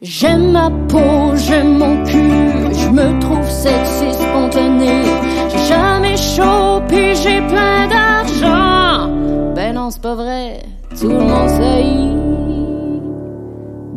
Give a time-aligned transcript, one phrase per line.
[0.00, 5.02] J'aime ma peau, j'aime mon cul, je me trouve sexy spontané.
[5.50, 9.12] J'ai jamais chaud, j'ai plein d'argent.
[9.56, 10.62] Ben non, c'est pas vrai,
[11.00, 11.84] tout le monde sait.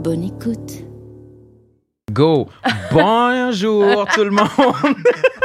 [0.03, 0.85] Bonne écoute.
[2.11, 2.47] Go!
[2.91, 4.47] Bonjour tout le monde!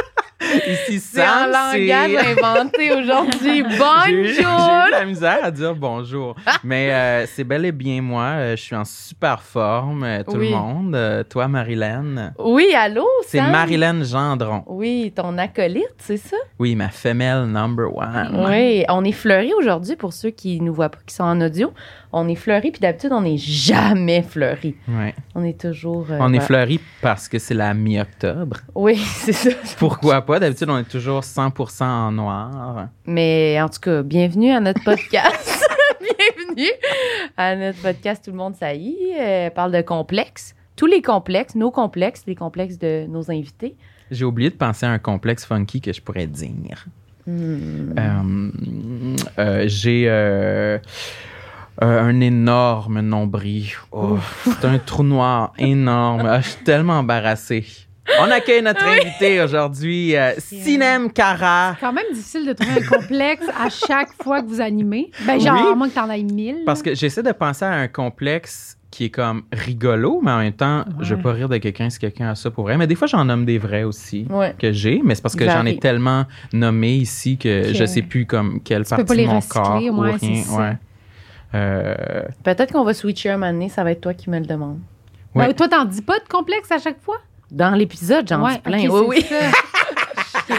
[0.69, 3.59] Ici C'est un langage inventé aujourd'hui.
[3.61, 4.87] Eu- J'ai eu Bonjour!
[4.91, 6.35] la misère à dire bonjour.
[6.65, 8.25] Mais euh, c'est bel et bien moi.
[8.25, 10.51] Euh, je suis en super forme, euh, tout Oui.
[10.51, 11.27] le monde.
[11.29, 12.33] Toi, Marilyn.
[12.39, 13.41] Oui, allô, C'est?
[13.41, 14.63] Marilyn Gendron.
[14.67, 16.37] Oui, ton acolyte, c'est ça?
[16.59, 18.47] Oui, ma femelle number one.
[18.49, 21.73] Oui, on est fleuri aujourd'hui pour ceux qui nous voient pas, qui sont en audio.
[22.19, 24.75] On est fleuri, puis d'habitude, on n'est jamais fleuri.
[24.89, 25.15] Ouais.
[25.35, 26.07] On est toujours.
[26.11, 28.57] euh, On est fleuri parce que c'est la mi-octobre.
[28.75, 29.51] Oui, c'est ça.
[29.79, 30.41] Pourquoi pas?
[30.41, 32.89] D'habitude, on est toujours 100% en noir.
[33.05, 35.63] Mais en tout cas, bienvenue à notre podcast.
[36.01, 36.71] bienvenue
[37.37, 38.97] à notre podcast Tout le monde saillit.
[39.21, 40.55] Euh, parle de complexes.
[40.75, 43.77] Tous les complexes, nos complexes, les complexes de nos invités.
[44.11, 46.87] J'ai oublié de penser à un complexe funky que je pourrais dire.
[47.27, 47.93] Hmm.
[47.99, 48.41] Euh,
[49.39, 50.07] euh, j'ai
[51.83, 53.67] euh, euh, un énorme nombril.
[53.93, 56.23] Oh, c'est un trou noir énorme.
[56.27, 57.65] Ah, je suis tellement embarrassée.
[58.21, 61.75] On accueille notre invité aujourd'hui, euh, Sinem Cara.
[61.75, 65.11] C'est quand même difficile de trouver un complexe à chaque fois que vous animez.
[65.27, 65.73] Ben, genre, Oui.
[65.73, 66.59] à moins que t'en ailles mille.
[66.65, 70.53] Parce que j'essaie de penser à un complexe qui est comme rigolo, mais en même
[70.53, 71.23] temps, je veux Ouais.
[71.23, 72.79] pas rire de quelqu'un si quelqu'un a ça pour vrai.
[72.79, 74.55] Mais des fois, j'en nomme des vrais aussi Ouais.
[74.57, 77.75] que j'ai, mais c'est parce que j'en ai tellement nommé ici que Ok.
[77.75, 80.43] je sais plus comme quelle Tu partie de mon corps ou ouais, rien.
[80.57, 80.79] ouais.
[81.57, 84.47] Euh, Peut-être qu'on va switcher un moment donné, ça va être toi qui me le
[84.47, 84.79] demande.
[85.35, 85.47] Ouais.
[85.49, 87.17] Ben, toi, t'en dis pas de complexe à chaque fois?
[87.51, 88.89] Dans l'épisode, j'en Ouais, dis plein.
[88.89, 89.27] oui, oui.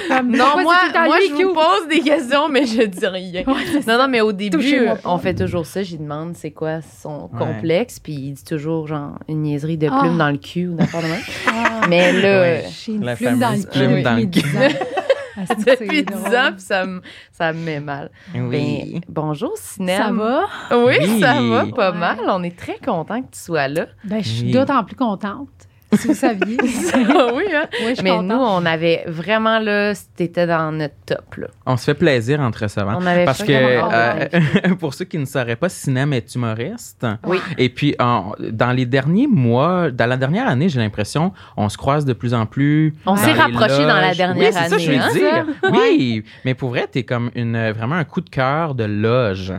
[0.08, 3.44] comme, Non, moi, moi je vous pose des questions, mais je dis rien.
[3.46, 3.82] Ouais.
[3.88, 5.84] Non, non, mais au début, on fait toujours ça.
[5.84, 7.40] J'y demande c'est quoi son Ouais.
[7.40, 10.00] complexe, puis il dit toujours, genre, une niaiserie de Ah.
[10.00, 11.18] plume dans le cul ou n'importe quoi.
[11.48, 12.66] Ah, Mais là, Ouais.
[12.86, 13.80] J'ai une La plume dans le fameuse cul.
[13.80, 14.42] plume depuis dans le mes cul.
[15.38, 15.56] 10 ans.
[15.56, 16.36] Ah, depuis 10 drôle.
[16.36, 18.10] ans, puis ça me, ça me met mal.
[18.34, 18.92] oui.
[18.94, 19.98] Ben, bonjour, Sinem.
[20.02, 20.46] Ça va?
[20.78, 21.20] Oui, Oui.
[21.20, 21.98] ça va pas Ouais.
[21.98, 22.20] mal.
[22.28, 23.88] On est très content que tu sois là.
[24.04, 24.52] Ben, je suis Oui.
[24.52, 25.50] d'autant plus contente,
[25.94, 26.58] si vous saviez.
[26.64, 27.66] oui, hein?
[27.82, 28.26] Oui, je suis Mais contente.
[28.28, 31.48] nous, on avait vraiment, là, t'étais dans notre top, là.
[31.66, 32.98] On se fait plaisir en te recevant.
[33.00, 37.06] On avait Parce fait que, euh, pour ceux qui ne sauraient pas, Sinem est humoriste.
[37.26, 37.38] Oui.
[37.58, 41.78] Et puis, en- dans les derniers mois, dans la dernière année, j'ai l'impression, on se
[41.78, 42.94] croise de plus en plus.
[43.06, 45.14] On s'est rapprochés dans la dernière oui, c'est ça, je année, veux hein?
[45.14, 45.46] dire.
[45.64, 45.70] Ça?
[45.72, 49.54] Oui, mais pour vrai, t'es comme une, vraiment un coup de cœur de loge.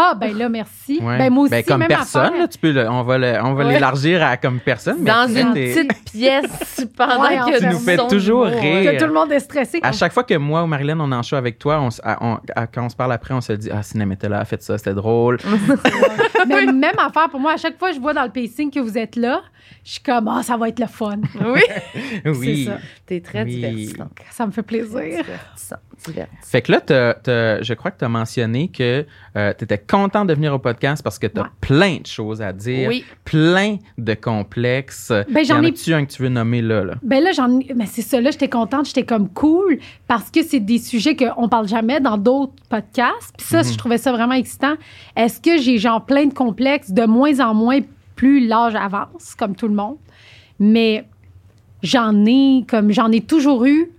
[0.00, 1.00] Ah, ben là, merci.
[1.02, 1.18] Ouais.
[1.18, 2.38] Ben, moi aussi, Ben, comme même personne, affaire.
[2.40, 3.72] là, tu peux le- on va le- on va Ouais.
[3.74, 4.98] l'élargir à comme personne.
[5.00, 8.92] mais Dans une petite pièce pendant Ouais, que Tu nous fais toujours rire.
[8.92, 9.80] Que tout le monde est stressé.
[9.82, 12.00] À chaque fois que moi ou Marilyn, on est en show avec toi, on, s-
[12.04, 14.38] à- on- à- quand on se parle après, on se dit Ah, Cinéma était là,
[14.38, 15.38] a fait ça, c'était drôle.
[16.48, 18.80] Mais même affaire pour moi, à chaque fois que je vois dans le pacing que
[18.80, 19.40] vous êtes là,
[19.88, 21.16] je suis comme, ah, ça va être le fun.
[21.40, 21.60] Oui,
[22.26, 22.64] oui.
[22.66, 22.78] C'est ça.
[23.06, 23.54] t'es très Oui.
[23.54, 24.08] divertissant.
[24.30, 25.00] Ça me fait plaisir.
[25.00, 26.36] Divertissant, divertissant.
[26.50, 30.26] Fait que là, t'as- t'as- je crois que tu as mentionné que tu étais content
[30.26, 31.48] de venir au podcast parce que tu as Ouais.
[31.62, 35.10] plein de choses à dire, Oui, plein de complexes.
[35.30, 36.84] Ben, j'en ai- a-tu un que tu veux nommer là?
[36.84, 36.94] là?
[37.02, 40.42] Ben là, j'en ai- mais c'est ça, là, j'étais contente, j'étais comme cool parce que
[40.42, 43.32] c'est des sujets qu'on parle jamais dans d'autres podcasts.
[43.38, 43.72] Puis ça, Mhm.
[43.72, 44.74] je trouvais ça vraiment excitant.
[45.16, 47.80] Est-ce que j'ai genre plein de complexes de moins en moins
[48.18, 49.96] plus l'âge avance, comme tout le monde?
[50.58, 51.04] Mais
[51.82, 53.90] j'en ai, comme j'en ai toujours eu,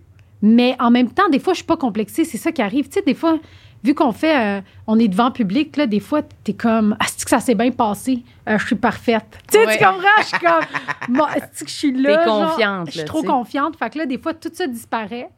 [0.41, 2.25] mais en même temps, des fois, je suis pas complexée.
[2.25, 2.85] C'est ça qui arrive.
[2.89, 3.39] Tu sais, des fois,
[3.83, 7.29] vu qu'on fait, euh, on est devant public, là, des fois, t'es comme, ah, que
[7.29, 9.37] ça s'est bien passé, Euh, je suis parfaite.
[9.51, 9.77] Tu sais, Ouais.
[9.77, 10.21] tu comprends?
[10.21, 12.17] Je suis comme, Bon, est-ce que je suis là?
[12.17, 13.77] T'es confiante, Je suis trop confiante.
[13.77, 15.29] Fait que là, des fois, tout ça disparaît.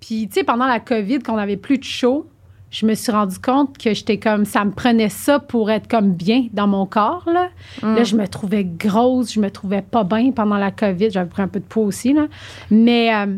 [0.00, 2.26] Puis, tu sais, pendant la COVID, qu'on avait plus de show,
[2.72, 6.14] je me suis rendu compte que j'étais comme, ça me prenait ça pour être comme
[6.14, 7.50] bien dans mon corps, là.
[7.82, 7.94] Mm.
[7.96, 11.10] Là, je me trouvais grosse, je me trouvais pas bien pendant la COVID.
[11.10, 12.28] J'avais pris un peu de poids aussi, là.
[12.70, 13.36] Mais, euh,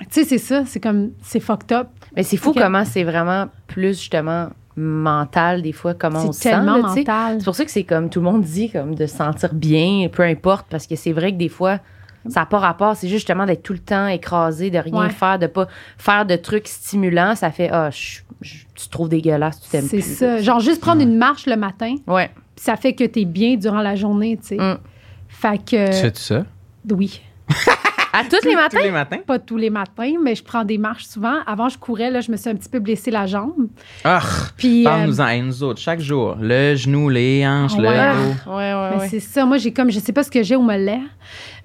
[0.00, 1.88] tu sais, c'est ça, c'est comme, c'est fucked up.
[2.16, 6.50] Mais c'est fou comment c'est vraiment plus justement mental des fois, comment on se C'est
[6.50, 7.04] sent.
[7.36, 10.08] C'est pour ça que c'est comme tout le monde dit, comme de se sentir bien,
[10.10, 11.78] peu importe, parce que c'est vrai que des fois,
[12.28, 12.94] ça n'a pas rapport.
[12.96, 15.10] C'est juste justement d'être tout le temps écrasé, de rien Ouais.
[15.10, 17.34] faire, de pas faire de trucs stimulants.
[17.34, 20.16] Ça fait, ah, je- tu te trouves dégueulasse, tu t'aimes C'est plus.
[20.16, 20.40] ça.
[20.42, 22.30] Genre, juste prendre une marche le matin, Ouais.
[22.56, 24.56] ça fait que t'es bien durant la journée, tu sais.
[24.56, 24.78] Mm.
[25.28, 26.44] Fait que, Tu fais-tu ça?
[26.90, 27.20] oui.
[28.12, 28.78] À tous les matins?
[28.78, 29.18] Tous les matins?
[29.26, 31.36] Pas tous les matins, mais je prends des marches souvent.
[31.46, 33.68] Avant, je courais, là, je me suis un petit peu blessé la jambe.
[34.04, 34.20] Ah,
[34.56, 36.36] Puis, euh, parle-nous-en, hey, nous autres, chaque jour.
[36.40, 38.12] Le genou, les hanches, le Ouais.
[38.12, 38.50] dos.
[38.52, 39.08] Ouais, ouais, mais ouais.
[39.08, 39.46] c'est ça.
[39.46, 41.00] Moi, j'ai comme, je sais pas ce que j'ai au mollet,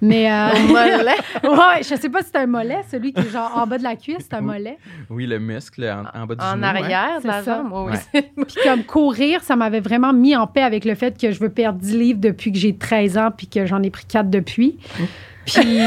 [0.00, 0.30] mais.
[0.32, 1.16] euh, Au mollet?
[1.44, 3.82] ouais, je sais pas si c'est un mollet, celui qui est genre en bas de
[3.82, 4.78] la cuisse, c'est un mollet.
[5.10, 6.64] Oui, le muscle en, en bas du En genou.
[6.64, 6.68] hein.
[6.68, 7.56] arrière de la C'est ça.
[7.62, 7.72] jambe?
[7.72, 8.22] Oui, Ouais.
[8.46, 11.50] Puis comme courir, ça m'avait vraiment mis en paix avec le fait que je veux
[11.50, 14.78] perdre 10 livres depuis que j'ai 13 ans, puis que j'en ai pris 4 depuis.
[15.54, 15.78] Puis.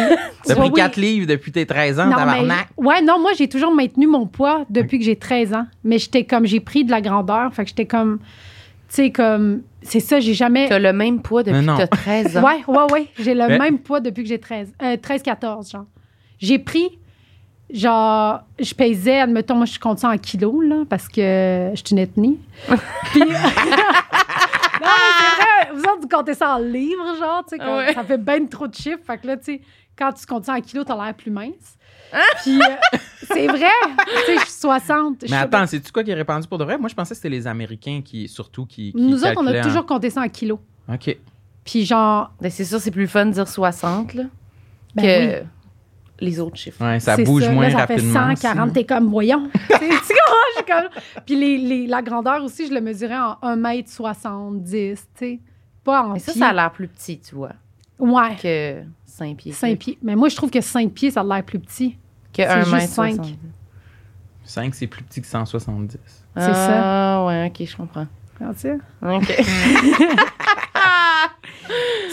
[0.45, 0.73] T'as pris oui.
[0.73, 2.67] 4 livres depuis tes 13 ans, tabarnak.
[2.77, 5.65] ouais, non, moi, j'ai toujours maintenu mon poids depuis que j'ai 13 ans.
[5.83, 7.53] Mais j'étais comme, j'ai pris de la grandeur.
[7.53, 10.67] Fait que j'étais comme, tu sais, comme, c'est ça, j'ai jamais.
[10.69, 12.43] T'as le même poids depuis que t'as 13 ans.
[12.43, 13.07] Ouais, ouais, ouais.
[13.19, 15.85] J'ai le Mais- même poids depuis que j'ai 13, euh, 13, 14, genre.
[16.39, 16.97] J'ai pris,
[17.73, 21.91] genre, je pesais, admettons, moi, je compte ça en kilos, là, parce que je suis
[21.91, 22.39] une ethnie.
[23.11, 23.19] Puis.
[23.21, 27.93] non, mais c'est vrai, vous autres, vous comptez ça en livres, genre, tu sais, Ouais.
[27.93, 29.03] ça fait bien trop de chiffres.
[29.05, 29.61] Fait que là, tu sais,
[29.97, 31.77] quand tu comptes ça en kilos, t'as l'air plus mince.
[32.13, 32.19] Hein?
[32.43, 32.97] Puis, euh,
[33.31, 33.69] c'est vrai,
[34.25, 35.25] tu sais, je suis 60.
[35.25, 36.77] je Mais attends, c'est-tu quoi qui est répandu pour de vrai?
[36.77, 38.91] Moi, je pensais que c'était les Américains qui, surtout, qui.
[38.91, 40.59] qui Nous autres, on a en- toujours compté ça en kilos.
[40.91, 41.17] OK.
[41.63, 44.23] Puis, genre, Ben, c'est sûr, c'est plus fun de dire 60 là,
[44.95, 45.47] ben que oui.
[46.19, 46.83] les autres chiffres.
[46.83, 47.51] Ouais, ça C'est bouge ça.
[47.51, 48.25] moins Là, ça rapidement.
[48.27, 48.41] fait aussi.
[48.41, 49.47] 140, t'es comme, voyons.
[49.53, 50.47] Tu sais, tu comprends?
[50.49, 54.99] Je suis comme- Puis les, les- la grandeur aussi, je le mesurais en 1m70, tu
[55.15, 55.39] sais.
[55.83, 56.39] Pas en Mais ça, pieds.
[56.41, 57.51] ça a l'air plus petit, tu vois,
[57.99, 59.51] Ouais, que 5 pieds.
[59.51, 59.97] 5 pieds.
[60.01, 61.91] Mais moi, je trouve que 5 pieds, ça a l'air plus petit.
[62.33, 63.15] Que c'est 1 juste mètre cinq.
[63.15, 63.35] 60.
[64.43, 65.91] 5, c'est plus petit que 170.
[65.93, 65.99] C'est
[66.35, 68.07] Ah, ouais, OK, je comprends.
[68.55, 68.69] Ça.
[69.03, 69.27] OK.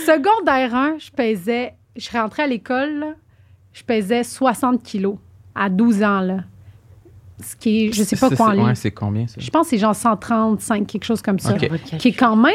[0.06, 3.12] Secondaire 1, je pesais, je rentrais à l'école, là,
[3.72, 5.16] je pesais 60 kilos
[5.54, 6.38] à 12 ans, là.
[7.40, 8.66] Ce qui est, je sais pas Ça, quoi en c'est- ligne.
[8.66, 9.34] Ouais, c'est combien, ça?
[9.38, 11.54] Je pense que c'est genre 135, quelque chose comme ça.
[11.54, 11.70] Ok.
[11.98, 12.54] Qui est quand même,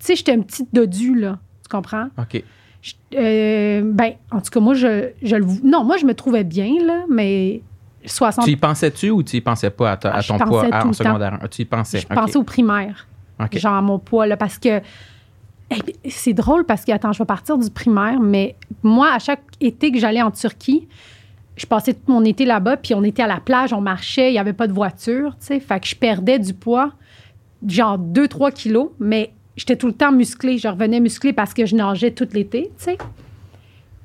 [0.00, 1.38] tu sais, j'étais une petite dodue, là.
[1.62, 2.08] Tu comprends?
[2.18, 2.42] OK.
[2.82, 5.44] Je- euh, ben, en tout cas, moi, je, je le.
[5.62, 7.62] Non, moi, je me trouvais bien, là, mais
[8.06, 8.44] 60.
[8.46, 10.86] Tu y pensais-tu ou tu y pensais pas à, ta- à Ah, ton poids à-
[10.86, 11.48] en secondaire 1?
[11.48, 11.98] Tu y pensais?
[12.00, 13.06] je pensais au primaire,
[13.38, 13.58] OK.
[13.58, 14.80] genre à mon poids, là, parce que.
[15.70, 19.18] eh bien, c'est drôle parce que, attends, je vais partir du primaire, mais moi, à
[19.18, 20.88] chaque été que j'allais en Turquie,
[21.56, 24.32] je passais tout mon été là-bas, puis on était à la plage, on marchait, il
[24.32, 25.60] n'y avait pas de voiture, tu sais.
[25.60, 26.92] Fait que je perdais du poids,
[27.68, 30.56] genre 2-3 kilos, mais j'étais tout le temps musclée.
[30.56, 32.98] Je revenais musclée parce que je nageais tout l'été, tu sais.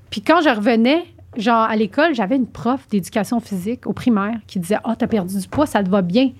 [0.09, 1.03] Puis quand je revenais,
[1.37, 5.39] genre à l'école, j'avais une prof d'éducation physique au primaire qui disait Ah, t'as perdu
[5.39, 6.31] du poids, ça te va bien.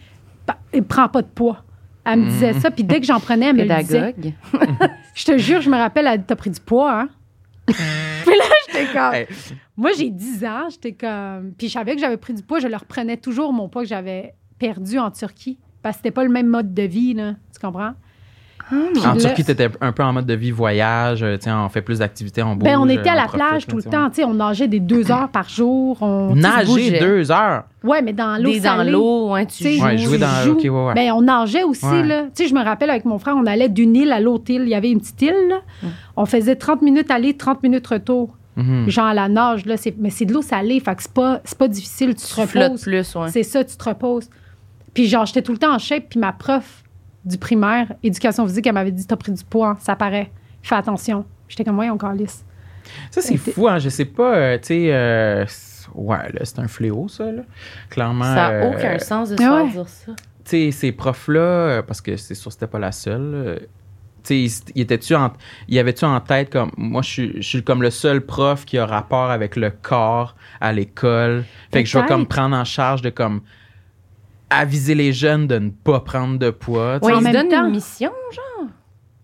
[0.90, 1.64] Prends pas de poids.
[2.04, 4.14] Elle me disait ça, puis dès que j'en prenais, elle me le disait.
[4.14, 4.34] Pédagogue.
[5.16, 7.10] Je te jure, je me rappelle, elle t'as pris du poids, hein?
[7.68, 7.76] puis
[8.38, 9.14] là, j'étais comme.
[9.14, 9.28] Hey,
[9.76, 11.54] Moi, j'ai 10 ans, j'étais comme.
[11.58, 13.88] Puis je savais que j'avais pris du poids, je le reprenais toujours, mon poids que
[13.88, 15.58] j'avais perdu en Turquie.
[15.82, 17.36] Parce que c'était pas le même mode de vie, là.
[17.54, 17.94] Tu comprends?
[18.72, 21.22] En là- Turquie, tu étais un peu en mode de vie voyage.
[21.24, 22.64] euh, tiens, on fait plus d'activités, on bouge.
[22.70, 24.10] Ben, on était à on la profite, plage tout le temps.
[24.28, 25.98] On nageait des deux heures par jour.
[26.02, 27.00] On, bougeait.
[27.00, 27.64] deux heures.
[27.84, 28.92] Ouais, mais dans l'eau dans salée.
[28.92, 29.84] l'eau, ouais, tu Tu sais, joues.
[29.86, 30.54] Ouais, jouer dans- joues.
[30.54, 30.94] ok, ouais, ouais.
[30.96, 32.04] Ben, on nageait aussi, Ouais.
[32.04, 32.24] là.
[32.36, 34.64] Tu sais, je me rappelle avec mon frère, on allait d'une île à l'autre île.
[34.64, 35.90] Il y avait une petite île, là.
[36.18, 38.36] On faisait 30 minutes aller, 30 minutes retour.
[38.56, 38.90] Mhm.
[38.90, 39.76] Genre à la nage, là.
[39.78, 42.16] c'est- Mais c'est de l'eau salée, fait que c'est pas, c'est pas difficile.
[42.16, 42.82] Tu te Tu flottes reposes.
[42.84, 43.30] plus, ouais.
[43.30, 44.30] C'est ça, tu te reposes.
[44.94, 46.82] Puis genre, j'étais tout le temps en shape, puis ma prof
[47.26, 50.32] du primaire, éducation physique, elle m'avait dit T'as pris du poids, ça paraît.
[50.62, 51.26] Fais attention.
[51.48, 52.44] J'étais comme, ouais, encore lisse.
[53.12, 53.80] Ça, c'est fou, hein.
[53.80, 54.94] Je sais pas, euh, tu sais.
[54.94, 57.42] euh, c'est- ouais, là, c'est un fléau, ça, là.
[57.90, 58.24] Clairement.
[58.24, 59.48] Ça n'a euh, aucun sens de se ouais.
[59.48, 60.12] faire dire ça.
[60.16, 63.60] tu sais, ces profs-là, euh, parce que c'est sûr que c'était pas la seule, euh,
[64.24, 65.34] tu sais, il était-tu en,
[65.68, 68.78] il avait-tu en tête comme, moi, je suis, je suis comme le seul prof qui
[68.78, 71.44] a rapport avec le corps à l'école.
[71.72, 73.42] Fait que je vais comme prendre en charge de comme
[74.50, 77.00] aviser les jeunes de ne pas prendre de poids.
[77.02, 78.68] en ils se donnent une mission, genre.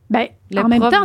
[0.09, 1.03] Ben, Le en même temps,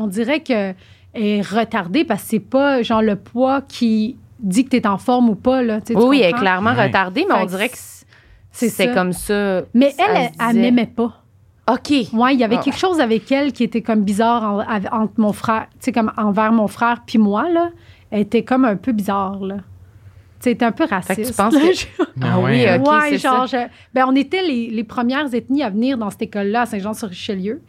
[0.00, 0.74] on dirait que
[1.14, 4.98] est retardée parce que c'est pas genre le poids qui dit que tu es en
[4.98, 5.62] forme ou pas.
[5.62, 6.86] Là, Oui, oui, elle est clairement Ouais.
[6.88, 8.94] retardée, mais Fait on dirait que c'est c'est ça.
[8.94, 9.62] comme ça.
[9.74, 10.60] Mais Ça elle, elle, disait.
[10.60, 11.22] m'aimait pas.
[11.70, 11.90] OK.
[12.12, 12.62] Ouais, il y avait Ah.
[12.62, 16.12] quelque chose avec elle qui était comme bizarre en- entre mon frère, tu sais, comme
[16.16, 17.70] envers mon frère puis moi, là.
[18.10, 19.56] Elle était comme un peu bizarre, là.
[20.38, 21.14] Tu sais, elle était un peu raciste.
[21.14, 21.60] Fait que tu penses là.
[21.60, 23.66] que- Ah Ah oui, ok, ouais, c'est genre, ça.
[23.66, 27.62] je- ben, on était les, les premières ethnies à venir dans cette école-là, à Saint-Jean-sur-Richelieu.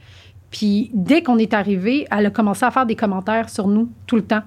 [0.51, 4.15] Puis dès qu'on est arrivé, elle a commencé à faire des commentaires sur nous tout
[4.15, 4.43] le temps.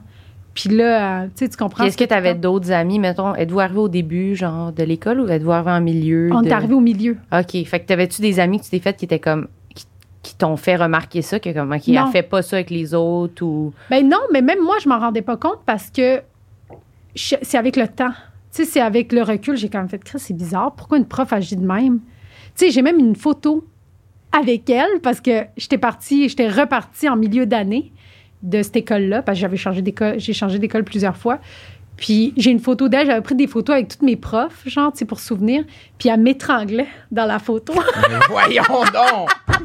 [0.55, 1.85] Puis là, euh, tu sais, tu comprends.
[1.85, 5.29] Est-ce que tu avais d'autres amis, mettons, êtes-vous arrivé au début, genre, de l'école ou
[5.29, 6.31] êtes-vous arrivé en milieu?
[6.33, 7.17] On de- est arrivé au milieu.
[7.33, 7.65] OK.
[7.67, 9.47] Fait que t'avais-tu des amis que tu t'es fait qui étaient comme.
[9.75, 9.85] qui,
[10.23, 12.07] qui t'ont fait remarquer ça, que comme, OK, Non.
[12.07, 13.73] elle fait pas ça avec les autres ou.
[13.91, 16.21] Ben non, mais même moi, je m'en rendais pas compte parce que
[17.15, 18.13] c'est avec le temps.
[18.53, 20.75] Tu sais, c'est avec le recul, j'ai quand même fait, Chris, c'est bizarre.
[20.75, 22.01] Pourquoi une prof agit de même?
[22.57, 23.65] Tu sais, j'ai même une photo
[24.33, 27.93] avec elle parce que j'étais partie, j'étais repartie en milieu d'année.
[28.43, 31.41] de cette école-là, parce que j'avais changé d'école, j'ai changé d'école plusieurs fois.
[31.99, 35.01] Puis j'ai une photo d'elle, j'avais pris des photos avec tous mes profs, genre, tu
[35.01, 35.65] sais, pour souvenir.
[35.99, 37.75] Puis elle m'étranglait dans la photo.
[38.09, 39.31] Mais voyons donc!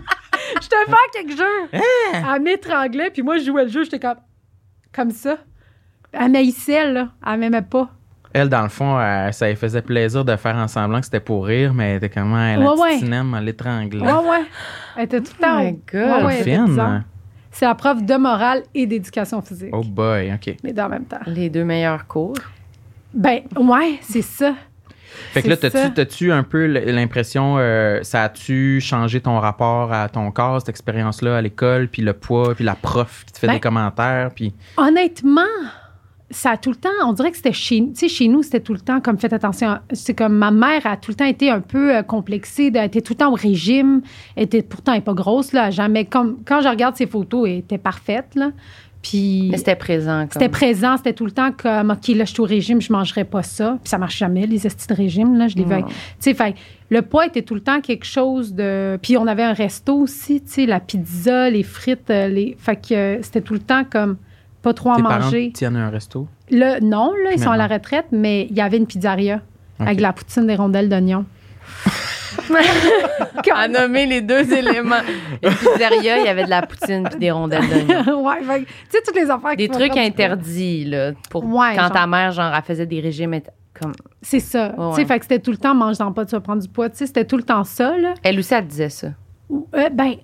[0.62, 1.80] je te fais quelque jeu.
[2.14, 4.18] Elle m'étranglait, puis moi, je jouais le jeu, j'étais comme,
[4.94, 5.38] comme ça.
[6.20, 7.10] Elle m'haïssait, là.
[7.26, 7.90] Elle m'aimait pas.
[8.34, 11.22] Elle, dans le fond, euh, ça lui faisait plaisir de faire en semblant que c'était
[11.22, 12.98] pour rire, mais elle était comment elle Ouais, a ouais.
[12.98, 14.02] cinéma à l'étrangler.
[14.02, 14.44] Ouais, ouais.
[14.98, 15.60] Elle était tout le temps.
[15.60, 16.02] Oh my God.
[16.02, 16.66] Ouais, ouais, elle était Fine.
[16.66, 17.02] bizarre.
[17.52, 19.70] C'est la prof de morale et d'éducation physique.
[19.72, 20.54] Oh boy, OK.
[20.62, 21.20] Les deux en même temps.
[21.26, 22.36] Les deux meilleurs cours.
[23.14, 24.54] Ben, ouais, c'est ça.
[25.32, 30.30] Fait que là, t'as-tu un peu l'impression, euh, ça a-tu changé ton rapport à ton
[30.32, 33.54] corps, cette expérience-là à l'école, puis le poids, puis la prof qui te fait Ben-
[33.54, 34.54] des commentaires, puis...
[34.76, 35.42] Honnêtement,
[36.32, 38.60] ça a tout le temps, on dirait que c'était chez, tu sais, chez nous, c'était
[38.60, 39.78] tout le temps comme faites attention.
[39.94, 43.02] C'est comme ma mère a tout le temps été un peu euh, complexée, elle était
[43.02, 44.02] tout le temps au régime,
[44.36, 47.48] elle était pourtant elle est pas grosse là, jamais comme quand je regarde ses photos,
[47.48, 48.52] elle était parfaite là.
[49.04, 50.22] Puis Mais c'était présent.
[50.22, 50.32] Comme...
[50.32, 53.24] c'était présent, c'était tout le temps comme OK, là je suis au régime, je mangerai
[53.24, 53.78] pas ça.
[53.84, 55.78] Puis ça marche jamais les estis de régime là, je les veux.
[55.78, 56.56] Tu sais, fait
[56.90, 60.42] le poids était tout le temps quelque chose de puis on avait un resto aussi,
[60.42, 63.84] tu sais, la pizza, les frites, euh, les fait que euh, c'était tout le temps
[63.84, 64.18] comme
[64.66, 65.52] pas trop à Tes parents manger.
[65.54, 66.28] tiennent un resto?
[66.50, 69.42] Là, non, là, ils sont à la retraite, mais il y avait une pizzeria
[69.80, 71.26] avec la poutine des rondelles d'oignon.
[73.56, 75.02] À nommer les deux éléments.
[75.42, 78.24] Une pizzeria, il y avait de la poutine puis des rondelles d'oignon.
[78.26, 81.12] ouais, fait que, tu sais, toutes les affaires qui Des trucs interdits, là.
[81.30, 81.92] Pour Ouais, quand genre.
[81.92, 83.40] ta mère, genre, elle faisait des régimes.
[83.80, 83.94] Comme...
[84.22, 84.74] C'est ça.
[84.78, 86.68] Ouais, Tu sais, fait que c'était tout le temps mange-en pas, tu vas prendre du
[86.70, 86.90] poids.
[86.90, 88.14] Tu sais, c'était tout le temps ça, là.
[88.24, 89.08] Elle aussi, elle disait ça.
[89.52, 90.16] Euh, ben,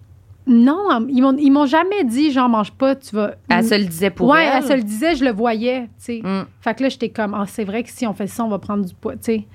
[0.48, 3.36] non, ils m'ont, ils m'ont jamais dit, genre, mange pas, tu vas.
[3.50, 4.58] Elle se le disait pour ouais, elle.
[4.58, 6.22] elle se le disait, je le voyais, tu sais.
[6.24, 6.46] Mm.
[6.62, 8.58] Fait que là, j'étais comme, ah, c'est vrai que si on fait ça, on va
[8.60, 9.46] prendre du poids, tu sais.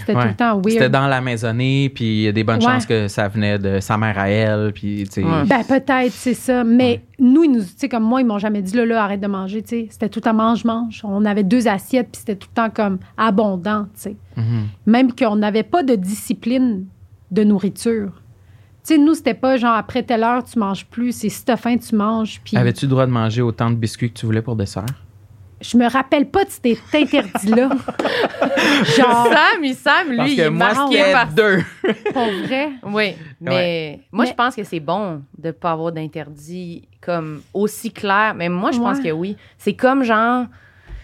[0.00, 0.22] C'était Ouais.
[0.22, 0.92] tout le temps C'était weird.
[0.92, 2.62] dans la maisonnée, puis il y a des bonnes Ouais.
[2.72, 5.24] chances que ça venait de sa mère à elle, puis tu sais...
[5.24, 5.44] Ouais.
[5.46, 6.64] Ben, peut-être, c'est ça.
[6.64, 9.20] Mais nous, ils nous, tu sais, comme moi, ils m'ont jamais dit, là, là, arrête
[9.20, 9.86] de manger, tu sais.
[9.90, 11.02] C'était tout le temps mange-mange.
[11.04, 14.16] On avait deux assiettes, puis c'était tout le temps comme abondant, tu sais.
[14.36, 14.66] Mhm.
[14.86, 16.84] Même qu'on n'avait pas de discipline
[17.30, 18.10] de nourriture.
[18.86, 21.56] Tu sais, nous, c'était pas genre après telle heure, tu manges plus, c'est si t'as
[21.56, 22.40] faim, tu manges.
[22.44, 24.84] Puis Avais-tu le droit de manger autant de biscuits que tu voulais pour dessert?
[25.58, 27.70] je me rappelle pas de cet interdit-là.
[28.96, 31.58] genre, Sam, il Sam, lui, Parce il est moi, marqué par deux.
[32.12, 32.68] pour vrai?
[32.84, 37.40] Oui, mais moi, Mais- je pense que c'est bon de ne pas avoir d'interdit comme
[37.54, 38.34] aussi clair.
[38.36, 39.04] Mais moi, je pense Ouais.
[39.04, 39.36] que oui.
[39.56, 40.44] C'est comme genre,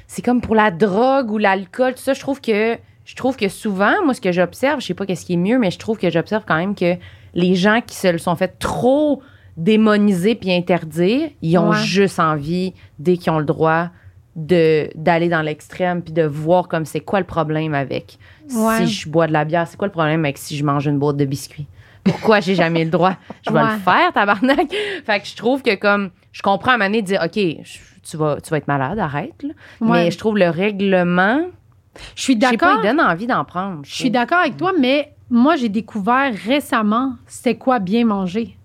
[0.06, 2.12] c'est comme pour la drogue ou l'alcool, tout ça.
[2.12, 5.24] Je trouve que, je trouve que souvent, moi, ce que j'observe, je sais pas qu'est-ce
[5.24, 6.94] qui est mieux, mais je trouve que j'observe quand même que
[7.34, 9.22] les gens qui se le sont fait trop
[9.56, 11.76] démoniser puis interdire, ils ont Ouais.
[11.78, 13.88] juste envie, dès qu'ils ont le droit,
[14.34, 18.16] de d'aller dans l'extrême puis de voir comme c'est quoi le problème avec
[18.54, 18.78] Ouais.
[18.78, 20.98] si je bois de la bière, c'est quoi le problème avec si je mange une
[20.98, 21.66] boîte de biscuits?
[22.02, 23.14] Pourquoi j'ai jamais le droit?
[23.46, 23.72] Je vais Ouais.
[23.74, 24.72] le faire, tabarnak.
[25.04, 27.34] Fait que je trouve que comme, je comprends à un moment donné de dire, OK,
[27.62, 27.78] je-
[28.10, 29.42] tu vas, tu vas être malade, arrête.
[29.42, 29.50] là.
[29.82, 31.42] Mais je trouve le règlement,
[32.16, 32.80] Je suis je sais pas, d'accord.
[32.82, 33.80] il donne envie d'en prendre.
[33.84, 38.56] Je suis d'accord avec toi, mais moi, j'ai découvert récemment c'était quoi bien manger.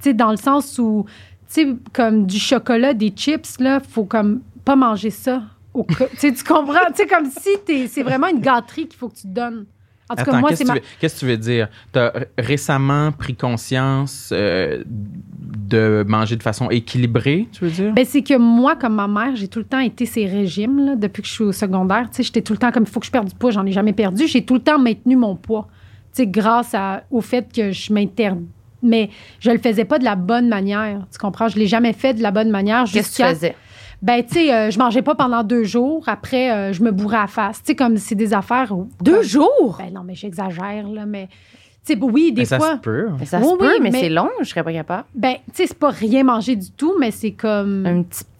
[0.00, 1.06] Tu sais, dans le sens où,
[1.48, 5.42] tu sais, comme du chocolat, des chips, là, faut comme pas manger ça.
[5.72, 5.86] Au
[6.18, 6.74] tu comprends?
[6.88, 9.66] Tu sais, comme si t'es- c'est vraiment une gâterie qu'il faut que tu te donnes.
[10.08, 10.74] En tout cas, moi, qu'est-ce c'est que ma...
[10.76, 11.68] tu veux- qu'est-ce que tu veux dire?
[11.92, 17.92] Tu as récemment pris conscience euh, de manger de façon équilibrée, tu veux dire?
[17.92, 20.96] Ben, c'est que moi, comme ma mère, j'ai tout le temps été ces régimes, là,
[20.96, 22.08] depuis que je suis au secondaire.
[22.10, 23.66] Tu sais, j'étais tout le temps comme, il faut que je perde du poids, j'en
[23.66, 24.26] ai jamais perdu.
[24.28, 25.68] J'ai tout le temps maintenu mon poids.
[26.16, 28.46] Tu sais, grâce à- au fait que je m'interdis.
[28.82, 31.06] Mais je le faisais pas de la bonne manière.
[31.12, 31.48] Tu comprends?
[31.48, 33.28] Je l'ai jamais fait de la bonne manière Qu'est-ce que tu jusqu'à.
[33.34, 33.56] faisais?
[34.00, 36.04] Ben, tu sais, euh, je mangeais pas pendant deux jours.
[36.06, 37.58] Après, euh, je me bourrais à face.
[37.58, 38.72] Tu sais, comme c'est des affaires.
[38.72, 39.76] où- Deux jours?
[39.78, 41.04] Ben, non, mais j'exagère, là.
[41.06, 41.28] Mais,
[41.86, 42.72] tu sais, oui, des Mais ça fois.
[42.76, 43.08] se peut.
[43.18, 45.04] Mais ça Oui, se oui, peut, mais, mais- c'est long, je serais pas capable.
[45.14, 47.84] Ben, tu sais, c'est pas rien manger du tout, mais c'est comme.
[47.86, 48.30] Un petit, petit-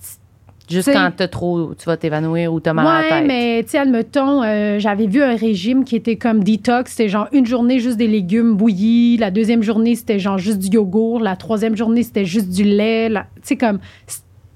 [0.69, 3.27] Juste quand t'as trop, tu vas t'évanouir ou t'as mal à la Ouais, tête.
[3.29, 6.91] mais tu sais, admettons, euh, j'avais vu un régime qui était comme detox.
[6.93, 9.17] C'était genre une journée juste des légumes bouillis.
[9.17, 11.21] La deuxième journée, c'était genre juste du yogourt.
[11.21, 13.09] La troisième journée, c'était juste du lait.
[13.09, 13.79] La- Tu sais, comme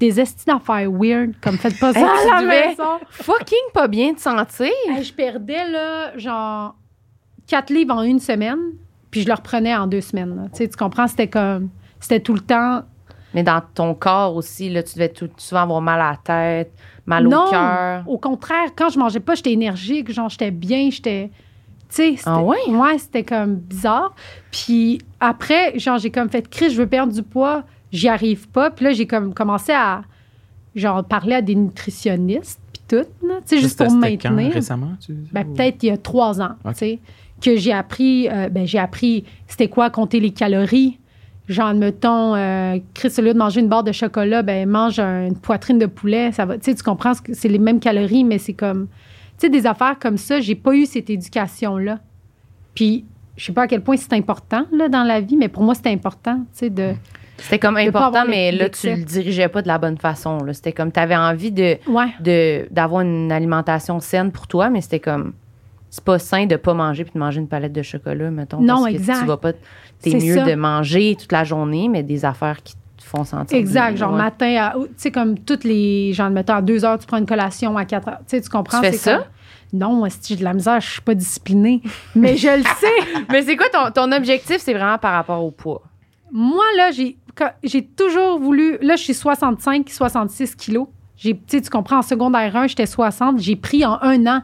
[0.00, 1.32] des estis d'affaires weird.
[1.42, 2.98] Comme faites pas ça à la maison.
[3.10, 4.66] Fucking pas bien te sentir.
[4.88, 6.74] Hey, je perdais, là, genre
[7.46, 8.58] 4 livres en une semaine.
[9.10, 10.48] Puis je le reprenais en deux semaines.
[10.56, 11.06] tu comprends?
[11.06, 11.68] C'était comme.
[12.00, 12.82] C'était tout le temps.
[13.34, 16.72] Mais dans ton corps aussi, là, tu devais tout, souvent avoir mal à la tête,
[17.06, 18.02] mal non, au cœur.
[18.08, 20.10] au contraire, quand je mangeais pas, j'étais énergique.
[20.12, 20.90] Genre, j'étais bien.
[20.90, 21.30] J'étais.
[21.88, 22.58] Tu sais, c'était- Ah ouais?
[22.68, 24.14] Ouais, c'était comme bizarre.
[24.50, 28.70] Puis après, genre, j'ai comme fait, Chris, je veux perdre du poids, j'y arrive pas.
[28.70, 30.02] Puis là, j'ai comme commencé à,
[30.74, 34.30] genre, parler à des nutritionnistes, puis tout, là, tu sais, juste Ça, pour me quand,
[34.30, 34.52] maintenir.
[34.52, 34.92] récemment?
[35.04, 35.12] Tu...
[35.32, 36.98] Ben, peut-être il y a trois ans, tu sais,
[37.42, 40.98] que j'ai appris, euh, ben, j'ai appris c'était quoi compter les calories.
[41.52, 45.26] Genre, mettons, euh, Chris, au lieu de manger une barre de chocolat, ben, mange un-
[45.26, 46.32] une poitrine de poulet.
[46.32, 48.86] Ça va, tu sais, tu comprends, c'est les mêmes calories, mais c'est comme,
[49.38, 51.98] tu sais, des affaires comme ça, j'ai pas eu cette éducation-là.
[52.74, 53.04] Puis,
[53.36, 55.74] je sais pas à quel point c'est important, là, dans la vie, mais pour moi,
[55.74, 56.92] c'est important, tu sais, de.
[57.38, 60.38] C'était comme important, mais là, tu le dirigeais pas de la bonne façon.
[60.44, 60.52] là.
[60.52, 62.08] C'était comme, tu avais envie de Ouais.
[62.20, 65.32] de- d'avoir une alimentation saine pour toi, mais c'était comme,
[65.90, 68.60] c'est pas sain de pas manger puis de manger une palette de chocolat, mettons.
[68.60, 69.20] Non, parce que exact.
[69.20, 69.58] Tu vas pas, t'es
[70.10, 70.44] C'est mieux ça.
[70.44, 73.96] de manger toute la journée, mais des affaires qui te font sentir Exact, bien.
[73.96, 74.18] genre Ouais.
[74.18, 76.12] matin, à- tu sais, comme toutes les.
[76.12, 78.18] Genre, mettons, à 2 heures, tu prends une collation, à 4 heures.
[78.20, 78.80] Tu sais, tu comprends?
[78.80, 79.16] Tu fais ça?
[79.16, 79.24] comme-
[79.80, 81.80] Non, moi, si j'ai de la misère, je suis pas disciplinée.
[82.14, 83.22] Mais je le sais.
[83.30, 84.58] Mais c'est quoi ton, ton objectif?
[84.58, 85.82] C'est vraiment par rapport au poids?
[86.32, 87.16] Moi, là, j'ai
[87.62, 88.78] j'ai toujours voulu.
[88.82, 90.88] Là, je suis 65, 66 kilos.
[91.16, 93.38] J'ai, tu sais, tu comprends, en secondaire 1, j'étais 60.
[93.38, 94.42] J'ai pris en un an,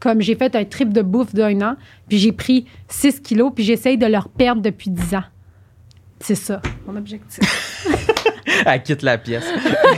[0.00, 1.76] comme j'ai fait un trip de bouffe d'un an,
[2.08, 5.24] puis j'ai pris 6 kilos, puis j'essaye de le perdre depuis 10 ans.
[6.20, 7.86] C'est ça, mon objectif.
[8.66, 9.46] Elle quitte la pièce.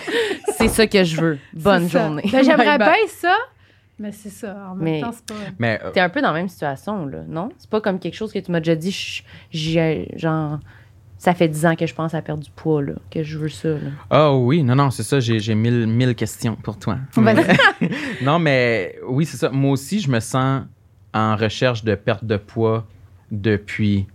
[0.59, 1.39] C'est ça que je veux.
[1.55, 2.23] Bonne journée.
[2.31, 3.35] Ben, J'aimerais bien ça,
[3.99, 4.55] mais c'est ça.
[4.71, 5.35] En même Mais- temps, c'est pas.
[5.59, 7.49] Mais euh, T'es un peu dans la même situation, là, non?
[7.57, 9.23] C'est pas comme quelque chose que tu m'as déjà dit,
[10.17, 10.59] genre,
[11.23, 13.51] ça fait 10 ans que je pense à perdre du poids, là, que je veux
[13.51, 13.69] ça.
[14.09, 16.97] Ah oui, non, non, c'est ça, j'ai, mille, mille questions pour toi.
[17.35, 17.91] Mais-
[18.23, 19.51] non, mais oui, c'est ça.
[19.51, 20.63] Moi aussi, je me sens
[21.13, 22.87] en recherche de perte de poids
[23.31, 24.07] depuis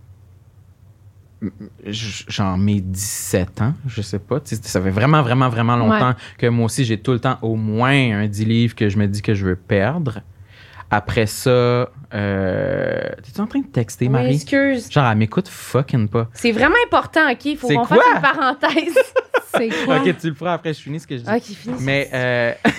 [1.86, 4.40] j- genre mes 17 ans, je sais pas.
[4.44, 8.18] Ça fait vraiment, vraiment, vraiment longtemps que moi aussi, j'ai tout le temps au moins
[8.22, 10.20] un 10 livres que je me dis que je veux perdre.
[10.90, 14.34] Après ça, euh, t'es-tu en train de texter, Oui, Marie?
[14.34, 14.90] excuse.
[14.90, 16.28] Genre, elle m'écoute fucking pas.
[16.32, 17.44] C'est vraiment important, OK?
[17.44, 17.96] Il faut C'est qu'on quoi?
[17.96, 18.98] fasse une parenthèse.
[19.56, 19.96] C'est quoi?
[19.98, 21.30] Ok, tu le feras après, je finis ce que je dis.
[21.30, 21.76] OK, finis.
[21.80, 22.52] Mais euh,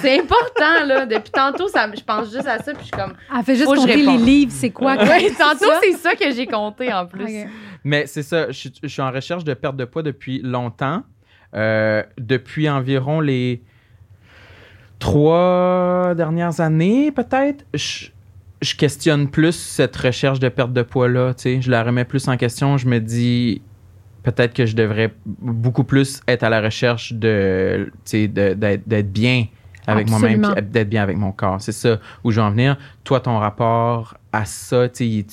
[0.00, 1.06] C'est important, là.
[1.06, 3.14] Depuis tantôt, ça, je pense juste à ça, puis je suis comme...
[3.36, 4.96] Elle fait juste compter les livres, c'est quoi?
[4.96, 7.46] Ouais, tantôt, c'est ça que j'ai compté, en plus.
[7.84, 11.02] Mais c'est ça, je, suis- je suis en recherche de perte de poids depuis longtemps.
[11.54, 13.62] Euh, depuis environ les
[14.98, 18.06] trois dernières années, peut-être, je,
[18.62, 21.34] je questionne plus cette recherche de perte de poids-là.
[21.44, 22.76] Je la remets plus en question.
[22.78, 23.62] Je me dis
[24.22, 29.46] peut-être que je devrais beaucoup plus être à la recherche de, d'être d'être bien
[29.86, 31.60] avec moi-même, d'être bien avec mon corps.
[31.60, 32.76] C'est ça où je veux en venir.
[33.04, 35.24] Toi, ton rapport à ça, tu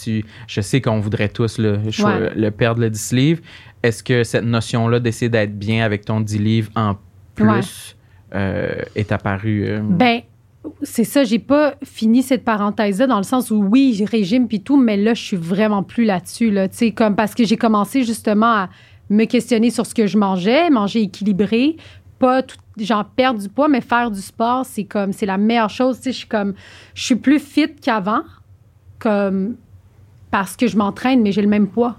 [0.48, 2.32] je sais qu'on voudrait tous le, Ouais.
[2.36, 3.42] le perdre le 10 livres.
[3.82, 6.96] Est-ce que cette notion-là d'essayer d'être bien avec ton 10 livres en
[7.36, 7.60] plus Ouais.
[8.34, 9.66] Euh, est apparue?
[9.68, 10.22] euh, Ben,
[10.82, 14.62] c'est ça, j'ai pas fini cette parenthèse-là dans le sens où oui, j'ai régime puis
[14.62, 16.68] tout, mais là, je suis vraiment plus là-dessus, là.
[16.68, 18.70] Tu sais, comme parce que j'ai commencé justement à
[19.10, 21.76] me questionner sur ce que je mangeais, manger équilibré,
[22.20, 25.70] pas tout, genre perdre du poids, mais faire du sport, c'est comme, c'est la meilleure
[25.70, 25.98] chose.
[25.98, 26.54] Tu sais, je suis comme,
[26.96, 28.22] je suis plus fit qu'avant,
[29.00, 29.56] comme,
[30.32, 31.98] parce que je m'entraîne, mais j'ai le même poids.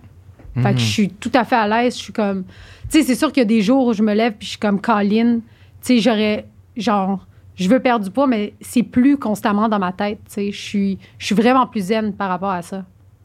[0.55, 0.75] Fait mhm.
[0.75, 1.97] que je suis tout à fait à l'aise.
[1.97, 2.45] Je suis comme.
[2.91, 4.51] Tu sais, c'est sûr qu'il y a des jours où je me lève puis je
[4.51, 5.41] suis comme Colin.
[5.85, 6.47] Tu sais, j'aurais.
[6.77, 7.25] Genre,
[7.57, 10.19] je veux perdre du poids, mais c'est plus constamment dans ma tête.
[10.27, 12.85] Tu sais, je suis, je suis vraiment plus zen par rapport à ça.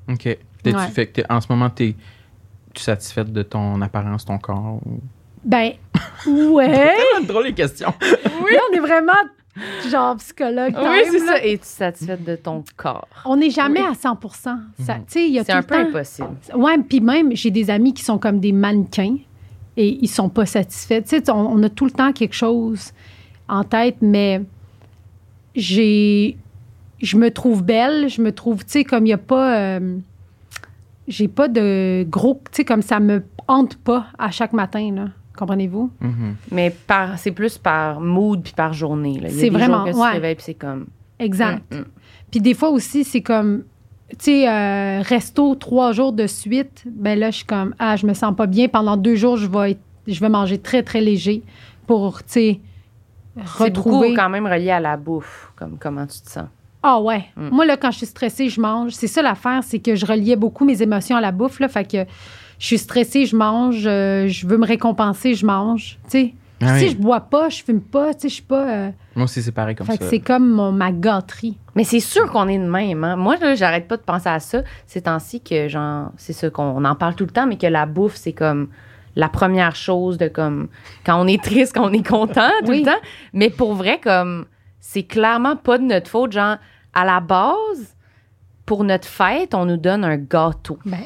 [0.09, 0.25] OK.
[0.65, 0.87] Ouais.
[0.93, 1.95] fait que en ce moment, t'es
[2.73, 4.79] tu satisfaite de ton apparence, ton corps?
[4.85, 4.99] ou-
[5.43, 5.71] Ben,
[6.27, 6.67] ouais.
[6.67, 7.93] Tellement drôle les questions.
[8.01, 9.13] Là, on est vraiment
[9.89, 10.73] genre psychologue.
[10.73, 11.37] quand Oui, c'est ça.
[11.43, 13.07] Es-tu satisfaite de ton corps?
[13.25, 13.87] On n'est jamais Oui.
[13.89, 16.29] à 100 Ça, Tu sais, il y a C'est un peu temps- impossible.
[16.55, 19.17] Ouais, puis même, j'ai des amis qui sont comme des mannequins
[19.81, 21.01] et ils sont pas satisfaits.
[21.03, 22.91] Tu sais, on, on a tout le temps quelque chose
[23.47, 24.41] en tête, mais
[25.55, 26.37] j'ai.
[27.01, 29.57] Je me trouve belle, je me trouve, tu sais, comme il n'y a pas.
[29.57, 29.97] euh,
[31.07, 32.41] j'ai pas de gros.
[32.51, 35.05] Tu sais, comme ça me hante pas à chaque matin, là.
[35.37, 35.89] Comprenez-vous?
[36.01, 36.35] Mhm.
[36.51, 39.19] Mais par, c'est plus par mood puis par journée.
[39.19, 39.29] là.
[39.29, 40.07] Il y a C'est des vraiment- jours que tu ouais.
[40.09, 40.87] te réveilles puis c'est comme...
[41.17, 41.63] Exact.
[41.73, 41.85] Mm, mm.
[42.29, 43.63] Puis des fois aussi, c'est comme,
[44.11, 48.05] tu sais, euh, resto trois jours de suite, ben là, je suis comme, ah, je
[48.07, 48.67] me sens pas bien.
[48.67, 51.43] Pendant deux jours, je vais, être- je vais manger très, très léger
[51.87, 52.59] pour, tu sais,
[53.57, 54.13] C'est beaucoup retrouver.
[54.13, 56.47] quand même relié à la bouffe, comme comment tu te sens.
[56.81, 57.25] Ah ouais.
[57.35, 57.49] Mm.
[57.49, 58.91] Moi, là, quand je suis stressée, je mange.
[58.91, 61.67] C'est ça l'affaire, c'est que je reliais beaucoup mes émotions à la bouffe, là.
[61.67, 62.05] Fait que
[62.57, 63.83] je suis stressée, je mange.
[63.85, 65.97] euh, je veux me récompenser, je mange.
[66.05, 68.67] Tu sais, Ah si je bois pas, je fume pas, tu sais, je suis pas.
[68.69, 68.89] euh,
[69.19, 69.97] Moi aussi, c'est pareil comme fait ça.
[69.99, 71.57] que c'est comme mon- ma gâterie.
[71.75, 73.03] Mais c'est sûr qu'on est de même.
[73.03, 73.15] Hein?
[73.17, 74.61] Moi, là, j'arrête pas de penser à ça.
[74.87, 77.67] Ces temps-ci que, genre, c'est ça qu'on on en parle tout le temps, mais que
[77.67, 78.69] la bouffe, c'est comme
[79.15, 80.69] la première chose de comme
[81.05, 82.79] quand on est triste, quand on est content tout Oui.
[82.79, 83.01] le temps.
[83.33, 84.45] Mais pour vrai, comme
[84.79, 86.31] c'est clairement pas de notre faute.
[86.31, 86.55] Genre,
[86.93, 87.95] à la base,
[88.65, 90.79] pour notre fête, on nous donne un gâteau.
[90.85, 90.99] Ben,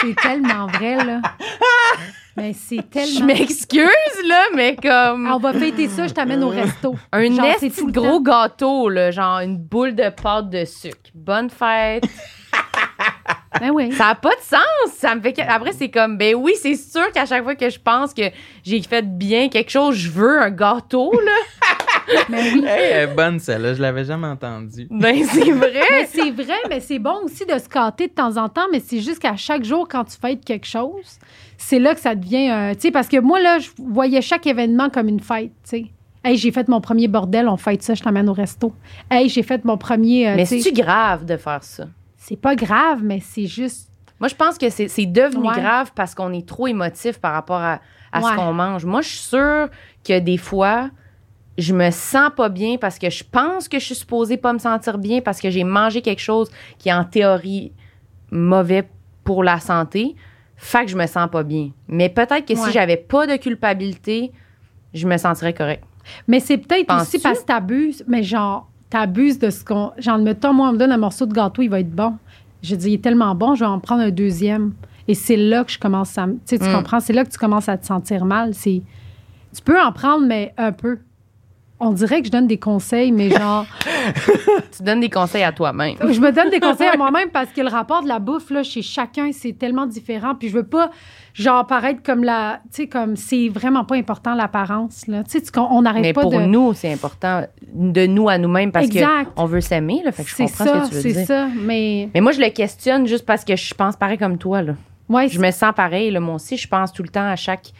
[0.00, 1.22] c'est tellement vrai, là.
[2.38, 3.26] Mais c'est Je tellement.
[3.26, 6.94] m'excuse, là, mais comme Ah, on va fêter ça, je t'amène au resto.
[7.12, 7.46] un genre,
[7.76, 11.10] tout le gros gâteau, là, genre une boule de pâte de sucre.
[11.14, 12.04] Bonne fête.
[13.60, 13.90] Ben oui.
[13.92, 14.94] Ça n'a pas de sens.
[14.98, 17.78] Ça me fait Après, c'est comme, ben oui, c'est sûr qu'à chaque fois que je
[17.80, 18.22] pense que
[18.62, 21.32] j'ai fait bien quelque chose, je veux un gâteau, là.
[22.28, 22.64] Ben oui.
[22.66, 24.86] Hey, elle est bonne celle-là, je l'avais jamais entendue.
[24.90, 25.82] ben, c'est vrai.
[25.90, 28.80] Mais c'est vrai, mais c'est bon aussi de se gâter de temps en temps, mais
[28.80, 31.18] c'est juste qu'à chaque jour, quand tu fêtes quelque chose,
[31.58, 32.48] c'est là que ça devient.
[32.50, 35.70] euh, tu sais, parce que moi, là, je voyais chaque événement comme une fête, tu
[35.70, 35.86] sais.
[36.24, 38.72] Hey, j'ai fait mon premier bordel, on fête ça, je t'amène au resto.
[39.10, 40.28] Hey, j'ai fait mon premier.
[40.30, 41.84] euh, Mais tu sais, c'est grave de faire ça?
[42.16, 43.90] c'est pas grave, mais c'est juste.
[44.20, 45.54] Moi, je pense que c'est c'est devenu Ouais.
[45.60, 47.80] grave parce qu'on est trop émotif par rapport à,
[48.12, 48.30] à Ouais.
[48.30, 48.84] ce qu'on mange.
[48.84, 49.68] Moi, je suis sûre
[50.04, 50.90] que des fois,
[51.56, 54.58] je me sens pas bien parce que je pense que je suis supposée pas me
[54.58, 57.72] sentir bien parce que j'ai mangé quelque chose qui est en théorie
[58.30, 58.88] mauvais
[59.24, 60.14] pour la santé.
[60.60, 61.70] Fait que je me sens pas bien.
[61.86, 62.66] Mais peut-être que Ouais.
[62.66, 64.32] si j'avais pas de culpabilité,
[64.92, 65.84] je me sentirais correct.
[66.26, 69.92] Mais c'est peut-être aussi parce que t'abuses, mais genre, t'abuses de ce qu'on.
[69.98, 72.16] Genre, mettons, moi, on me donne un morceau de gâteau, il va être bon.
[72.62, 74.72] Je dis, il est tellement bon, je vais en prendre un deuxième.
[75.06, 76.26] Et c'est là que je commence à.
[76.26, 76.72] Tu sais, tu Mm.
[76.74, 77.00] comprends?
[77.00, 78.52] C'est là que tu commences à te sentir mal.
[78.54, 78.82] C'est.
[79.54, 80.98] Tu peux en prendre, mais un peu.
[81.80, 83.64] On dirait que je donne des conseils, mais genre.
[84.76, 85.94] Tu donnes des conseils à toi-même.
[86.00, 88.62] je me donne des conseils à moi-même parce que le rapport de la bouffe, là,
[88.62, 90.34] chez chacun, c'est tellement différent.
[90.34, 90.90] Puis je veux pas,
[91.34, 92.60] genre, paraître comme la.
[92.72, 95.22] Tu sais, comme c'est vraiment pas important l'apparence, là.
[95.24, 96.38] Tu sais, on n'arrête Mais pas pour de.
[96.38, 99.34] nous, c'est important de nous à nous-mêmes parce Exact.
[99.36, 100.02] qu'on veut s'aimer.
[100.04, 100.12] là.
[100.12, 101.48] Fait que je C'est comprends ça, ce que tu veux c'est ça.
[101.60, 102.08] Mais.
[102.14, 104.62] Mais moi, je le questionne juste parce que je pense pareil comme toi.
[104.62, 104.72] Là.
[105.08, 106.10] Ouais, Je me sens pareil.
[106.10, 106.20] Là.
[106.20, 107.72] Moi aussi, je pense tout le temps à chaque,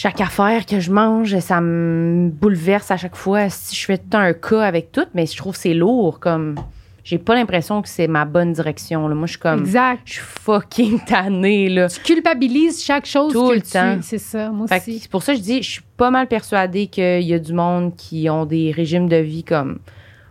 [0.00, 1.36] chaque affaire que je mange.
[1.40, 3.48] Ça me bouleverse à chaque fois.
[3.50, 6.20] Si je fais tout un cas avec tout, mais je trouve que c'est lourd.
[6.20, 6.54] Comme,
[7.02, 9.08] j'ai pas l'impression que c'est ma bonne direction.
[9.08, 9.16] Là.
[9.16, 10.02] Moi, je suis comme, Exact.
[10.04, 11.68] je suis fucking tannée.
[11.68, 11.88] Là.
[11.88, 13.70] Tu culpabilises chaque chose Tout que le tu...
[13.72, 13.98] temps.
[14.02, 15.00] C'est ça, moi Fait aussi.
[15.00, 17.52] c'est pour ça que je dis, je suis pas mal persuadée qu'il y a du
[17.52, 19.80] monde qui ont des régimes de vie comme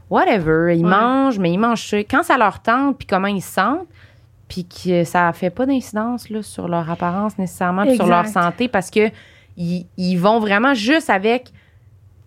[0.10, 0.74] whatever.
[0.78, 0.90] Ils Ouais.
[0.90, 1.98] mangent, mais ils mangent ça.
[1.98, 3.86] Quand ça leur tente, puis comment ils se sentent,
[4.48, 8.70] puis que ça fait pas d'incidence là, sur leur apparence nécessairement, puis sur leur santé,
[8.70, 9.10] parce que
[9.58, 11.52] ils, ils vont vraiment juste avec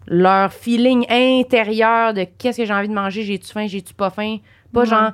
[0.06, 4.38] leur feeling intérieur de qu'est-ce que j'ai envie de manger, j'ai-tu faim, j'ai-tu pas faim?
[4.72, 4.86] Pas Ouais.
[4.86, 5.12] genre,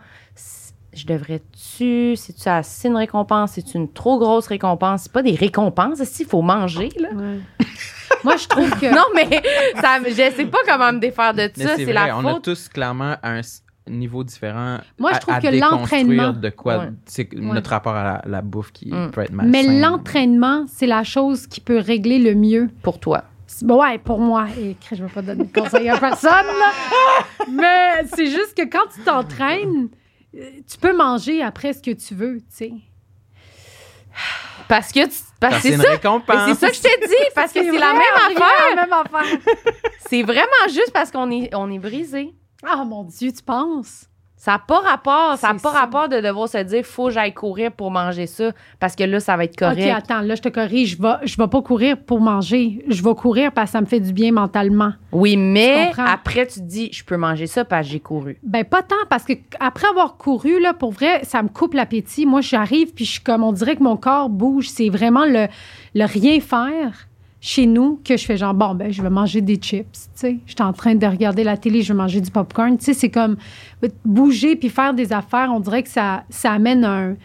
[0.95, 5.03] je devrais-tu, c'est-tu assez une récompense, c'est une trop grosse récompense?
[5.05, 7.11] C'est pas des récompenses, il faut manger, là?
[7.15, 7.39] Ouais.
[8.25, 8.87] moi, je trouve que...
[8.95, 9.29] Non, mais
[9.81, 11.71] ça, je sais pas comment me défaire de Mais ça.
[11.71, 12.45] c'est C'est vrai, la on a faute.
[12.45, 13.41] tous clairement un
[13.87, 14.79] s- niveau différent.
[14.99, 15.71] Moi, je à- trouve à que déconstruire
[16.07, 16.91] l'entraînement- de quoi Ouais.
[17.07, 19.11] c'est notre rapport à la, la bouffe qui Mm.
[19.11, 19.51] peut être malsain.
[19.51, 22.69] Mais l'entraînement, c'est la chose qui peut régler le mieux.
[22.83, 23.25] Pour toi.
[23.63, 24.47] Bon, ouais, pour moi.
[24.59, 26.73] Et je ne vais pas donner de conseils à personne, là.
[27.51, 29.89] Mais c'est juste que quand tu t'entraînes,
[30.37, 32.73] euh, tu peux manger après ce que tu veux, tu sais.
[34.69, 35.83] Parce que tu- parce Parce que que c'est ça.
[36.49, 37.99] C'est ça que je t'ai dit, parce que c'est la à la
[38.87, 39.39] même affaire.
[40.09, 42.35] C'est vraiment juste parce qu'on est, on est brisé.
[42.65, 44.07] Ah, mon Dieu, tu penses?
[44.39, 45.81] Ça n'a pas rapport, ça n'a pas ça.
[45.81, 49.19] rapport de devoir se dire faut que j'aille courir pour manger ça parce que là
[49.19, 49.81] ça va être correct.
[49.81, 50.91] OK, attends, là, je te corrige.
[50.99, 52.85] Je vais, je vais pas courir pour manger.
[52.87, 54.93] Je vais courir parce que ça me fait du bien mentalement.
[55.11, 58.39] oui, mais après tu te dis je peux manger ça parce que j'ai couru.
[58.43, 62.27] Ben pas tant parce que après avoir couru là pour vrai, ça me coupe l'appétit.
[62.27, 65.49] Moi j'arrive puis je suis comme on dirait que mon corps bouge, c'est vraiment le,
[65.95, 67.09] le rien faire
[67.41, 70.37] chez nous que je fais genre bon ben je vais manger des chips, tu sais.
[70.47, 72.95] Je suis en train de regarder la télé, je vais manger du popcorn, tu sais,
[72.95, 73.37] c'est comme
[73.85, 77.17] euh, bouger puis faire des affaires, on dirait que ça ça amène un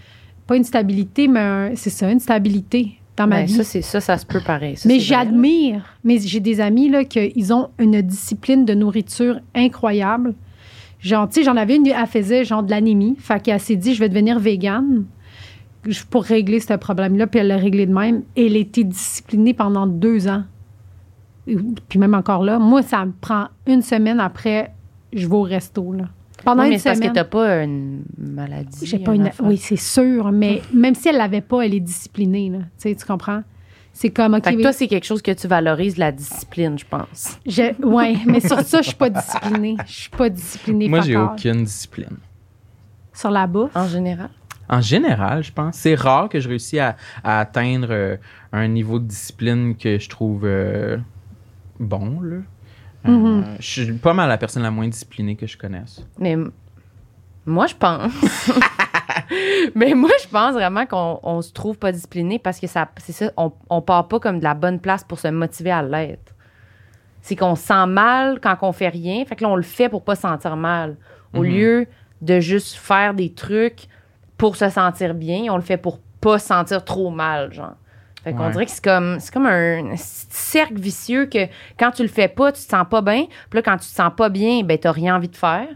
[0.48, 3.54] pas une stabilité mais un- c'est ça, une stabilité dans ma Ben, vie.
[3.54, 4.76] ça c'est ça ça se peut pareil.
[4.78, 5.84] Ça, Mais j'admire.
[6.04, 10.34] Mais j'ai des amis là qu'ils ont une discipline de nourriture incroyable.
[11.00, 13.16] Genre, tu sais, j'en avais une, elle faisait genre de l'anémie.
[13.18, 15.06] Fait qu'elle s'est dit, je vais devenir végane
[16.10, 17.28] pour régler ce problème-là.
[17.28, 18.24] Puis elle l'a réglé de même.
[18.36, 20.44] Et elle était disciplinée pendant deux ans.
[21.48, 21.58] Et-
[21.90, 24.72] Puis même encore là, moi, ça me prend une semaine après,
[25.14, 25.92] je vais au resto.
[25.94, 26.06] Là.
[26.46, 27.16] Pendant Oui, une c'est parce que semaine.
[27.16, 28.86] t'as pas une maladie.
[28.86, 29.28] J'ai pas une une.
[29.28, 29.46] affaire.
[29.46, 30.32] Oui, c'est sûr.
[30.32, 32.50] Mais même si elle l'avait pas, elle est disciplinée.
[32.50, 32.60] Là.
[32.60, 33.42] Tu sais, tu comprends?
[33.94, 36.80] C'est comme, OK, Fait que oui, toi, c'est quelque chose que tu valorises, la discipline,
[36.80, 37.38] je pense.
[37.46, 39.76] Je, ouais, mais sur ça, je suis pas disciplinée.
[39.86, 40.88] Je suis pas disciplinée.
[40.88, 42.18] Moi, j'ai aucune discipline.
[43.14, 43.76] Sur la bouffe?
[43.76, 44.30] En général?
[44.72, 45.76] En général, je pense.
[45.76, 48.16] C'est rare que je réussisse à, à atteindre euh,
[48.54, 50.98] un niveau de discipline que je trouve euh,
[51.80, 52.22] bon.
[52.22, 52.36] Là.
[52.38, 52.42] Euh,
[53.04, 53.44] Mhm.
[53.60, 56.06] Je suis pas mal la personne la moins disciplinée que je connaisse.
[56.20, 56.38] Mais
[57.46, 58.14] moi, je pense.
[59.76, 63.12] Mais moi, je pense vraiment qu'on on se trouve pas discipliné parce que ça, c'est
[63.12, 66.36] ça, on, on part pas comme de la bonne place pour se motiver à l'être.
[67.22, 69.24] C'est qu'on se sent mal quand on fait rien.
[69.26, 70.96] Fait que là, on le fait pour pas se sentir mal.
[71.34, 71.50] Au Mhm.
[71.50, 71.88] lieu
[72.22, 73.88] de juste faire des trucs
[74.42, 77.76] pour se sentir bien, on le fait pour pas se sentir trop mal, genre.
[78.24, 78.52] Fait qu'on Ouais.
[78.52, 81.46] dirait que c'est comme, c'est comme un cercle vicieux que
[81.78, 83.26] quand tu le fais pas, tu te sens pas bien.
[83.52, 85.68] Puis là, quand tu te sens pas bien, ben, t'as rien envie de faire.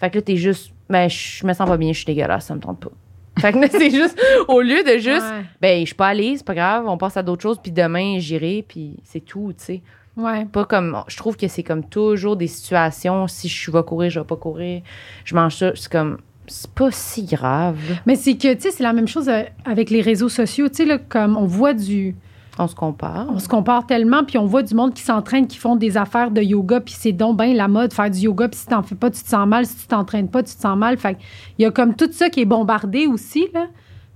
[0.00, 2.54] Fait que là, t'es juste, ben, je me sens pas bien, je suis dégueulasse, ça
[2.54, 2.90] me tente pas.
[3.40, 5.44] Fait que là, c'est juste, au lieu de juste, Ouais.
[5.60, 8.18] ben, je suis pas allée, c'est pas grave, on passe à d'autres choses, puis demain,
[8.20, 9.82] j'irai, puis c'est tout, tu sais.
[10.16, 10.46] Ouais.
[10.46, 14.20] Pas comme, je trouve que c'est comme toujours des situations, si je vais courir, je
[14.20, 14.80] vais pas courir,
[15.26, 17.78] je mange ça, c'est comme, c'est pas si grave.
[18.06, 20.68] Mais c'est que, tu sais, c'est la même chose euh, avec les réseaux sociaux.
[20.68, 22.14] Tu sais, là, comme on voit du.
[22.58, 23.26] On se compare.
[23.30, 26.30] On se compare tellement, puis on voit du monde qui s'entraîne, qui font des affaires
[26.30, 28.94] de yoga, puis c'est donc bien la mode, faire du yoga, puis si t'en fais
[28.94, 29.66] pas, tu te sens mal.
[29.66, 30.96] Si tu t'entraînes pas, tu te sens mal.
[30.96, 31.16] Fait
[31.58, 33.66] il y a comme tout ça qui est bombardé aussi, là.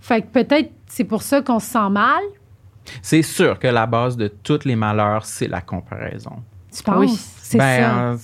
[0.01, 2.23] Fait que peut-être c'est pour ça qu'on se sent mal.
[3.03, 6.37] C'est sûr que la base de tous les malheurs, c'est la comparaison.
[6.75, 6.99] Tu penses?
[6.99, 7.19] Oui.
[7.43, 7.65] C'est ça.
[7.65, 8.17] Ben, ben là.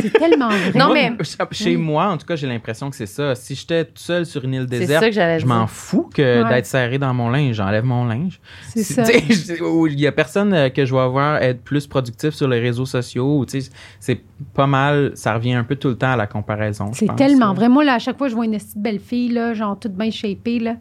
[0.00, 0.72] C'est tellement vrai.
[0.74, 3.34] Non, Moi, mais- Chez moi, en tout cas, j'ai l'impression que c'est ça.
[3.34, 6.42] Si j'étais tout seul sur une île déserte, ça que j'allais je m'en fous que
[6.42, 6.48] Ouais.
[6.48, 7.56] d'être serré dans mon linge.
[7.56, 8.40] J'enlève mon linge.
[8.68, 9.02] C'est ça.
[9.12, 12.86] Il y a personne euh, que je vais voir être plus productif sur les réseaux
[12.86, 13.38] sociaux.
[13.38, 14.20] ou, tu sais, C'est
[14.54, 15.12] pas mal.
[15.14, 16.92] Ça revient un peu tout le temps à la comparaison.
[16.92, 17.68] C'est tellement vrai.
[17.68, 19.92] Moi, là, à chaque fois que je vois une petite belle fille, là, genre toute
[19.92, 20.74] bien shapée, là,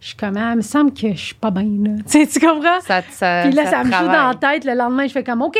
[0.00, 1.90] je suis comme, ah, il me semble que je suis pas bien, là.
[2.10, 2.80] Tu sais, tu comprends?
[2.80, 4.64] Ça, ça, Puis là, ça, me joue dans la tête.
[4.64, 5.58] Le lendemain, je fais comme, OK,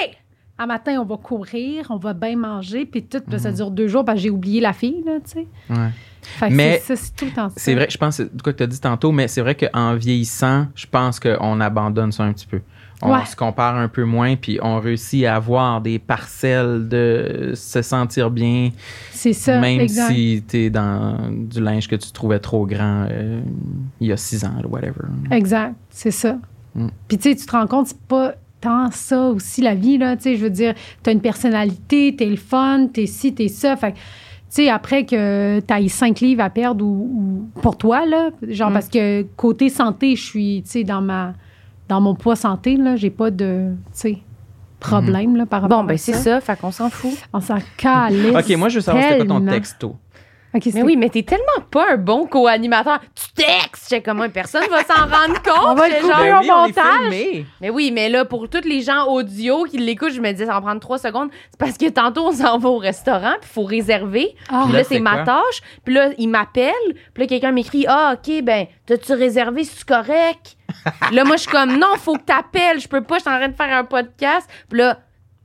[0.60, 3.22] à matin, on va courir, on va bien manger, puis tout.
[3.38, 5.46] Ça dure deux jours parce que j'ai oublié la fille, là, tu sais.
[5.70, 5.88] Ouais.
[6.20, 7.24] Fait Mais c'est tout.
[7.56, 9.94] C'est vrai, je pense, c'est quoi que tu as dit tantôt, mais c'est vrai qu'en
[9.94, 12.60] vieillissant, je pense qu'on abandonne ça un petit peu.
[13.00, 13.24] On Ouais.
[13.24, 18.30] se compare un peu moins, puis on réussit à avoir des parcelles de se sentir
[18.30, 18.68] bien,
[19.12, 20.12] C'est ça, même exact.
[20.12, 23.40] si tu es dans du linge que tu trouvais trop grand euh,
[23.98, 25.06] il y a six ans, whatever.
[25.30, 26.36] Exact, c'est ça.
[26.74, 26.88] Mm.
[27.08, 30.16] Puis tu sais, tu te rends compte, c'est pas tant ça aussi la vie, là.
[30.16, 33.76] Tu sais, je veux dire, t'as une personnalité, t'es le fun, t'es ci, t'es ça.
[33.76, 34.02] Fait que, tu
[34.50, 38.72] sais, après que t'as cinq livres à perdre ou, ou pour toi, là, genre Mm.
[38.74, 41.34] parce que côté santé, je suis, tu sais, dans ma
[41.88, 44.18] dans mon poids santé, là, j'ai pas de, tu sais,
[44.78, 46.40] problème, là, par rapport Bon, ben à c'est ça.
[46.40, 47.10] fait qu'on s'en fout.
[47.32, 49.96] On s'en calisse Ok, moi je veux savoir c'était quoi ton texto?
[50.52, 52.98] Mais oui, mais t'es tellement pas un bon co-animateur.
[53.14, 53.86] Tu textes!
[53.88, 55.64] J'étais comme, personne va s'en rendre compte.
[55.64, 57.44] On va le au montage.
[57.60, 60.54] Mais oui, mais là, pour tous les gens audio qui l'écoutent, je me disais, ça
[60.54, 61.30] va prendre trois secondes.
[61.50, 64.34] C'est parce que tantôt, on s'en va au restaurant, puis il faut réserver.
[64.48, 64.62] Ah.
[64.64, 65.62] Puis Là, là, c'est ma tâche.
[65.84, 66.72] Puis là, il m'appelle.
[67.14, 69.64] Puis là, quelqu'un m'écrit Ah, OK, ben, t'as-tu réservé?
[69.64, 70.56] C'est correct?
[71.12, 72.80] là, moi, je suis comme Non, faut que t'appelles.
[72.80, 74.48] Je peux pas, je suis en train de faire un podcast.
[74.68, 74.98] Puis là,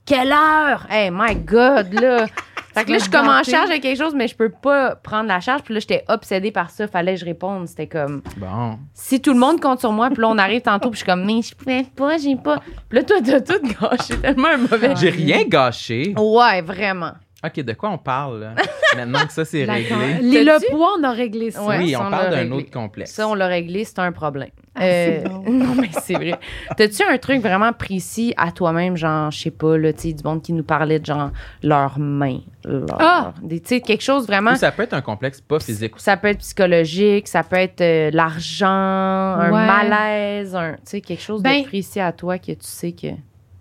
[0.05, 0.85] quelle heure?
[0.89, 2.25] Hey, my God, là.
[2.75, 4.95] Fait que là, je suis comme en charge de quelque chose, mais je peux pas
[4.95, 5.63] prendre la charge.
[5.63, 6.87] Puis là, j'étais obsédée par ça.
[6.87, 7.67] Fallait que je réponde.
[7.67, 8.77] C'était comme Bon.
[8.93, 11.11] si tout le monde compte sur moi, puis là, on arrive tantôt, puis je suis
[11.11, 12.59] comme, mais je pouvais pas, j'ai pas.
[12.89, 14.93] Puis là, toi, t'as tout gâché, tellement un mauvais.
[14.97, 16.13] J'ai rien gâché.
[16.17, 17.13] Ouais, vraiment.
[17.45, 18.55] Ok, de quoi on parle là?
[18.95, 20.17] maintenant que ça c'est réglé?
[20.21, 21.63] Les, le poids, on a réglé ça.
[21.63, 21.77] Ouais.
[21.77, 23.11] oui, on parle d'un autre complexe.
[23.11, 24.49] Ça, on l'a réglé, c'est un problème.
[24.75, 25.43] Ah, Euh, bon.
[25.51, 26.37] non, mais c'est vrai.
[26.75, 30.23] T'as-tu un truc vraiment précis à toi-même, genre, je sais pas, là, tu sais, du
[30.23, 31.31] monde qui nous parlait de genre
[31.63, 33.33] leurs mains, leur- Ah!
[33.41, 34.51] des- tu sais, quelque chose vraiment.
[34.51, 35.93] Ou ça peut être un complexe pas physique.
[35.97, 39.65] Ça peut être psychologique, ça peut être euh, l'argent, un Ouais.
[39.65, 43.07] malaise, un, tu sais, quelque chose Ben- de précis à toi que tu sais que.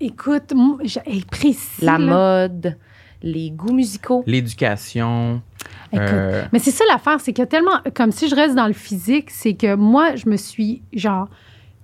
[0.00, 0.78] Écoute, moi,
[1.30, 1.84] précis.
[1.84, 1.98] La là.
[2.48, 2.76] mode,
[3.22, 4.22] les goûts musicaux.
[4.26, 5.40] L'éducation.
[5.92, 8.72] Écoute, euh, Mais c'est ça l'affaire, c'est que tellement, comme si je reste dans le
[8.72, 11.28] physique, c'est que moi, je me suis, genre,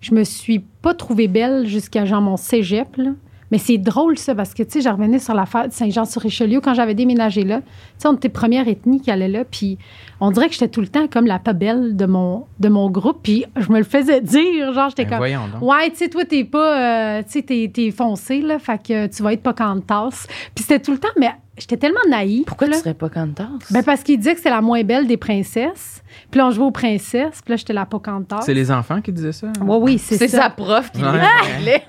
[0.01, 3.11] je me suis pas trouvée belle jusqu'à genre mon cégep, là.
[3.51, 6.75] Mais c'est drôle, ça, parce que, tu sais, je revenais sur l'affaire de Saint-Jean-sur-Richelieu quand
[6.75, 7.59] j'avais déménagé là.
[7.59, 7.67] Tu
[7.99, 9.77] sais, on était première ethnie qui allait là, puis
[10.21, 12.89] on dirait que j'étais tout le temps comme la pas belle de mon, de mon
[12.91, 15.19] groupe, puis je me le faisais dire, genre, j'étais ben, comme...
[15.19, 15.63] voyons donc.
[15.63, 17.19] Ouais, tu sais, toi, t'es pas.
[17.19, 18.61] euh, tu sais, t'es, t'es foncé, là.
[18.61, 20.29] Fait que tu vas être pas tasse.
[20.55, 22.45] Puis c'était tout le temps, mais j'étais tellement naïve.
[22.45, 22.75] Pourquoi là.
[22.75, 23.49] tu serais pas Cantas?
[23.71, 26.03] Ben, parce qu'il disait que c'est la moins belle des princesses.
[26.31, 27.41] Puis là, on jouait aux princesses.
[27.43, 28.43] Puis là, j'étais la Pocahontas.
[28.43, 29.49] C'est les enfants qui disaient ça?
[29.61, 30.43] Oui, oui, c'est, c'est ça.
[30.43, 31.85] sa prof qui Ouais.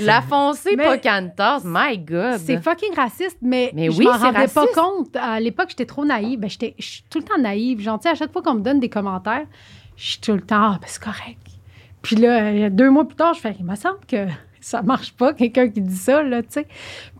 [0.00, 2.38] La foncée Cantas, my God.
[2.38, 5.14] C'est fucking raciste, mais, Mais je oui, m'en c'est rendais pas compte.
[5.16, 6.40] À l'époque, j'étais trop naïve.
[6.40, 7.80] Ben, j'étais, je suis tout le temps naïve.
[7.80, 9.46] Genre, tu sais, à chaque fois qu'on me donne des commentaires,
[9.96, 11.38] je suis tout le temps, ah, ben, c'est correct.
[12.02, 14.26] Puis là, deux mois plus tard, je fais, il me semble que
[14.66, 16.66] ça marche pas, quelqu'un qui dit ça, là, tu sais.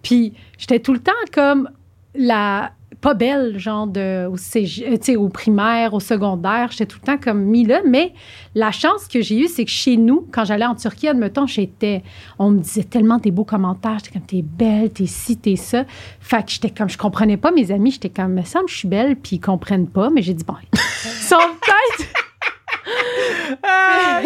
[0.02, 1.70] Puis j'étais tout le temps comme
[2.12, 6.72] la pas belle, genre de, euh, au primaire, au secondaire.
[6.72, 7.82] J'étais tout le temps comme mis là.
[7.86, 8.14] Mais
[8.56, 12.02] la chance que j'ai eue, c'est que chez nous, quand j'allais en Turquie, admettons, j'étais.
[12.40, 13.98] On me disait tellement des beaux commentaires.
[13.98, 15.84] J'étais comme, t'es belle, t'es ci, t'es ça.
[16.18, 17.92] Fait que j'étais comme, je comprenais pas mes amis.
[17.92, 20.10] J'étais comme, me semble, je suis belle, puis ils comprennent pas.
[20.10, 22.25] Mais j'ai dit, bon, ils sont peut-être.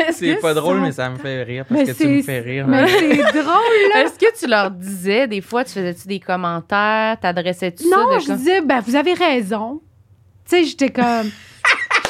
[0.09, 2.23] Est-ce C'est pas drôle, ça- mais ça me fait rire parce Mais que tu me
[2.23, 2.67] fais rire.
[2.67, 4.03] Mais c'est drôle, là.
[4.05, 7.97] Est-ce que tu leur disais, des fois, tu faisais-tu des commentaires, t'adressais-tu ça?
[7.97, 9.81] Non, je comme- disais, ben, vous avez raison.
[10.49, 11.31] Tu sais, j'étais comme.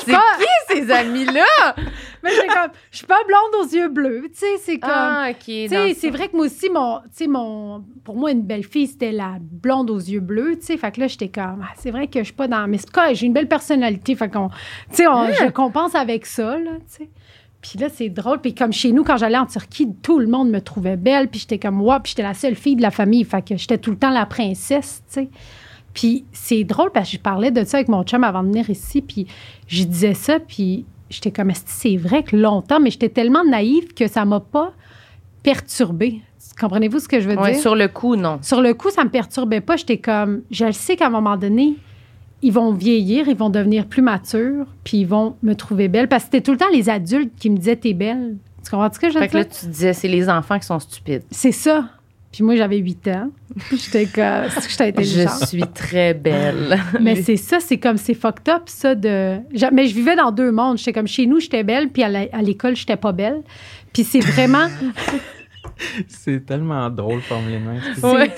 [0.04, 1.74] C'est qui ces amis-là?
[2.22, 4.22] Mais j'étais comme, je suis pas blonde aux yeux bleus.
[4.32, 4.90] Tu sais, c'est comme.
[4.92, 5.38] Ah, OK.
[5.44, 6.00] Tu dans sais, ça.
[6.00, 9.12] c'est vrai que moi aussi, mon, tu sais, mon, pour moi, une belle fille, c'était
[9.12, 10.76] la blonde aux yeux bleus, tu sais.
[10.76, 12.66] Fait que là, j'étais comme, ah, c'est vrai que je suis pas dans.
[12.68, 14.14] Mais c'est j'ai une belle personnalité.
[14.14, 14.48] Fait qu'on,
[14.90, 15.32] tu sais, on- Ah!
[15.32, 17.08] je compense avec ça, là, tu sais.
[17.62, 18.40] Puis là, c'est drôle.
[18.40, 21.28] Puis comme chez nous, quand j'allais en Turquie, tout le monde me trouvait belle.
[21.28, 23.22] Puis j'étais comme, wow, puis j'étais la seule fille de la famille.
[23.24, 25.28] Fait que j'étais tout le temps la princesse, tu sais.
[25.94, 28.68] Puis c'est drôle parce que je parlais de ça avec mon chum avant de venir
[28.70, 29.02] ici.
[29.02, 29.26] Puis
[29.66, 33.44] je disais ça, puis j'étais comme, est-ce que c'est vrai que longtemps, mais j'étais tellement
[33.44, 34.72] naïve que ça m'a pas
[35.42, 36.20] perturbée.
[36.60, 37.60] Comprenez-vous ce que je veux Ouais, dire?
[37.60, 38.38] sur le coup, non.
[38.42, 39.76] Sur le coup, ça me perturbait pas.
[39.76, 41.76] J'étais comme, je le sais qu'à un moment donné,
[42.42, 46.08] ils vont vieillir, ils vont devenir plus matures, puis ils vont me trouver belle.
[46.08, 48.36] Parce que c'était tout le temps les adultes qui me disaient, t'es belle.
[48.64, 49.58] Tu comprends ce que je veux Fait que là, dire?
[49.58, 51.22] tu disais, c'est les enfants qui sont stupides.
[51.30, 51.88] C'est ça.
[52.32, 53.30] Puis moi, j'avais 8 ans.
[53.72, 55.38] J'étais comme, que j'étais intelligente.
[55.40, 56.78] Je suis très belle.
[57.00, 59.38] Mais c'est ça, c'est comme, c'est fucked up, ça, de...
[59.72, 60.78] Mais je vivais dans deux mondes.
[60.78, 63.42] J'étais comme, chez nous, j'étais belle, puis à l'école, j'étais pas belle.
[63.92, 64.68] Puis c'est vraiment...
[66.08, 68.30] C'est tellement drôle c'est Ouais,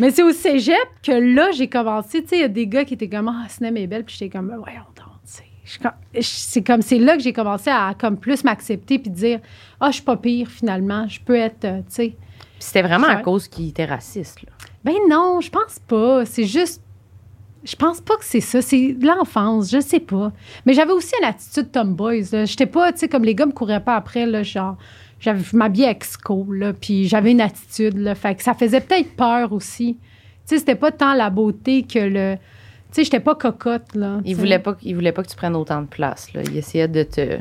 [0.00, 2.84] Mais c'est au cégep que là, j'ai commencé, tu sais, il y a des gars
[2.84, 6.98] qui étaient comme, ah, Sinem est belle, puis j'étais comme, ouais, on C'est comme, c'est
[6.98, 9.38] là que j'ai commencé à comme plus m'accepter, puis dire,
[9.78, 12.16] ah, je suis pas pire, finalement, je peux être, euh, tu sais...
[12.60, 14.42] C'était vraiment à cause qu'il était raciste.
[14.42, 14.50] Là.
[14.84, 16.24] Ben non, je pense pas.
[16.24, 16.82] C'est juste.
[17.64, 18.62] Je pense pas que c'est ça.
[18.62, 20.32] C'est de l'enfance, je sais pas.
[20.64, 22.24] Mais j'avais aussi une attitude tomboy.
[22.32, 22.44] là.
[22.44, 24.76] J'étais pas, tu sais, comme les gars me couraient pas après, là, genre.
[25.18, 28.14] J'avais je m'habillais ex-co, là, puis j'avais une attitude, là.
[28.14, 29.98] Fait que ça faisait peut-être peur aussi.
[30.00, 32.36] Tu sais, c'était pas tant la beauté que le.
[32.36, 32.40] Tu
[32.92, 34.20] sais, j'étais pas cocotte, là.
[34.24, 36.32] Il voulait, pas, il voulait pas que tu prennes autant de place.
[36.32, 36.40] Là.
[36.44, 37.38] Il essayait de te.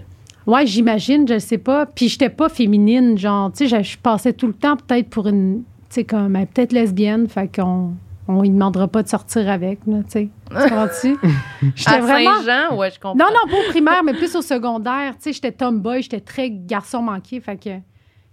[0.47, 1.85] Ouais, j'imagine, je sais pas.
[1.85, 5.63] Puis j'étais pas féminine, genre, tu sais, je, passais tout le temps peut-être pour une,
[5.89, 7.93] tu sais, comme, est peut-être lesbienne, fait qu'on,
[8.27, 10.29] on lui demandera pas de sortir avec, là, tu sais.
[10.49, 11.17] Tu comprends-tu?
[11.75, 12.41] J'étais À vraiment...
[12.43, 13.15] Saint-Jean, ouais, je comprends.
[13.15, 16.49] Non, non, pas au primaire, mais plus au secondaire, tu sais, j'étais tomboy, j'étais très
[16.49, 17.69] garçon manqué, fait que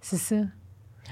[0.00, 0.36] c'est ça.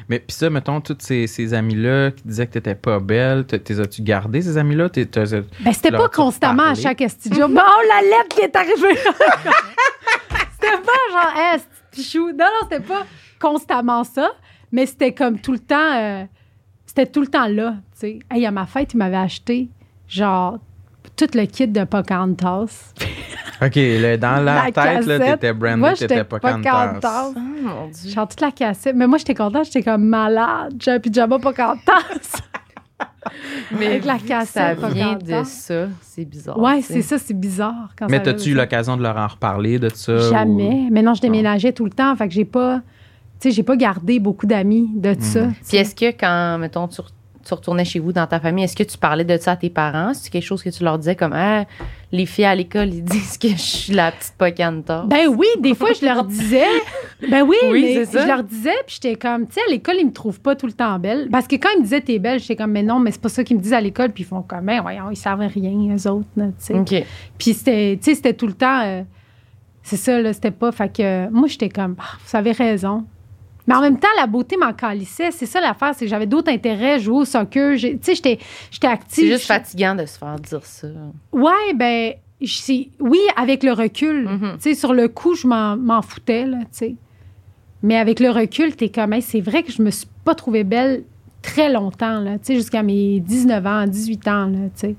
[0.09, 3.81] Mais puis ça, mettons, tous ces, ces amis-là qui disaient que t'étais pas belle, t'es-
[3.81, 4.89] as-tu gardé ces amis-là?
[4.95, 7.47] Ben, c'était pas constamment à chaque studio.
[7.49, 8.99] Bon, la lettre qui est arrivée!
[11.13, 12.29] genre, hey, pichou.
[12.29, 13.05] Non, non, c'était pas
[13.41, 14.31] constamment ça,
[14.73, 16.25] mais c'était comme tout le temps, euh,
[16.87, 18.19] c'était tout le temps là, tu sais.
[18.31, 19.69] Hey, à ma fête, il m'avait acheté,
[20.09, 20.59] genre,
[21.17, 22.93] tout le kit de Pocahontas.
[23.63, 25.41] OK, là, dans la, La tête, là, cassette.
[25.41, 26.71] t'étais branded, Moi, t'étais Pocahontas.
[26.71, 27.33] Pocahontas.
[27.37, 28.11] Oh mon Dieu.
[28.11, 28.97] Genre, toute la cassette.
[28.97, 30.75] Mais moi, j'étais contente, j'étais comme malade.
[30.81, 32.41] J'avais un pyjama Pocahontas.
[33.79, 35.45] Mais Avec la que Ça cassette vient de Pocahontas.
[35.45, 35.87] ça.
[36.03, 36.59] C'est bizarre.
[36.59, 37.93] Ouais, c'est ça, c'est bizarre.
[37.99, 40.19] Quand Mais ça t'as-tu eu l'occasion de leur en reparler de ça?
[40.31, 40.89] Jamais.
[40.91, 42.15] Mais non, je déménageais tout le temps.
[42.17, 42.83] Fait que j'ai pas.
[43.41, 45.49] Tu sais, j'ai pas gardé beaucoup d'amis de ça.
[45.67, 47.01] Puis est-ce que quand, mettons, tu,
[47.45, 49.71] tu retournais chez vous dans ta famille, est-ce que tu parlais de ça à tes
[49.71, 50.13] parents?
[50.15, 51.65] C'est quelque chose que tu leur disais comme, ah,
[52.13, 55.05] les filles à l'école, ils disent que je suis la petite Pocahontas.
[55.07, 56.65] Ben oui, des fois, je leur disais.
[57.31, 58.23] Ben oui, Oui, mais c'est ça.
[58.23, 60.67] je leur disais, puis j'étais comme, tu sais, à l'école, ils me trouvent pas tout
[60.67, 61.29] le temps belle.
[61.31, 63.29] Parce que quand ils me disaient t'es belle, j'étais comme, mais non, mais c'est pas
[63.29, 65.95] ça qu'ils me disent à l'école, puis ils font comme, ben voyons, ils savent rien,
[65.97, 66.75] eux autres, tu sais.
[66.75, 66.95] OK.
[67.39, 68.81] Puis c'était, tu sais, c'était tout le temps.
[68.85, 69.03] euh,
[69.83, 70.73] c'est ça, là, c'était pas.
[70.73, 73.05] Fait que euh, moi, j'étais comme, Ah, vous avez raison.
[73.67, 75.31] Mais en même temps, la beauté m'en calissait.
[75.31, 77.77] C'est ça l'affaire, c'est que j'avais d'autres intérêts, jouer au soccer.
[77.77, 78.39] Tu sais, j'étais,
[78.71, 79.25] j'étais active.
[79.25, 80.89] C'est juste fatigant de se faire dire ça.
[81.33, 82.13] Ouais, ben,
[83.01, 84.29] oui, avec le recul.
[84.29, 84.53] Mhm.
[84.57, 86.95] Tu sais, sur le coup, je m'en, m'en foutais, là, tu sais.
[87.83, 90.65] Mais avec le recul, t'es comme, Hey, c'est vrai que je me suis pas trouvée
[90.65, 91.05] belle
[91.43, 94.97] très longtemps, là, tu sais, jusqu'à mes 19 ans, 18 ans, là, tu sais.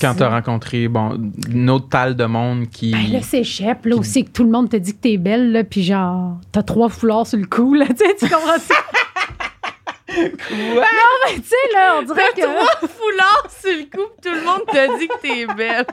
[0.00, 1.18] Quand t'as rencontré, bon,
[1.50, 2.92] une autre talle de monde qui...
[2.92, 5.52] Ben là, c'est chep, là aussi, que tout le monde te dit que t'es belle,
[5.52, 8.74] là, puis genre, t'as trois foulards sur le cou, là, tu sais, tu comprends ça?
[10.06, 10.24] Quoi?
[10.48, 12.42] Ben, tu sais, là, on dirait que...
[12.42, 15.86] foulard sur le cou, tout le monde te dit que t'es belle.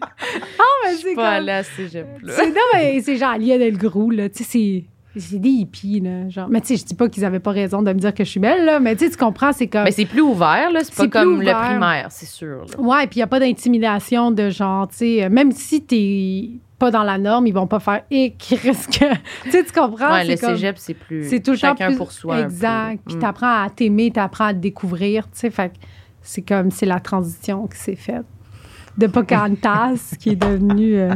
[0.00, 1.62] Ah, mais c'est Pas comme...
[1.76, 2.32] cégep, là.
[2.36, 4.84] C'est, non, mais c'est genre Lia Delgrou, là, tu sais, c'est...
[5.16, 6.28] C'est des hippies, là.
[6.28, 6.48] Genre.
[6.48, 8.28] Mais tu sais, je dis pas qu'ils avaient pas raison de me dire que je
[8.30, 8.80] suis belle, là.
[8.80, 9.84] Mais tu sais, tu comprends, c'est comme.
[9.84, 10.80] Mais c'est plus ouvert, là.
[10.82, 11.60] C'est pas comme ouvert.
[11.60, 12.64] le primaire, c'est sûr.
[12.66, 12.80] là.
[12.80, 16.90] Ouais, puis il n'y a pas d'intimidation de genre, tu sais, même si t'es pas
[16.90, 19.04] dans la norme, ils vont pas faire qui risque.
[19.44, 20.12] tu sais, tu comprends?
[20.12, 21.28] Ouais, le comme- cégep, c'est plus.
[21.28, 22.40] C'est tout le temps chacun plus- pour soi.
[22.40, 23.00] Exact.
[23.06, 23.20] Puis Mm.
[23.20, 25.50] t'apprends à t'aimer, t'apprends à te découvrir, tu sais.
[25.50, 25.74] Fait que
[26.22, 28.24] c'est comme, c'est la transition qui s'est faite.
[28.96, 30.96] De Pocahontas, qui est devenue.
[30.98, 31.14] euh,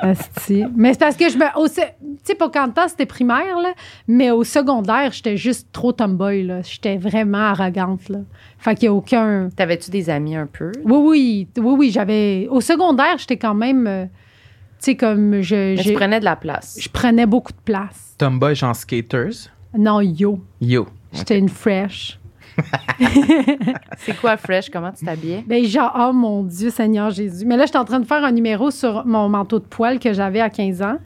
[0.00, 0.64] asti.
[0.74, 1.44] Mais c'est parce que je me.
[1.68, 1.82] Tu
[2.24, 3.72] sais, Pocahontas, c'était primaire, là.
[4.08, 6.62] Mais au secondaire, j'étais juste trop tomboy, là.
[6.62, 8.18] J'étais vraiment arrogante, là.
[8.58, 9.48] Fait qu'il n'y a aucun.
[9.54, 10.72] T'avais-tu des amis un peu?
[10.84, 12.46] Oui, oui, oui, oui, j'avais.
[12.50, 13.86] Au secondaire, j'étais quand même.
[13.86, 14.10] euh, tu
[14.92, 15.80] sais, comme je.
[15.82, 16.78] Tu prenais de la place.
[16.80, 18.14] Je prenais beaucoup de place.
[18.18, 19.50] Tomboy, genre skaters?
[19.76, 20.40] Non, yo.
[20.60, 20.86] Yo.
[21.12, 22.18] J'étais une fresh.
[23.98, 24.70] C'est quoi fresh?
[24.70, 25.44] Comment tu t'habillais?
[25.46, 27.44] Ben, genre, oh mon Dieu, Seigneur Jésus.
[27.46, 29.98] Mais là, je suis en train de faire un numéro sur mon manteau de poil
[29.98, 30.96] que j'avais à 15 ans.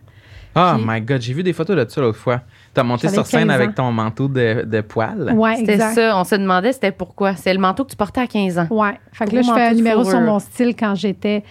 [0.57, 2.41] Oh Puis- my god, j'ai vu des photos de ça l'autre fois.
[2.75, 3.55] T'as monté sur scène 15 ans.
[3.55, 5.33] avec ton manteau de, de poil.
[5.35, 6.19] Ouais, C'était ça.
[6.19, 7.37] On se demandait c'était pourquoi.
[7.37, 8.67] C'est le manteau que tu portais à 15 ans.
[8.71, 8.99] Ouais.
[9.13, 11.45] Fait que là, je fais un numéro sur mon style quand j'étais.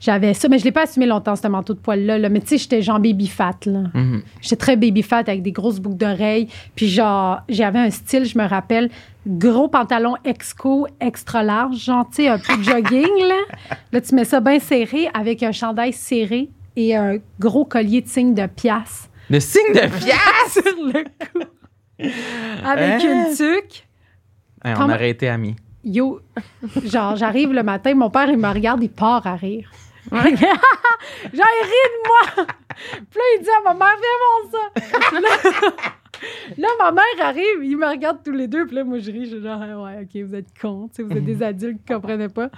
[0.00, 2.18] J'avais ça, mais je l'ai pas assumé longtemps, ce manteau de poil-là.
[2.18, 2.28] là.
[2.28, 3.84] Mais tu sais, j'étais genre baby fat, là.
[3.94, 4.22] Mhm.
[4.42, 6.48] J'étais très baby fat avec des grosses boucles d'oreilles.
[6.74, 8.90] Puis genre, j'avais un style, je me rappelle,
[9.26, 13.38] gros pantalon exco extra large, genre, tu sais, un peu de jogging, là.
[13.92, 18.08] Là, tu mets ça bien serré avec un chandail serré et un gros collier de
[18.08, 20.16] signe de pièce Le signe de fier!
[20.50, 21.46] sur le cou.
[22.64, 23.26] Avec Hein?
[23.28, 23.86] une tuque.
[24.64, 25.54] On aurait été amis.
[25.84, 26.20] Yo,
[26.84, 29.70] genre, j'arrive le matin, mon père, il me regarde, il part à rire.
[30.12, 30.26] genre,
[31.32, 32.46] il rit de moi.
[32.86, 34.70] Puis là, il dit à ma mère, viens voir
[35.12, 35.20] ça.
[35.20, 35.70] là,
[36.58, 39.26] là, ma mère arrive, il me regarde tous les deux, puis là, moi, je ris,
[39.26, 42.28] je suis genre, Ah ouais, OK, vous êtes cons, vous êtes des adultes qui comprenaient
[42.28, 42.50] pas.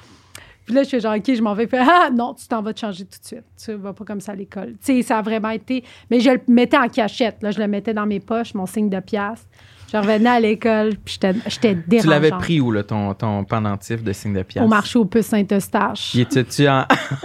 [0.65, 1.69] Puis là, je fais genre, OK, je m'en vais.
[1.69, 3.45] Fait, ah non, tu t'en vas te changer tout de suite.
[3.65, 4.73] Tu vas pas comme ça à l'école.
[4.85, 5.85] Tu sais, ça a vraiment été.
[6.11, 7.41] Mais je le mettais en cachette.
[7.41, 9.47] Là, je le mettais dans mes poches, mon signe de pièce.
[9.93, 12.11] Je revenais à l'école, puis j'étais j'étais Tu dérangeante.
[12.11, 14.65] l'avais pris où, là, ton, ton pendentif de signe de pièce?
[14.65, 16.15] Au marché aux puces Saint-Eustache.
[16.15, 16.85] Il était-tu en,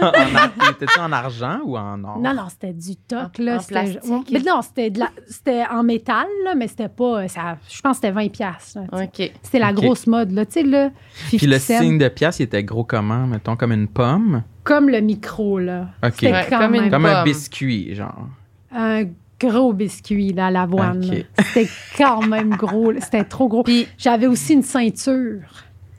[1.00, 2.18] en, argent ou en or?
[2.20, 3.56] Non, non, c'était du toc, En- là.
[3.58, 4.30] en plastique?
[4.32, 7.26] Mais non, c'était de la- c'était en métal, là, mais c'était pas.
[7.28, 8.30] Ça, je pense que c'était 20$.
[8.30, 9.28] piastres, là, tu sais.
[9.30, 9.32] OK.
[9.42, 10.46] C'était la grosse mode, là.
[10.46, 10.90] Tu sais, là.
[11.28, 13.26] Puis 50 le signe de pièce, il était gros comment?
[13.26, 14.42] Mettons, comme une pomme?
[14.64, 15.88] Comme le micro, là.
[16.04, 16.22] OK.
[16.22, 17.24] Ouais, comme une même Comme un pomme.
[17.24, 18.26] biscuit, genre.
[18.74, 19.04] un
[19.46, 21.02] gros biscuit, là, à l'avoine.
[21.38, 21.68] C'était
[21.98, 22.92] quand même gros.
[23.00, 23.62] C'était trop gros.
[23.62, 25.40] Puis J'avais aussi une ceinture.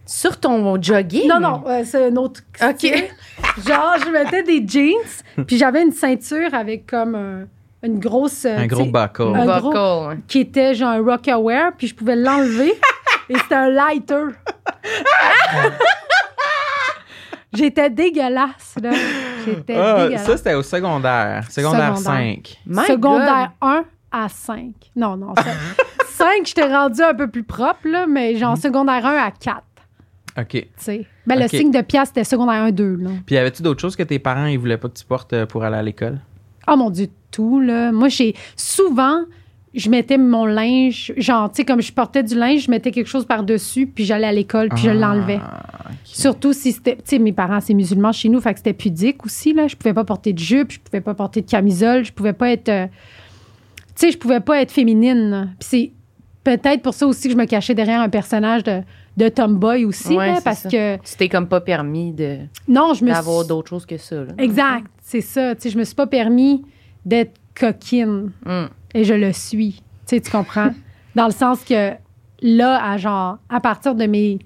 [0.06, 1.28] sur ton jogging?
[1.28, 2.42] Non, non, euh, c'est un autre.
[2.62, 2.82] OK.
[3.68, 7.46] Genre, je mettais des jeans, puis j'avais une ceinture avec comme un-
[7.86, 8.46] une grosse.
[8.46, 9.34] euh, Un gros buckle.
[9.36, 12.74] un Buckle, gros- qui était genre un Rockaware, puis je pouvais l'enlever
[13.30, 14.24] et c'était un lighter.
[17.54, 18.92] J'étais dégueulasse, là.
[19.46, 21.50] J'étais Ah, ça, c'était au secondaire.
[21.50, 21.98] Secondaire, Secondaire.
[21.98, 22.58] 5.
[22.66, 23.70] My Secondaire God.
[23.70, 24.72] 1 à 5.
[24.96, 25.34] Non, non.
[26.10, 28.40] 5, j'étais rendue un peu plus propre, là, mais Mhm.
[28.40, 29.64] genre secondaire 1 à 4.
[30.40, 30.48] OK.
[30.50, 31.06] Tu sais.
[31.28, 32.96] Ben, le signe de pièce, c'était secondaire 1, 2.
[32.96, 33.10] Là.
[33.26, 35.46] Puis, y avait-tu d'autres choses que tes parents, ils voulaient pas que tu portes euh,
[35.46, 36.20] pour aller à l'école?
[36.68, 37.92] Oh mon Dieu, tout, là.
[37.92, 39.22] Moi, j'ai souvent,
[39.74, 43.08] je mettais mon linge, genre, tu sais, comme je portais du linge, je mettais quelque
[43.08, 45.40] chose par-dessus, puis j'allais à l'école, puis je Ah, l'enlevais.
[46.04, 49.26] Surtout si c'était, tu sais, mes parents, c'est musulmans chez nous, fait que c'était pudique
[49.26, 49.68] aussi, là.
[49.68, 52.52] Je pouvais pas porter de jupe, je pouvais pas porter de camisole, je pouvais pas
[52.52, 52.86] être, euh,
[53.96, 55.30] tu sais, je pouvais pas être féminine.
[55.30, 55.48] là.
[55.60, 55.92] Puis c'est
[56.44, 58.82] peut-être pour ça aussi que je me cachais derrière un personnage de,
[59.18, 60.70] de tomboy aussi, Ouais, là, parce ça.
[60.70, 63.48] que, C'était comme pas permis de non, je me d'avoir suis...
[63.50, 64.18] d'autres choses que ça.
[64.18, 64.34] là.
[64.38, 65.56] Exact, c'est ça.
[65.56, 66.64] Tu sais, je me suis pas permis
[67.06, 68.32] d'être coquine.
[68.46, 68.70] Hum.
[68.94, 69.74] Et je le suis.
[70.06, 70.70] Tu sais, tu comprends?
[71.16, 71.92] Dans le sens que
[72.42, 74.40] là, à genre, à partir de mes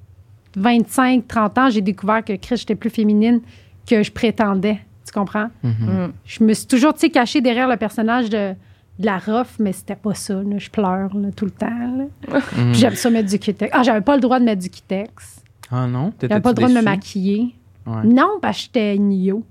[0.56, 3.42] 25, 30 ans, j'ai découvert que Chris, j'étais plus féminine
[3.88, 4.80] que je prétendais.
[5.06, 5.50] Tu comprends?
[5.64, 5.90] Mhm.
[5.90, 6.14] Hum.
[6.26, 8.54] Je me suis toujours, tu sais, cachée derrière le personnage de,
[9.00, 10.34] de la rough, mais c'était pas ça.
[10.36, 10.58] là.
[10.58, 11.68] Je pleure là, tout le temps.
[11.70, 12.40] là.
[12.52, 13.72] Puis j'aime ça mettre du Kitex.
[13.74, 15.42] Ah, j'avais pas le droit de mettre du Kitex.
[15.72, 16.12] Ah non?
[16.22, 17.54] J'avais pas le droit de me maquiller.
[17.86, 18.04] Ouais.
[18.04, 19.44] Non, parce que j'étais yo.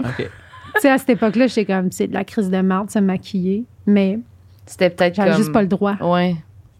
[0.00, 0.06] OK.
[0.16, 2.98] tu sais, à cette époque-là, j'étais comme, c'est de la crise de merde, de se
[2.98, 3.64] maquiller.
[3.86, 4.18] Mais
[4.70, 5.38] C'était peut-être j'avais comme...
[5.38, 6.34] juste pas le droit, Ouais.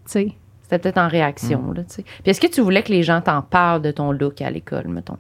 [0.06, 0.32] tu sais.
[0.62, 2.02] C'était peut-être en réaction, là, tu sais.
[2.22, 4.86] Puis est-ce que tu voulais que les gens t'en parlent de ton look à l'école,
[4.86, 5.16] mettons?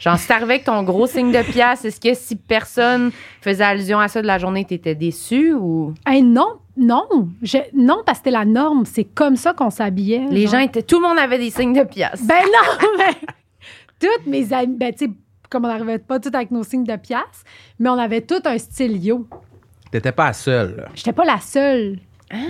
[0.00, 3.98] Genre, si t'arrivais avec ton gros signe de pièce, est-ce que si personne faisait allusion
[4.00, 5.94] à ça de la journée, t'étais déçu ou?
[6.04, 7.06] Hey, non, non.
[7.42, 8.84] Je- non, parce que c'était la norme.
[8.84, 10.26] C'est comme ça qu'on s'habillait.
[10.30, 10.52] les genre.
[10.52, 10.82] gens étaient.
[10.82, 12.22] Tout le monde avait des signes de pièce.
[12.26, 13.14] Ben non, mais
[14.00, 15.10] toutes mes amies, ben tu sais,
[15.48, 17.44] comme on n'arrivait pas toutes avec nos signes de pièce,
[17.78, 19.26] mais on avait tout un style yo.
[19.90, 20.88] T'étais pas la seule, là.
[20.94, 21.98] J'étais pas la seule.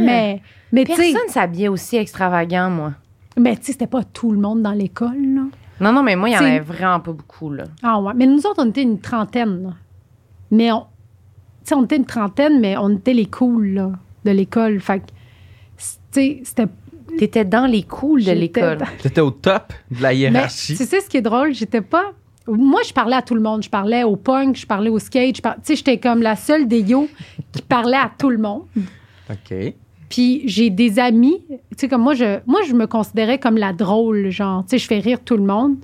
[0.00, 0.40] Mais,
[0.72, 2.92] mais tu sais, Personne s'habillait aussi extravagant, moi.
[3.38, 5.42] mais tu sais, c'était pas tout le monde dans l'école, là.
[5.78, 7.64] Non, non, mais moi, il y en C'est- avait vraiment pas beaucoup, là.
[7.82, 8.14] Ah ouais.
[8.16, 9.70] Mais nous autres, on était une trentaine, là.
[10.50, 10.86] Mais on, tu
[11.64, 13.92] sais, on était une trentaine, mais on était les cools, là,
[14.24, 14.80] de l'école.
[14.80, 16.66] Fait que, tu sais, c'était
[17.18, 18.78] T'étais dans les cools de J'étais l'école.
[18.78, 20.76] dans- T'étais au top de la Mais hiérarchie.
[20.76, 22.12] tu sais ce qui est drôle, j'étais pas.
[22.48, 23.62] Moi, je parlais à tout le monde.
[23.62, 25.36] Je parlais au punk, je parlais au skate.
[25.36, 27.08] Tu sais, j'étais comme la seule des yo
[27.52, 28.62] qui parlait à tout le monde.
[29.30, 29.74] OK.
[30.08, 31.42] Puis j'ai des amis.
[31.48, 34.62] Tu sais, comme moi, je, moi, je me considérais comme la drôle, genre.
[34.64, 35.76] Tu sais, je fais rire tout le monde.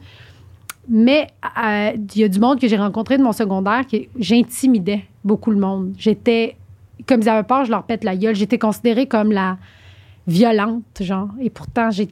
[0.89, 5.05] Mais euh, il y a du monde que j'ai rencontré de mon secondaire que j'intimidais
[5.25, 5.95] beaucoup le monde.
[5.99, 6.57] J'étais.
[7.07, 8.37] Comme ils avaient peur, je leur pète la gueule.
[8.37, 9.59] J'étais considérée comme la
[10.27, 11.31] violente, genre.
[11.41, 12.09] Et pourtant, j'ai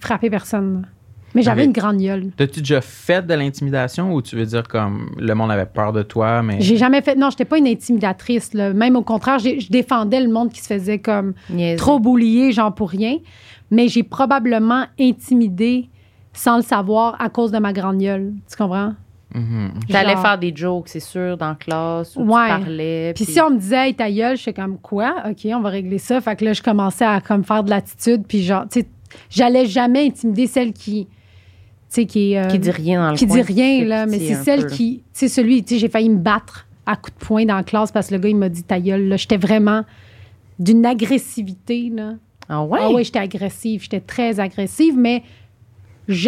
[0.00, 0.86] frappé personne.
[1.34, 2.30] Mais j'avais une grande gueule.
[2.36, 6.02] T'as-tu déjà fait de l'intimidation ou tu veux dire comme le monde avait peur de
[6.02, 6.60] toi, mais.
[6.60, 7.16] J'ai jamais fait.
[7.16, 8.54] Non, j'étais pas une intimidatrice.
[8.54, 8.72] Là.
[8.72, 11.34] Même au contraire, je défendais le monde qui se faisait comme
[11.76, 13.16] trop boulier, genre pour rien.
[13.70, 15.88] Mais j'ai probablement intimidé
[16.32, 18.32] sans le savoir à cause de ma grande gueule.
[18.50, 18.94] Tu comprends?
[19.34, 19.72] Mhm.
[19.90, 22.46] T'allais Genre- faire des jokes, c'est sûr, dans la classe, où Ouais.
[22.48, 23.12] tu parlais.
[23.14, 25.16] Puis si on me disait, hey, ta gueule, je fais comme quoi?
[25.28, 26.18] OK, on va régler ça.
[26.22, 28.24] Fait que là, je commençais à comme faire de l'attitude.
[28.26, 28.88] Puis genre, tu sais,
[29.28, 31.08] j'allais jamais intimider celle qui,
[31.88, 32.38] sais, qui est.
[32.38, 34.06] euh, Qui dit rien dans le qui coin, dit rien, là.
[34.06, 34.98] Mais c'est celle peu, qui.
[34.98, 37.62] Tu sais, celui, tu sais, j'ai failli me battre à coups de poing dans la
[37.64, 39.16] classe parce que le gars, il m'a dit ta gueule, là.
[39.16, 39.84] J'étais vraiment
[40.58, 42.14] d'une agressivité, là.
[42.48, 42.80] Ah ouais?
[42.82, 43.82] Ah oui, j'étais agressive.
[43.82, 45.22] J'étais très agressive, mais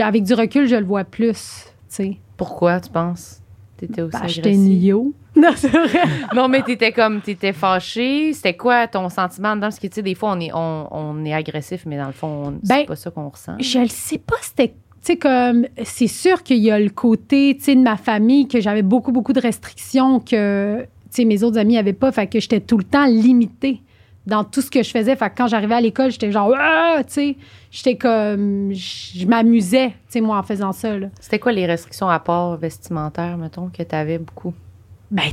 [0.02, 2.16] avec du recul, je le vois plus, tu sais.
[2.36, 3.40] Pourquoi, tu penses?
[3.76, 5.14] T'étais aussi Bah, j'étais yo.
[5.36, 6.00] Non, c'est vrai.
[6.34, 8.32] Non, mais t'étais comme, t'étais fâchée.
[8.32, 9.68] C'était quoi ton sentiment dedans?
[9.68, 12.12] Parce que, tu sais, des fois, on est, on, on est agressif, mais dans le
[12.12, 13.56] fond, on- c'est Ben, pas ça qu'on ressent.
[13.60, 14.74] Je ne sais pas, c'était.
[15.02, 15.66] Tu sais, comme.
[15.82, 19.12] C'est sûr qu'il y a le côté, tu sais, de ma famille, que j'avais beaucoup,
[19.12, 22.12] beaucoup de restrictions que, tu sais, mes autres amis n'avaient pas.
[22.12, 23.82] Fait que j'étais tout le temps limitée
[24.26, 25.16] dans tout ce que je faisais.
[25.16, 27.36] Fait que quand j'arrivais à l'école, j'étais genre, ah, tu sais,
[27.70, 28.72] j'étais comme.
[28.72, 30.94] Je m'amusais, tu sais, moi, en faisant ça.
[31.18, 34.52] C'était quoi les restrictions à part vestimentaires, mettons, que t'avais beaucoup?
[35.10, 35.30] Ben,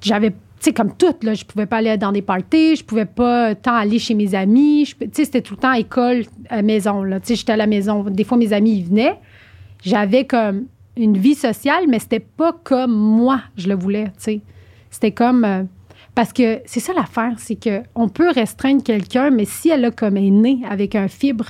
[0.00, 0.32] j'avais.
[0.62, 3.56] Tu sais, comme toutes, là, je pouvais pas aller dans des parties, je pouvais pas
[3.56, 4.94] tant aller chez mes amis.
[4.96, 7.18] Tu sais, c'était tout le temps école, à maison, là.
[7.18, 8.04] Tu sais, j'étais à la maison.
[8.04, 9.18] Des fois, mes amis, ils venaient.
[9.84, 14.40] J'avais comme une vie sociale, mais c'était pas comme moi, je le voulais, tu sais.
[14.88, 15.44] C'était comme.
[15.44, 15.64] euh,
[16.14, 19.90] parce que c'est ça l'affaire, c'est que on peut restreindre quelqu'un, mais si elle a
[19.90, 21.46] comme est née avec un fibre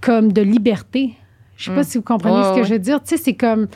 [0.00, 1.14] comme de liberté,
[1.56, 1.84] je sais pas Mm.
[1.84, 3.02] si vous comprenez ce que je veux dire.
[3.02, 3.66] Tu sais, c'est comme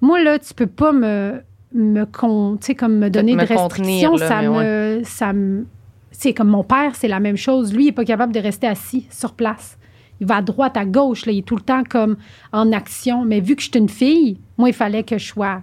[0.00, 1.42] moi là, tu peux pas me
[1.74, 5.66] me con, comme me donner me de restrictions, contenir, là, ça me ça me
[6.10, 7.74] c'est comme mon père, c'est la même chose.
[7.74, 9.76] Lui, il est pas capable de rester assis sur place.
[10.20, 12.16] Il va à droite, à gauche, là, il est tout le temps comme
[12.52, 13.24] en action.
[13.24, 15.62] Mais vu que je suis une fille, moi, il fallait que je sois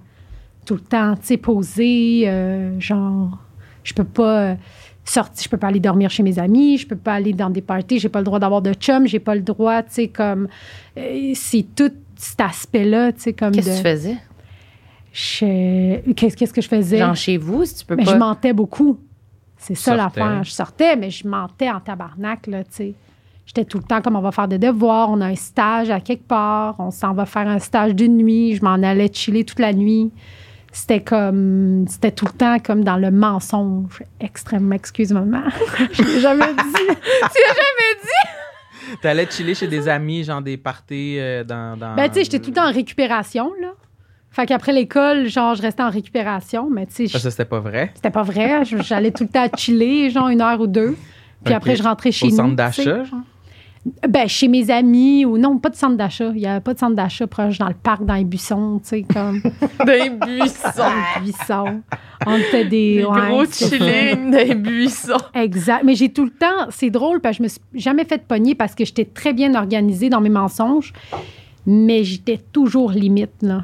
[0.66, 3.38] tout le temps, tu sais, posée, euh, genre,
[3.84, 4.55] je peux pas euh,
[5.05, 7.62] sortir, je peux pas aller dormir chez mes amis, je peux pas aller dans des
[7.62, 10.47] parties, j'ai pas le droit d'avoir de chum, j'ai pas le droit, tu sais, comme,
[10.97, 14.18] euh, c'est tout cet aspect-là, tu sais, comme Qu'est-ce que tu faisais?
[15.14, 16.97] Je- Qu'est-ce qu'est-ce que je faisais?
[16.99, 18.12] Genre chez vous, si tu peux Mais pas.
[18.14, 18.99] je mentais beaucoup.
[19.57, 20.43] C'est ça l'affaire.
[20.43, 22.93] Je sortais, mais je mentais en tabarnak, là, tu sais.
[23.45, 25.99] J'étais tout le temps comme on va faire des devoirs, on a un stage à
[25.99, 29.60] quelque part, on s'en va faire un stage d'une nuit, je m'en allais chiller toute
[29.60, 30.12] la nuit.
[30.72, 31.86] C'était comme.
[31.88, 34.03] C'était tout le temps comme dans le mensonge.
[34.20, 34.76] Extrêmement.
[34.76, 35.41] Excuse maman.
[35.91, 36.95] je l'ai jamais dit?
[39.01, 41.95] T'allais chiller chez des amis, genre des parties euh, dans, dans.
[41.95, 43.70] Ben, tu sais, j'étais tout le temps en récupération, là.
[44.32, 47.46] Fait qu'après l'école, genre, je restais en récupération, mais tu sais, Ça, je- ça, c'était
[47.46, 47.92] pas vrai?
[47.96, 48.64] c'était pas vrai.
[48.66, 50.96] J'allais tout le temps chiller, genre une heure ou deux.
[51.44, 52.36] Puis après, je rentrais chez Au nous.
[52.36, 52.86] centre tu sais.
[52.86, 53.20] d'achat, genre?
[54.08, 56.32] Ben, chez mes amis ou non, pas de centre d'achat.
[56.36, 58.90] Il n'y avait pas de centre d'achat proche dans le parc, dans les buissons, tu
[58.90, 59.42] sais, comme
[59.86, 60.70] Des buissons.
[60.78, 61.82] dans les buissons.
[62.28, 62.98] On était des.
[62.98, 63.68] Des ouais, gros ça.
[63.70, 65.14] chillings des buissons.
[65.34, 65.84] Exact.
[65.86, 66.68] Mais j'ai tout le temps.
[66.72, 69.56] C'est drôle parce que je me suis jamais fait pogner parce que j'étais très bien
[69.56, 70.92] organisée dans mes mensonges.
[71.66, 73.64] Mais j'étais toujours limite, là.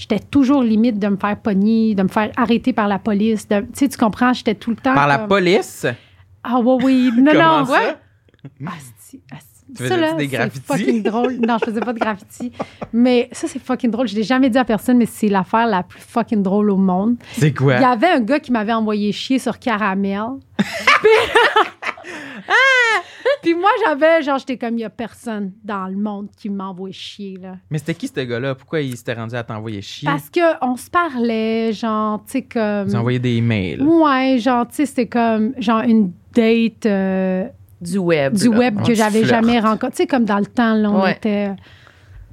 [0.00, 3.46] J'étais toujours limite de me faire pogner, de me faire arrêter par la police.
[3.46, 4.32] de- Tu sais, tu comprends?
[4.32, 4.94] J'étais tout le temps.
[4.94, 5.84] Par la police?
[6.42, 7.12] Ah, oui, oui.
[7.16, 7.64] Non, non.
[7.70, 7.96] ouais.
[9.76, 10.60] Tu ça, des c'est graffitis?
[10.66, 11.34] fucking drôle.
[11.46, 12.52] Non, je faisais pas de graffiti.
[12.92, 14.08] Mais ça, c'est fucking drôle.
[14.08, 17.16] Je l'ai jamais dit à personne, mais c'est l'affaire la plus fucking drôle au monde.
[17.32, 17.76] C'est quoi?
[17.76, 20.22] Il y avait un gars qui m'avait envoyé chier sur Caramel.
[21.02, 21.10] Puis,
[23.42, 26.90] Puis moi, j'avais, genre, j'étais comme, il y a personne dans le monde qui m'envoie
[26.92, 27.56] chier, là.
[27.70, 28.54] Mais c'était qui ce gars-là?
[28.54, 30.06] Pourquoi il s'était rendu à t'envoyer chier?
[30.08, 32.88] Parce qu'on se parlait, genre, tu sais, comme.
[32.88, 33.82] Vous envoyez des mails.
[33.82, 36.86] Ouais, genre, tu sais, c'était comme, genre, une date.
[36.86, 37.46] euh,
[37.80, 38.34] Du web.
[38.34, 38.58] du là.
[38.58, 39.90] web que j'avais jamais rencontré.
[39.90, 41.12] Tu sais, comme dans le temps, là, on Ouais.
[41.12, 41.50] était.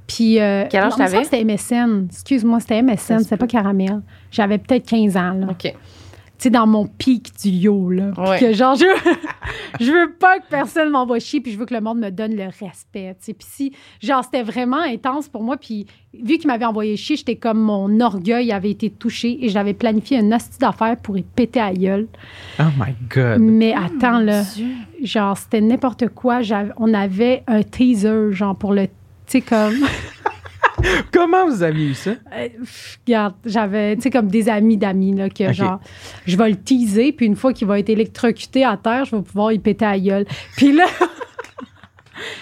[0.06, 0.40] Puis.
[0.40, 1.24] euh, Quel âge t'avais?
[1.24, 2.06] C'était MSN.
[2.10, 4.00] Excuse-moi, c'était MSN, c'était pas Caramel.
[4.30, 5.46] J'avais peut-être 15 ans, là.
[5.50, 5.74] OK.
[6.38, 8.12] Tu sais, dans mon pic du yo, là.
[8.16, 8.38] Ouais.
[8.38, 8.84] que genre, je,
[9.80, 12.36] je veux pas que personne m'envoie chier, puis je veux que le monde me donne
[12.36, 13.34] le respect, tu sais.
[13.34, 17.34] Puis si, genre, c'était vraiment intense pour moi, puis vu qu'il m'avait envoyé chier, j'étais
[17.34, 21.60] comme mon orgueil avait été touché et j'avais planifié un hostie d'affaires pour y péter
[21.60, 22.06] à gueule.
[22.60, 23.40] Oh my God.
[23.40, 24.44] Mais attends, là,
[25.02, 26.40] genre, c'était n'importe quoi.
[26.76, 28.86] On avait un teaser, genre, pour le.
[28.86, 28.92] Tu
[29.26, 29.74] sais, comme.
[31.12, 32.10] Comment vous aviez eu ça?
[32.32, 32.48] Euh,
[33.06, 35.80] Regarde, j'avais, tu sais, comme des amis d'amis, là, que genre,
[36.26, 39.22] je vais le teaser, puis une fois qu'il va être électrocuté à terre, je vais
[39.22, 40.26] pouvoir y péter à gueule.
[40.56, 40.86] Puis là,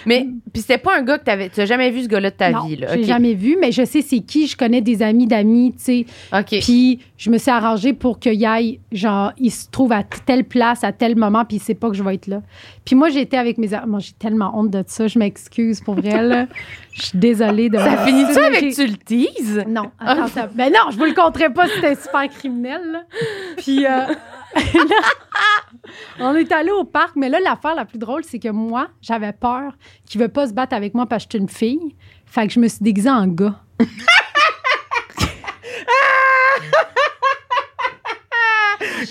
[0.05, 1.49] Mais, puis c'était pas un gars que t'avais.
[1.49, 2.87] Tu as jamais vu ce gars-là de ta non, vie, là.
[2.93, 3.05] j'ai OK.
[3.05, 6.05] jamais vu, mais je sais c'est qui, je connais des amis d'amis, tu sais.
[6.33, 6.59] OK.
[6.61, 10.83] Puis je me suis arrangée pour qu'il aille, genre, il se trouve à telle place,
[10.83, 12.41] à tel moment, puis il sait pas que je vais être là.
[12.85, 13.87] Puis moi, j'étais avec mes amis.
[13.87, 16.47] Moi, j'ai tellement honte de ça, je m'excuse pour vrai, là.
[16.97, 19.63] Je suis désolée de Ça finit-tu J'ai- avec tu le teases?
[19.67, 22.81] Non, attends, ça- ben non, je vous le conterai pas, c'était super criminel.
[22.91, 23.01] là.
[23.57, 23.99] Puis euh,
[26.19, 29.33] on est allé au parc, mais là, l'affaire la plus drôle, c'est que moi, j'avais
[29.33, 29.73] peur
[30.05, 31.95] qu'il ne veut pas se battre avec moi parce que je suis une fille.
[32.25, 33.61] Fait que je me suis déguisée en gars.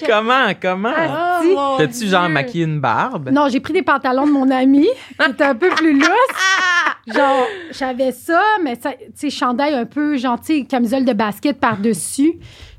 [0.07, 0.93] comment, comment?
[0.95, 3.31] Ah, ah, T'as-tu genre maquillé une barbe?
[3.31, 4.89] Non, j'ai pris des pantalons de mon ami,
[5.21, 6.09] qui était un peu plus lousse.
[7.15, 11.61] Genre, j'avais ça, mais tu sais, chandail un peu, genre, tu sais, camisole de basket
[11.61, 12.33] par-dessus.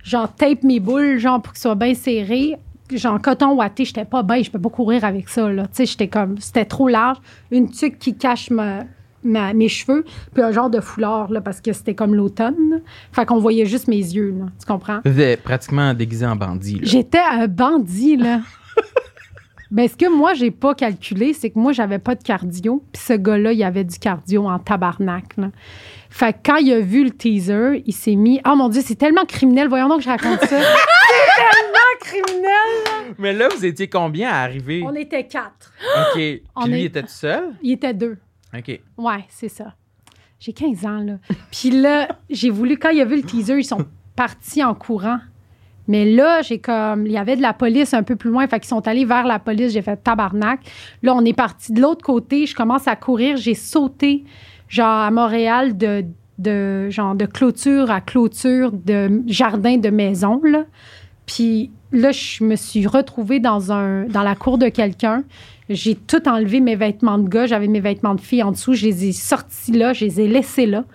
[0.07, 2.55] Genre, tape mes boules, genre, pour qu'ils soient bien serrés.
[2.91, 5.63] Genre, coton ouaté, j'étais pas bien, je peux pas courir avec ça, là.
[5.63, 7.17] Tu sais, j'étais comme, c'était trop large.
[7.51, 8.85] Une tuque qui cache ma,
[9.23, 12.81] ma- mes cheveux, puis un genre de foulard, là, parce que c'était comme l'automne.
[13.11, 14.45] Fait qu'on voyait juste mes yeux, là.
[14.57, 15.01] Tu comprends?
[15.01, 16.79] T'étais pratiquement déguisé en bandit.
[16.83, 18.39] J'étais un bandit, là.
[19.69, 22.81] Ben, ce que moi, j'ai pas calculé, c'est que moi, j'avais pas de cardio.
[22.93, 25.49] Puis ce gars-là, il avait du cardio en tabarnak, là.
[26.17, 28.41] Fait que quand il a vu le teaser, il s'est mis.
[28.43, 29.67] Oh mon Dieu, c'est tellement criminel.
[29.67, 30.47] Voyons donc que je raconte ça.
[30.47, 33.13] c'est tellement criminel.
[33.19, 34.81] Mais là, vous étiez combien à arriver?
[34.83, 35.71] On était quatre.
[35.95, 36.13] OK.
[36.15, 37.53] Puis On lui, est- était tout seul?
[37.61, 38.17] Il était deux.
[38.57, 38.79] OK.
[38.97, 39.75] Ouais, c'est ça.
[40.39, 41.13] J'ai 15 ans, là.
[41.51, 45.19] Puis là, j'ai voulu, quand il a vu le teaser, ils sont partis en courant.
[45.87, 48.59] Mais là, j'ai comme, il y avait de la police un peu plus loin, fait
[48.59, 50.61] qu'ils sont allés vers la police, j'ai fait tabarnak.
[51.03, 54.23] Là, on est parti de l'autre côté, je commence à courir, j'ai sauté,
[54.69, 56.05] genre, à Montréal, de,
[56.37, 60.63] de, genre, de clôture à clôture, de jardin de maison, là.
[61.25, 63.59] Puis là, je me suis retrouvée dans,
[64.13, 65.23] la cour de quelqu'un.
[65.69, 67.45] J'ai tout enlevé mes vêtements de gars.
[67.45, 68.73] J'avais mes vêtements de fille en dessous.
[68.73, 69.93] Je les ai sortis là.
[69.93, 70.85] Je les ai laissés là.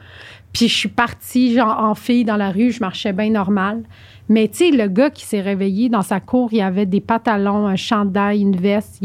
[0.54, 2.72] Puis je suis partie, genre, en fille dans la rue.
[2.72, 3.82] Je marchais bien normal.
[4.28, 7.66] Mais tu sais, le gars qui s'est réveillé dans sa cour, il avait des pantalons,
[7.66, 9.02] un chandail, une veste.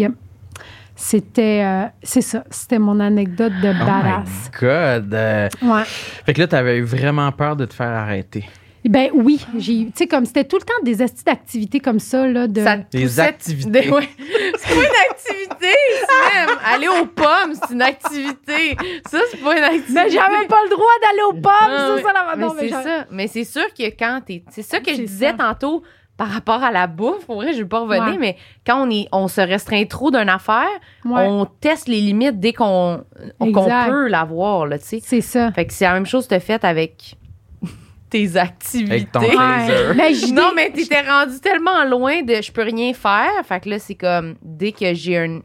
[0.99, 1.61] C'était...
[1.63, 2.43] euh, c'est ça.
[2.49, 4.49] C'était mon anecdote de Oh badass.
[4.51, 5.13] my God!
[5.13, 5.83] Euh, Ouais.
[6.25, 8.43] Fait que là, t'avais eu vraiment peur de te faire arrêter.
[8.83, 9.45] Ben oui.
[9.57, 12.63] j'ai Tu sais, comme c'était tout le temps des astuces d'activités comme ça, là, de...
[12.63, 13.89] Ça Des poussait- activités.
[13.91, 14.07] Ouais.
[14.57, 16.57] C'est pas une activité, c'est même.
[16.73, 18.77] Aller aux pommes, c'est une activité.
[19.09, 19.93] Ça, c'est pas une activité.
[19.93, 22.69] Mais j'avais pas le droit d'aller aux pommes, Ah ça la Mais non, mais c'est
[22.83, 23.05] ça.
[23.11, 24.43] Mais c'est sûr que quand t'es.
[24.51, 25.33] C'est ça que je disais ça.
[25.37, 25.83] tantôt
[26.17, 27.25] par rapport à la bouffe.
[27.25, 28.17] Pour vrai, je vais pas revenir, Ouais.
[28.19, 30.65] mais quand on, est, on se restreint trop d'une affaire,
[31.05, 33.03] Ouais, on teste les limites dès qu'on
[33.39, 33.89] qu'on Exact.
[33.89, 34.99] peut l'avoir, là, tu sais.
[35.03, 35.51] c'est ça.
[35.51, 37.15] Fait que c'est la même chose que fait avec
[38.09, 38.91] tes activités.
[38.91, 39.27] Avec ton Ouais.
[40.13, 43.29] je Non, mais t'étais rendu tellement loin de je peux rien faire.
[43.45, 45.41] Fait que là, c'est comme dès que j'ai un-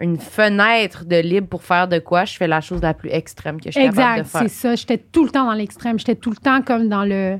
[0.00, 3.58] une fenêtre de libre pour faire de quoi, je fais la chose la plus extrême
[3.60, 4.40] que je suis capable Exact, de faire.
[4.42, 4.74] c'est ça.
[4.74, 5.98] J'étais tout le temps dans l'extrême.
[6.00, 7.38] J'étais tout le temps comme dans le.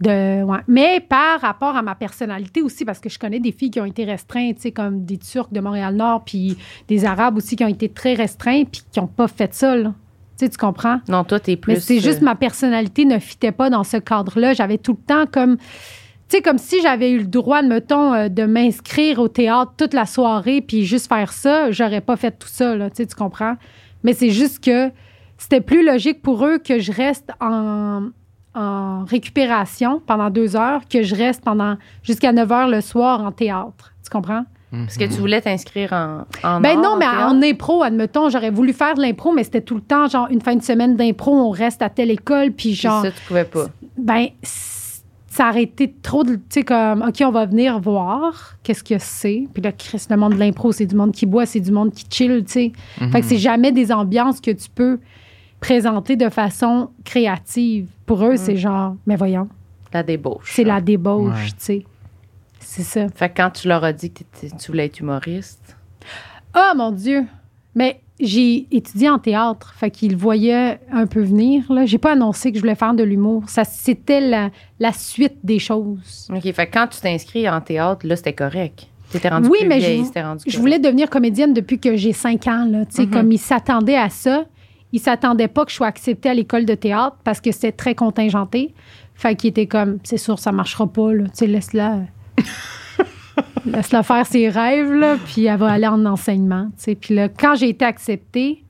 [0.00, 0.58] De, ouais.
[0.66, 3.86] Mais par rapport à ma personnalité aussi, parce que je connais des filles qui ont
[3.86, 6.56] été restreintes, tu sais, comme des Turcs de Montréal-Nord, puis
[6.88, 9.92] des Arabes aussi qui ont été très restreints, puis qui n'ont pas fait ça, là.
[10.38, 11.00] Tu comprends?
[11.06, 11.74] Non, toi, t'es plus.
[11.74, 14.54] Mais c'est juste euh, ma personnalité ne fitait pas dans ce cadre-là.
[14.54, 15.58] J'avais tout le temps comme.
[15.58, 19.92] Tu sais, comme si j'avais eu le droit, mettons, euh, de m'inscrire au théâtre toute
[19.92, 22.88] la soirée puis juste faire ça, j'aurais pas fait tout ça, là.
[22.88, 23.56] Tu sais, tu comprends?
[24.02, 24.90] Mais c'est juste que
[25.36, 28.08] c'était plus logique pour eux que je reste en,
[28.54, 33.32] en récupération pendant deux heures que je reste pendant jusqu'à 9 heures le soir en
[33.32, 33.92] théâtre.
[34.04, 34.44] Tu comprends?
[34.72, 37.26] Parce que tu voulais t'inscrire en, en Ben art, non, mais théâtre?
[37.26, 40.40] en impro, admettons, j'aurais voulu faire de l'impro, mais c'était tout le temps, genre, une
[40.40, 43.44] fin de semaine d'impro, on reste à telle école, puis Puis genre, ça, tu pouvais
[43.44, 43.66] pas.
[43.98, 46.34] ben, ça aurait été trop de.
[46.34, 49.48] Tu sais, comme, OK, on va venir voir qu'est-ce que c'est.
[49.52, 51.92] Puis là, Chris, le monde de l'impro, c'est du monde qui boit, c'est du monde
[51.92, 52.72] qui chill, tu sais.
[53.00, 53.10] Mhm.
[53.12, 54.98] Fait que c'est jamais des ambiances que tu peux
[55.60, 57.88] présenter de façon créative.
[58.06, 59.48] Pour eux, c'est genre, mais voyons,
[59.92, 60.50] La débauche.
[60.54, 61.46] c'est la débauche, Ouais.
[61.50, 61.84] tu sais.
[62.60, 63.08] C'est ça.
[63.14, 65.76] Fait que quand tu leur as dit que tu voulais être humoriste,
[66.56, 67.24] Oh mon Dieu!
[67.74, 71.70] Mais j'ai étudié en théâtre, fait qu'ils le voyaient un peu venir.
[71.72, 71.86] Là.
[71.86, 73.44] J'ai pas annoncé que je voulais faire de l'humour.
[73.48, 74.50] Ça, c'était la,
[74.80, 76.28] la suite des choses.
[76.34, 78.88] OK, fait que quand tu t'inscris en théâtre, là, c'était correct.
[79.10, 82.12] T'étais rendu Oui, plus mais je vieille, rendu Je voulais devenir comédienne depuis que j'ai
[82.12, 82.66] cinq ans.
[82.68, 83.10] Là, Tu sais, Mhm.
[83.12, 84.44] Comme ils s'attendaient à ça,
[84.92, 87.94] ils s'attendaient pas que je sois acceptée à l'école de théâtre parce que c'était très
[87.94, 88.74] contingenté.
[89.14, 91.12] Fait qu'ils étaient comme, c'est sûr, ça marchera pas.
[91.12, 91.24] Là.
[91.24, 92.00] Tu sais, Laisse-la.
[93.66, 96.66] Laisse-la faire ses rêves, là, puis elle va aller en enseignement.
[96.76, 96.94] tu sais.
[96.94, 98.64] Puis là, quand j'ai été acceptée,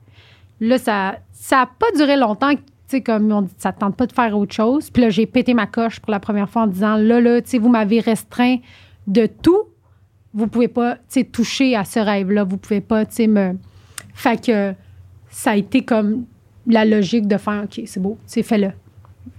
[0.59, 2.53] là, ça ça a pas duré longtemps.
[2.53, 4.91] Tu sais, comme on dit, ça te tente pas de faire autre chose.
[4.91, 7.49] Puis là, j'ai pété ma coche pour la première fois en disant, là, là, tu
[7.49, 8.57] sais, vous m'avez restreint
[9.07, 9.63] de tout.
[10.33, 12.43] Vous pouvez pas, tu sais, toucher à ce rêve-là.
[12.43, 13.55] Vous pouvez pas, tu sais, me...
[14.13, 14.73] Fait que
[15.31, 16.25] ça a été comme
[16.67, 18.71] la logique de faire, OK, c'est beau, c'est fais-le.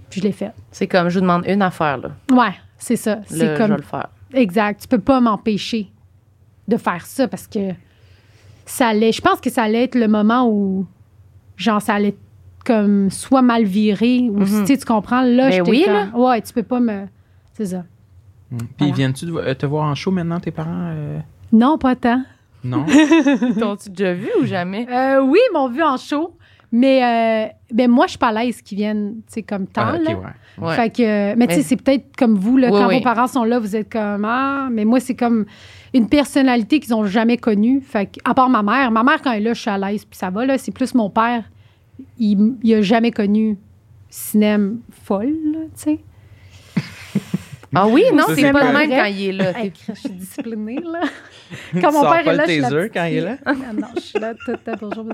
[0.09, 0.51] Puis je l'ai fait.
[0.71, 2.09] C'est comme, je vous demande une affaire, là.
[2.31, 3.19] Ouais, c'est ça.
[3.27, 3.71] C'est je vais comme...
[3.77, 4.09] le faire.
[4.33, 4.81] Exact.
[4.81, 5.89] Tu peux pas m'empêcher
[6.67, 7.69] de faire ça parce que
[8.65, 9.11] ça allait.
[9.11, 10.85] Je pense que ça allait être le moment où,
[11.57, 12.15] genre, ça allait
[12.65, 14.45] comme soit mal viré ou, Mhm.
[14.61, 15.21] tu sais, tu comprends.
[15.21, 16.09] Là, Ben j'étais oui, comme, là.
[16.15, 17.05] Ouais, tu peux pas me.
[17.53, 17.83] C'est ça.
[18.51, 18.57] Mm.
[18.57, 18.93] Puis Voilà.
[18.95, 20.91] viennent-tu te, euh, te voir en show maintenant, tes parents?
[20.93, 21.19] euh?
[21.51, 22.23] Non, pas tant.
[22.63, 22.85] Non?
[23.59, 24.87] T'as-tu déjà vu ou jamais?
[24.89, 26.35] Euh, oui, ils m'ont vu en show,
[26.71, 29.81] Mais euh, ben moi, je suis pas à l'aise qu'ils viennent, tu sais, comme tant.
[29.85, 30.11] Ah, ok, là.
[30.15, 30.67] ouais.
[30.67, 30.75] Ouais.
[30.75, 32.97] Fait que, mais tu sais, c'est peut-être comme vous, là, Oui, quand oui.
[32.97, 35.45] vos parents sont là, vous êtes comme Ah, mais moi, c'est comme
[35.93, 37.81] une personnalité qu'ils ont jamais connue.
[37.81, 39.77] Fait que, à part ma mère, ma mère, quand elle est là, je suis à
[39.77, 40.57] l'aise, puis ça va, là.
[40.57, 41.43] C'est plus mon père.
[42.19, 43.57] Il, il a jamais connu
[44.09, 45.99] cinéma folle, tu sais.
[47.75, 49.51] Ah oui, non, c'est pas le même quand il est là.
[49.57, 51.01] Hey, je suis disciplinée, là.
[51.81, 53.37] Quand mon père pas est là, je suis petite quand il est là?
[53.45, 55.05] Ah non, je suis là, tout le temps, bonjour.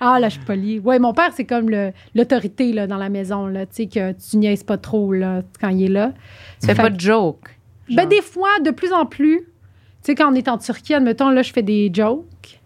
[0.00, 0.78] Ah, là, je suis polie.
[0.78, 1.70] Ouais, mon père, c'est comme
[2.14, 5.68] l'autorité, là, dans la maison, là, tu sais, que tu niaises pas trop, là, quand
[5.68, 6.12] il est là.
[6.60, 7.48] Tu fais pas de joke.
[7.90, 9.40] Ben, des fois, de plus en plus.
[9.40, 9.46] Tu
[10.02, 12.60] sais, quand on est en Turquie, admettons, là, je fais des jokes.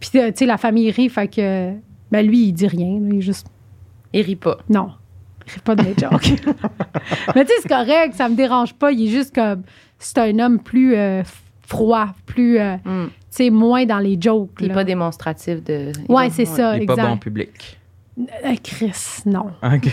[0.00, 1.72] Puis, euh, tu sais, la famille rit, fait que.
[2.10, 2.98] Ben, lui, il dit rien.
[3.00, 3.46] là, il juste.
[4.12, 4.58] Il rit pas.
[4.68, 4.90] Non.
[5.64, 6.32] Pas de mes jokes.
[7.34, 8.92] Mais, tu sais, c'est correct, ça me dérange pas.
[8.92, 9.62] Il est juste comme.
[9.98, 11.22] C'est un homme plus euh,
[11.66, 12.58] froid, plus.
[12.58, 13.06] euh, Hmm.
[13.06, 14.50] tu sais, moins dans les jokes.
[14.60, 14.74] Il est là.
[14.74, 15.92] pas démonstratif de.
[16.08, 17.78] il Ouais, c'est ça, Il est pas bon public.
[18.18, 19.46] Euh, Chris, non.
[19.62, 19.88] OK.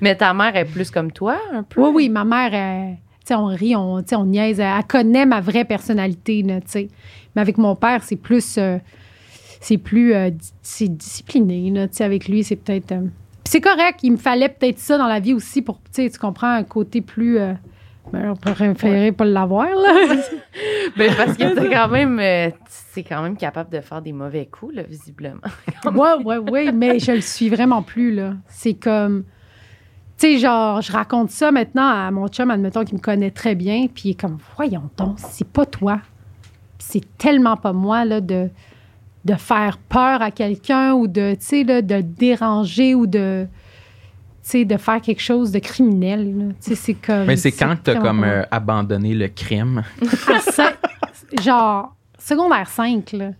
[0.00, 1.82] Mais ta mère est plus comme toi, un peu?
[1.82, 4.60] Oui, oui, ma mère, euh, tu sais, on rit, on, tu sais, on niaise.
[4.60, 6.88] Elle connaît ma vraie personnalité, là, tu sais.
[7.34, 8.56] Mais avec mon père, c'est plus.
[8.58, 8.78] euh,
[9.60, 10.14] c'est plus.
[10.14, 10.30] euh,
[10.62, 12.04] c'est discipliné, là, tu sais.
[12.04, 12.94] Avec lui, c'est peut-être.
[13.46, 16.18] C'est correct, il me fallait peut-être ça dans la vie aussi pour, tu sais, tu
[16.18, 17.38] comprends, un côté plus.
[17.38, 17.54] euh,
[18.12, 20.14] ben, on pourrait préférer pas l'avoir, là.
[20.96, 22.18] Ben, parce que t'es quand même.
[22.20, 25.40] euh, c'est quand même capable de faire des mauvais coups, là, visiblement.
[25.84, 28.34] ouais, ouais, ouais, mais je le suis vraiment plus, là.
[28.48, 29.24] C'est comme.
[30.18, 33.54] Tu sais, genre, je raconte ça maintenant à mon chum, admettons, qui me connaît très
[33.54, 36.00] bien, puis il est comme, voyons donc, c'est pas toi.
[36.78, 38.48] C'est tellement pas moi, là, de,
[39.26, 43.46] de faire peur à quelqu'un ou de, tu sais, là, de déranger ou de.
[44.42, 46.54] Tu sais, de faire quelque chose de criminel.
[46.64, 47.24] Tu c'est comme.
[47.26, 49.82] Mais c'est quand t'as vraiment comme euh, abandonné le crime?
[50.28, 50.72] À cin-
[51.42, 53.30] genre, secondaire 5, là.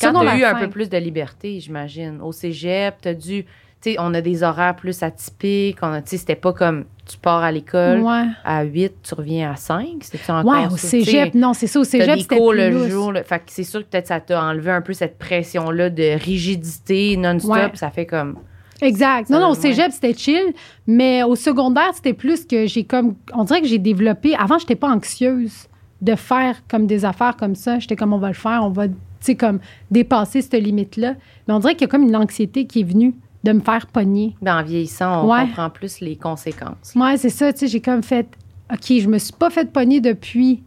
[0.00, 2.20] Quand t'as eu un peu plus de liberté, j'imagine.
[2.22, 3.44] Au cégep, t'as dû.
[3.80, 5.78] Tu sais, on a des horaires plus atypiques.
[5.82, 8.24] On a, tu sais, c'était pas comme tu pars à l'école Ouais.
[8.44, 9.86] à 8, tu reviens à 5.
[10.02, 12.88] C'était encore Ouais, au cégep, non, c'est ça, au cégep, c'était cours plus le lousse.
[12.88, 13.12] jour.
[13.12, 13.22] là.
[13.22, 17.16] Fait que c'est sûr que peut-être ça t'a enlevé un peu cette pression-là de rigidité
[17.16, 17.50] non-stop.
[17.52, 17.70] Ouais.
[17.74, 18.36] Ça fait comme.
[18.82, 19.28] Exact.
[19.30, 20.52] Non, non, au cégep, c'était chill,
[20.86, 23.14] mais au secondaire, c'était plus que j'ai comme.
[23.32, 24.34] On dirait que j'ai développé.
[24.36, 25.66] Avant, j'étais pas anxieuse
[26.00, 27.78] de faire comme des affaires comme ça.
[27.78, 29.58] J'étais comme, on va le faire, on va, tu sais, comme
[29.90, 31.14] dépasser cette limite-là.
[31.48, 33.14] Mais on dirait qu'il y a comme une anxiété qui est venue
[33.44, 34.34] de me faire pogner.
[34.42, 35.46] Ben, en vieillissant, on Ouais.
[35.46, 36.92] comprend plus les conséquences.
[36.96, 38.26] Ouais, c'est ça, tu sais, j'ai comme fait.
[38.72, 40.62] OK, je me suis pas fait pogner depuis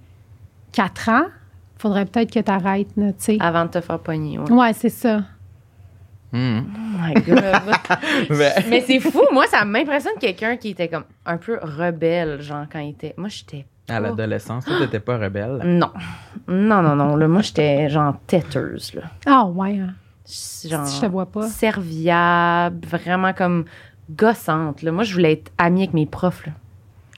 [0.72, 1.26] quatre ans.
[1.78, 3.38] Faudrait peut-être que tu arrêtes, tu sais.
[3.40, 4.40] Avant de te faire pogner.
[4.40, 4.52] Ouais.
[4.52, 5.24] Ouais, c'est ça.
[6.32, 6.60] Hmm.
[6.60, 7.44] Oh my God.
[8.30, 9.22] Ben, Mais c'est fou.
[9.34, 13.14] Moi, ça m'impressionne quelqu'un qui était comme un peu rebelle, genre, quand il était.
[13.18, 13.66] Moi, j'étais.
[13.90, 15.60] à l'adolescence, toi, t'étais pas rebelle?
[15.66, 15.92] Non.
[16.48, 17.16] Non, non, non.
[17.18, 19.02] Là, moi, j'étais genre têteuse, là.
[19.26, 19.80] Ah, ouais.
[19.80, 19.94] hein.
[20.66, 20.86] Genre.
[20.86, 21.48] Je te vois pas.
[21.48, 23.66] Serviable, vraiment comme
[24.10, 24.82] gossante.
[24.82, 24.92] Là.
[24.92, 26.46] Moi, je voulais être amie avec mes profs.
[26.46, 26.54] Là.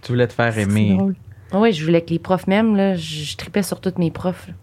[0.01, 0.95] Tu voulais te faire C'est aimer.
[0.97, 1.15] drôle.
[1.53, 4.47] Oui, je voulais que les profs même, là, je, je tripais sur toutes mes profs.
[4.47, 4.53] là.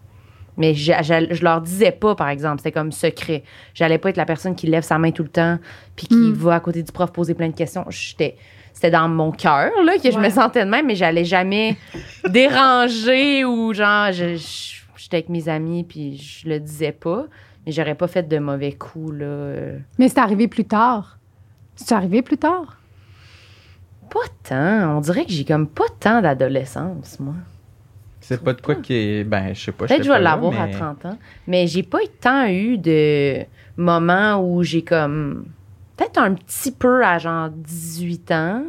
[0.57, 2.57] Mais je, je, je leur disais pas, par exemple.
[2.57, 3.43] C'était comme secret.
[3.73, 5.57] J'allais pas être la personne qui lève sa main tout le temps
[5.95, 6.33] puis qui Mm.
[6.33, 7.85] va à côté du prof poser plein de questions.
[7.89, 8.35] J'étais,
[8.73, 11.77] c'était dans mon cœur là, que je me sentais de même, mais j'allais jamais
[12.29, 17.25] déranger ou genre, je- je- j'étais avec mes amis puis je le disais pas.
[17.65, 19.25] Mais j'aurais pas fait de mauvais coups, là.
[19.25, 19.79] euh.
[19.99, 21.17] Mais c'est arrivé plus tard.
[21.75, 22.77] C'est arrivé plus tard?
[24.09, 24.97] Pas tant.
[24.97, 27.35] On dirait que j'ai comme pas tant d'adolescence, moi.
[28.19, 29.23] C'est pas de quoi qui est.
[29.23, 29.85] Ben, je sais pas.
[29.87, 31.17] Peut-être que je vais l'avoir à mais- 30 ans.
[31.47, 33.43] Mais j'ai pas tant eu de
[33.77, 35.45] moments où j'ai comme.
[35.97, 38.63] Peut-être un petit peu à genre 18 ans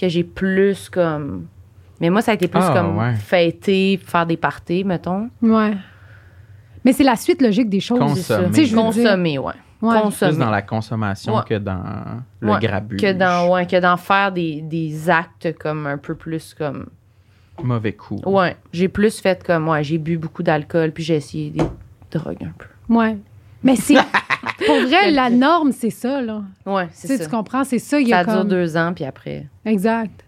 [0.00, 1.46] que j'ai plus comme.
[2.00, 3.14] Mais moi, ça a été plus Ah, comme ouais.
[3.14, 5.30] fêter, faire des parties, mettons.
[5.42, 5.74] Ouais.
[6.84, 7.98] Mais c'est la suite logique des choses.
[7.98, 8.20] Consommer.
[8.22, 8.44] C'est ça.
[8.44, 9.52] Tu sais, je Consommer, ouais.
[9.82, 10.00] Ouais.
[10.02, 10.32] Consommer.
[10.32, 11.42] Plus dans la consommation Ouais.
[11.48, 11.82] que dans
[12.40, 13.00] le Ouais, grabuge.
[13.00, 16.86] Que dans, ouais, que dans faire des, des actes comme un peu plus comme.
[17.62, 18.20] Mauvais coup.
[18.26, 18.56] Ouais.
[18.72, 19.68] J'ai plus fait comme.
[19.68, 21.62] Ouais, j'ai bu beaucoup d'alcool, puis j'ai essayé des
[22.10, 22.66] drogues un peu.
[22.94, 23.16] Ouais.
[23.62, 23.94] Mais c'est.
[24.66, 26.42] pour vrai, la norme, c'est ça, là.
[26.66, 27.24] Ouais, Tu c'est ça.
[27.24, 27.64] tu comprends?
[27.64, 28.48] C'est ça, il y Ça a dure comme.
[28.48, 29.46] deux ans, puis après.
[29.66, 30.24] Exact.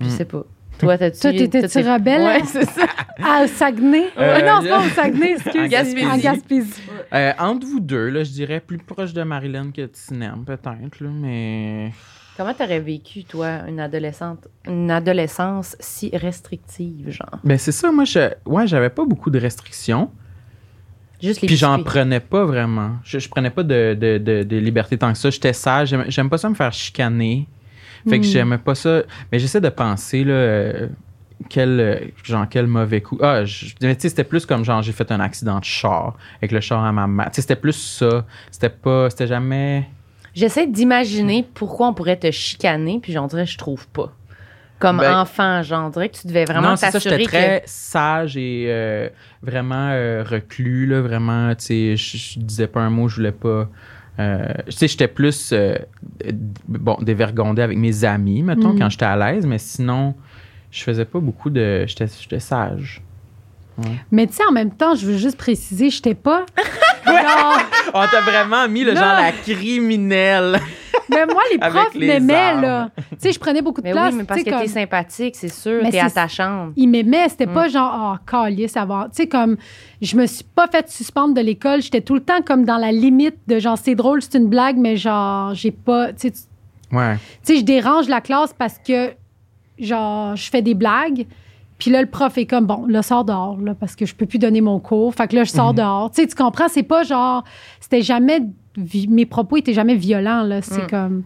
[0.00, 0.10] Je Mm.
[0.10, 0.42] sais pas.
[0.82, 1.20] Toi, t'as-tu.
[1.20, 2.22] Toi, t'étais-tu rebelle?
[2.22, 2.86] Ouais, c'est ça.
[3.24, 4.06] À Saguenay?
[4.18, 5.60] Euh, non, c'est pas au Saguenay, excuse.
[5.60, 6.06] en Gaspésie.
[6.06, 6.82] En Gaspésie.
[7.14, 11.00] Euh, entre vous deux, là, je dirais plus proche de Marilyn que de Sinem, peut-être,
[11.00, 11.92] là, mais.
[12.36, 17.38] Comment t'aurais vécu, toi, une adolescente, une adolescence si restrictive, genre?
[17.44, 20.10] Ben, c'est ça, moi, je, ouais, j'avais pas beaucoup de restrictions.
[21.22, 22.96] Juste les Puis j'en prenais pas vraiment.
[23.04, 25.30] Je, je prenais pas de, de, de, de liberté tant que ça.
[25.30, 25.90] J'étais sage.
[25.90, 27.46] J'aime, j'aime pas ça me faire chicaner.
[28.08, 28.28] Fait que Hmm.
[28.30, 29.02] j'aimais pas ça.
[29.30, 30.32] Mais j'essaie de penser, là.
[30.34, 30.88] euh,
[31.48, 33.18] quel, euh, genre, quel mauvais coup.
[33.20, 36.16] Ah, je- mais tu sais, c'était plus comme genre, j'ai fait un accident de char
[36.38, 37.26] avec le char à ma mère.
[37.30, 38.24] Tu sais, c'était plus ça.
[38.50, 39.88] C'était pas, c'était jamais.
[40.34, 44.12] J'essaie d'imaginer pourquoi on pourrait te chicaner, puis j'en dirais, je trouve pas.
[44.78, 47.28] Comme Ben- enfant, j'en dirais que tu devais vraiment t'assurer j'étais que.
[47.30, 49.08] très sage et euh,
[49.42, 53.30] vraiment euh, reclus, là, vraiment, tu sais, je, je disais pas un mot, je voulais
[53.32, 53.68] pas.
[54.18, 55.74] Euh, tu sais, j'étais plus, euh,
[56.68, 58.78] bon, dévergondé avec mes amis, mettons, Mhm.
[58.78, 60.14] quand j'étais à l'aise, mais sinon,
[60.70, 61.84] je faisais pas beaucoup de.
[61.86, 63.02] J'étais sage.
[64.10, 66.44] Mais tu sais, en même temps, je veux juste préciser, j'étais pas.
[67.06, 67.58] genre,
[67.94, 69.00] On t'a vraiment mis le Non.
[69.00, 70.60] genre la criminelle.
[71.10, 72.90] Mais moi, les profs m'aimaient, là.
[72.96, 74.12] Tu sais, je prenais beaucoup de Mais place.
[74.12, 76.72] oui, mais parce que sais, t'es comme- sympathique, c'est sûr, t'es attachante.
[76.76, 77.52] Ils m'aimaient, c'était Mm.
[77.54, 79.06] pas genre, oh, calice, avoir.
[79.10, 79.56] Tu sais, comme,
[80.00, 81.82] je me suis pas fait suspendre de l'école.
[81.82, 84.76] J'étais tout le temps comme dans la limite de genre, c'est drôle, c'est une blague,
[84.76, 86.12] mais genre, j'ai pas.
[86.12, 87.16] Tu sais, tu- Ouais.
[87.44, 89.12] tu sais, je dérange la classe parce que,
[89.78, 91.26] genre, je fais des blagues.
[91.82, 94.24] Puis là, le prof est comme, bon, là, sors dehors, là, parce que je peux
[94.26, 95.12] plus donner mon cours.
[95.16, 95.76] Fait que là, je sors Mhm.
[95.78, 96.10] dehors.
[96.12, 96.68] Tu sais, tu comprends?
[96.68, 97.42] C'est pas genre,
[97.80, 98.38] c'était jamais,
[99.08, 100.62] mes propos étaient jamais violents, là.
[100.62, 100.90] C'est Mm.
[100.90, 101.22] comme,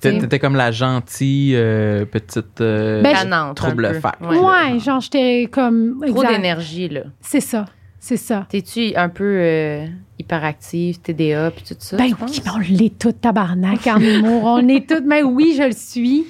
[0.00, 4.16] T'étais C'est- t'étais comme la gentille euh, petite euh, Ben, trouble fac.
[4.22, 4.38] Ouais.
[4.38, 7.02] ouais, genre, j'étais comme, Trop d'énergie, là.
[7.20, 7.66] C'est ça,
[7.98, 8.46] c'est ça.
[8.48, 9.84] T'es-tu un peu euh,
[10.18, 11.98] hyperactive, TDA, puis tout ça?
[11.98, 14.44] Ben oui, on l'est toutes, tabarnak, en humour.
[14.44, 16.24] On est toutes, mais oui, je le suis.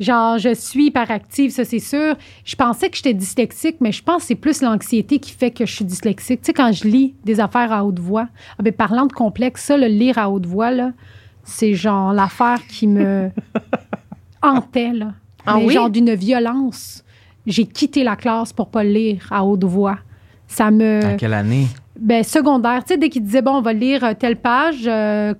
[0.00, 2.16] Genre, je suis hyperactive, ça, c'est sûr.
[2.44, 5.66] Je pensais que j'étais dyslexique, mais je pense que c'est plus l'anxiété qui fait que
[5.66, 6.40] je suis dyslexique.
[6.42, 8.28] Tu sais, quand je lis des affaires à haute voix,
[8.58, 10.92] ah ben, parlant de complexe, ça, le lire à haute voix, là,
[11.42, 13.30] c'est genre l'affaire qui me
[14.42, 15.14] hantait, là.
[15.46, 15.74] Ah mais oui?
[15.74, 17.02] genre d'une violence.
[17.46, 19.98] J'ai quitté la classe pour pas lire à haute voix.
[20.46, 21.04] Ça me...
[21.04, 21.66] À quelle année?
[21.98, 25.34] Ben, secondaire, tu sais, dès qu'il disait, bon, on va lire euh, telle page, euh,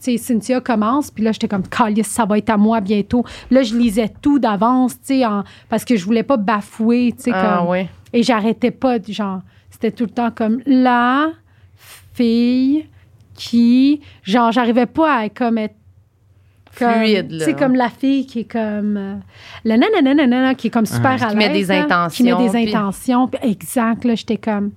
[0.00, 3.24] sais, Cynthia commence, puis là, j'étais comme, calice, ça va être à moi bientôt.
[3.50, 7.24] Là, je lisais tout d'avance, tu sais, en- parce que je voulais pas bafouer, tu
[7.24, 7.68] sais, Ah, comme.
[7.68, 7.88] ouais.
[8.12, 11.30] Et j'arrêtais pas, genre, c'était tout le temps comme la
[12.14, 12.86] fille
[13.34, 15.74] qui, genre, j'arrivais pas à comme être
[16.78, 17.44] comme- Fluide, là.
[17.44, 19.14] C'est comme la fille qui est comme euh,
[19.64, 21.26] la nanana qui est comme super Ah.
[21.26, 24.38] à Qui met l'aise, des là, intentions, qui met des puis- intentions, exact là, j'étais
[24.38, 24.70] comme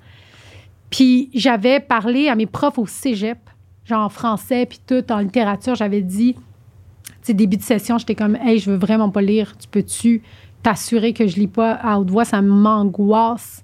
[0.90, 3.38] puis j'avais parlé à mes profs au cégep,
[3.86, 8.16] genre en français puis tout en littérature, j'avais dit tu sais début de session, j'étais
[8.16, 10.22] comme hey, je veux vraiment pas lire, tu peux-tu
[10.64, 13.64] t'assurer que je lis pas à haute voix, ça m'angoisse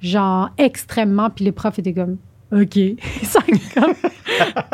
[0.00, 2.16] genre extrêmement puis les profs étaient comme
[2.52, 2.76] OK.
[2.76, 3.40] Ils sont
[3.74, 3.94] comme-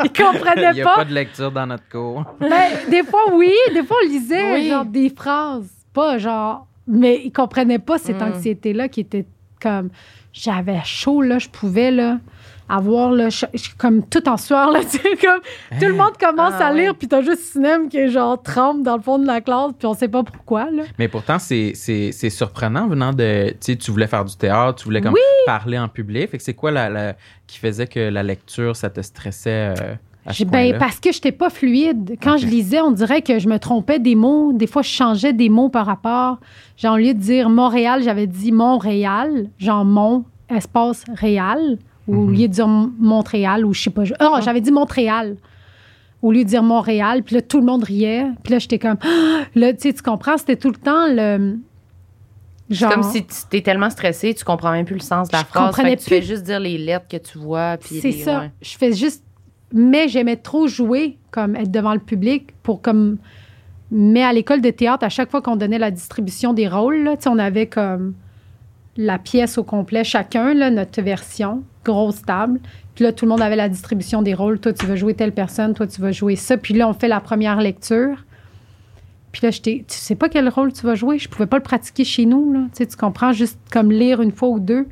[0.03, 0.95] Ils Il comprenaient n'y a pas.
[0.97, 2.23] pas de lecture dans notre cours.
[2.39, 2.49] Ben,
[2.91, 3.51] des fois, oui.
[3.73, 4.67] Des fois, on lisait Oui.
[4.69, 5.69] genre des phrases.
[5.91, 6.67] Pas genre.
[6.87, 8.33] Mais ils comprenaient pas cette Mm.
[8.35, 9.25] anxiété-là qui était
[9.59, 9.89] comme.
[10.33, 11.39] J'avais chaud, là.
[11.39, 12.19] Je pouvais, là,
[12.69, 14.79] avoir, là, je- je- comme tout en sueur, là.
[14.89, 15.41] Tu sais, comme.
[15.79, 16.97] Tout le monde commence Ah, à lire, ouais.
[16.97, 19.85] puis t'as juste Cinem qui est genre trempe dans le fond de la classe, puis
[19.87, 20.83] on sait pas pourquoi, là.
[20.99, 23.49] Mais pourtant, c'est c'est- c'est surprenant venant de.
[23.51, 26.29] Tu sais, tu voulais faire du théâtre, tu voulais comme parler en public.
[26.29, 27.15] Fait que c'est quoi la, la-
[27.47, 29.95] qui faisait que la lecture, ça te stressait euh,
[30.25, 32.15] à ce J'ai- Ben, parce que j'étais pas fluide.
[32.23, 34.53] Quand je lisais, on dirait que je me trompais des mots.
[34.53, 36.37] Des fois, je changeais des mots par rapport.
[36.77, 41.77] Genre, au lieu de dire Montréal, j'avais dit Montréal, genre Mont, espace Réal.
[42.07, 42.33] Ou au Mhm.
[42.33, 44.03] lieu de dire Montréal, ou je sais pas.
[44.03, 45.37] je- Oh, j'avais dit Montréal.
[46.21, 47.23] Au lieu de dire Montréal.
[47.23, 48.27] Puis là, tout le monde riait.
[48.43, 48.97] Puis là, j'étais comme.
[49.55, 51.57] Là, tu sais, tu comprends, c'était tout le temps le.
[52.69, 52.91] C'est Genre.
[52.93, 55.45] comme si tu t'es tellement stressé, tu comprends même plus le sens de la Je
[55.47, 55.65] phrase.
[55.67, 56.15] comprenais Fait que tu plus.
[56.15, 57.77] fais juste dire les lettres que tu vois.
[57.77, 58.39] puis C'est ça.
[58.39, 58.51] ouais.
[58.61, 59.23] Je fais juste.
[59.73, 63.17] Mais j'aimais trop jouer, comme être devant le public pour comme.
[63.91, 67.15] Mais à l'école de théâtre, à chaque fois qu'on donnait la distribution des rôles, là,
[67.17, 68.13] tu sais, on avait comme
[68.97, 72.59] la pièce au complet, chacun, là, notre version, grosse table.
[72.95, 74.59] Puis là, tout le monde avait la distribution des rôles.
[74.59, 76.57] Toi, tu vas jouer telle personne, toi, tu vas jouer ça.
[76.57, 78.23] Puis là, on fait la première lecture.
[79.31, 81.17] Puis là, j'étais, tu sais pas quel rôle tu vas jouer?
[81.17, 82.59] Je pouvais pas le pratiquer chez nous, là.
[82.71, 84.87] Tu sais, tu comprends, juste comme lire une fois ou deux.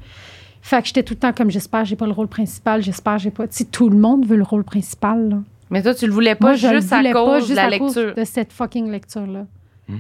[0.64, 3.30] Fait que j'étais tout le temps comme, j'espère, j'ai pas le rôle principal, j'espère, j'ai
[3.32, 3.48] pas.
[3.48, 5.38] Tu sais, tout le monde veut le rôle principal, là.
[5.70, 7.46] Mais toi, tu le voulais pas Moi, je le juste à voulais cause pas de
[7.46, 8.16] juste la à cause lecture.
[8.16, 9.46] de cette fucking lecture-là.
[9.88, 9.96] Hmm.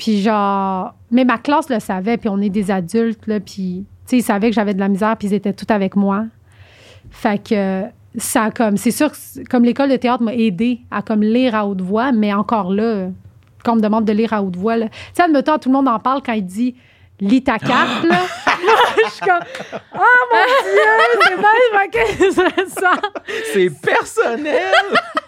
[0.00, 0.94] Puis genre...
[1.10, 3.84] Mais ma classe le savait, puis on est des adultes, là, puis...
[4.06, 6.24] Tu sais, ils savaient que j'avais de la misère, puis ils étaient tous avec moi.
[7.10, 7.82] Fait que
[8.16, 8.78] ça comme...
[8.78, 9.12] C'est sûr
[9.50, 13.08] comme l'école de théâtre m'a aidé à comme lire à haute voix, mais encore là,
[13.62, 14.80] quand on me demande de lire à haute voix.
[14.80, 16.76] Tu sais, admettons, tout le monde en parle quand il dit
[17.20, 18.18] «lis ta carte», là.
[19.06, 19.40] Je suis comme
[19.94, 19.98] «Oh
[20.32, 22.92] mon Dieu, c'est carte, ça!»
[23.52, 24.72] C'est personnel!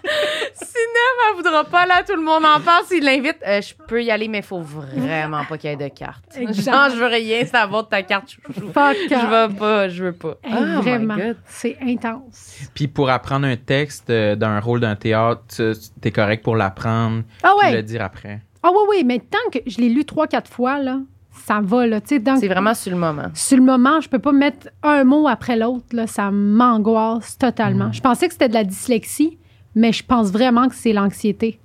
[0.55, 2.85] Cinéma, elle voudra pas là, tout le monde en parle.
[2.87, 5.77] S'il l'invite, euh, je peux y aller, mais il faut vraiment pas qu'il y ait
[5.77, 6.25] de carte.
[6.37, 8.31] Genre, je veux rien savoir de ta carte.
[8.31, 8.97] Je, je, Fuck.
[9.09, 10.35] je veux pas, je veux pas.
[10.43, 11.17] Hey, oh vraiment,
[11.47, 12.59] c'est intense.
[12.75, 17.23] Puis pour apprendre un texte euh, d'un rôle d'un théâtre, tu- t'es correct pour l'apprendre,
[17.43, 17.73] Ah ouais.
[17.73, 18.41] le dire après.
[18.63, 20.99] Ah oui, oui, mais tant que je l'ai lu trois, quatre fois, là,
[21.47, 22.01] ça va, là.
[22.05, 23.25] C'est vraiment sur le moment.
[23.35, 26.07] sur le moment, je peux pas mettre un mot après l'autre, là.
[26.07, 27.89] Ça m'angoisse totalement.
[27.89, 27.95] Mm.
[27.95, 29.39] Je pensais que c'était de la dyslexie,
[29.75, 31.59] mais je pense vraiment que c'est l'anxiété.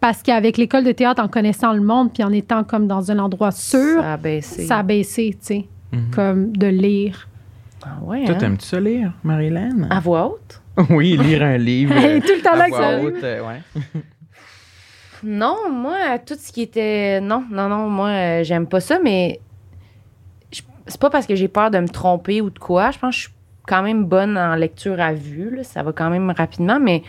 [0.00, 3.18] Parce qu'avec l'école de théâtre, en connaissant le monde, puis en étant comme dans un
[3.18, 4.66] endroit sûr, Ça a baissé.
[4.66, 6.10] ça a baissé, tu sais, Mhm.
[6.14, 7.28] comme de lire.
[7.86, 8.38] Ah ouais, Toi, hein?
[8.38, 9.86] t'aimes-tu ça lire, Marilyn?
[9.90, 10.60] À voix haute?
[10.90, 11.94] Oui, lire un livre.
[11.96, 13.00] Elle est tout le temps là voix ça.
[13.00, 13.82] haute, euh, ouais.
[15.24, 17.20] Non, moi, tout ce qui était.
[17.20, 19.40] Non, non, non, moi, euh, j'aime pas ça, mais
[20.52, 22.90] je- c'est pas parce que j'ai peur de me tromper ou de quoi.
[22.90, 23.34] Je pense que je suis
[23.66, 25.56] quand même bonne en lecture à vue.
[25.56, 25.64] là.
[25.64, 27.02] Ça va quand même rapidement, mais.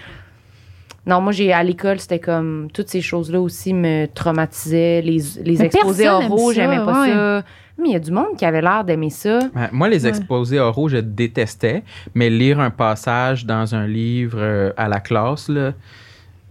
[1.08, 2.70] Non, moi, j'ai à l'école, c'était comme.
[2.74, 5.02] Toutes ces choses-là aussi me traumatisaient.
[5.04, 7.12] Les, les Mais exposés oraux, j'aimais pas ouais.
[7.12, 7.44] ça.
[7.78, 9.40] Mais il y a du monde qui avait l'air d'aimer ça.
[9.54, 10.10] Ouais, Moi, les Ouais.
[10.10, 11.84] exposés oraux, je détestais,
[12.16, 15.74] mais lire un passage dans un livre euh, à la classe, là,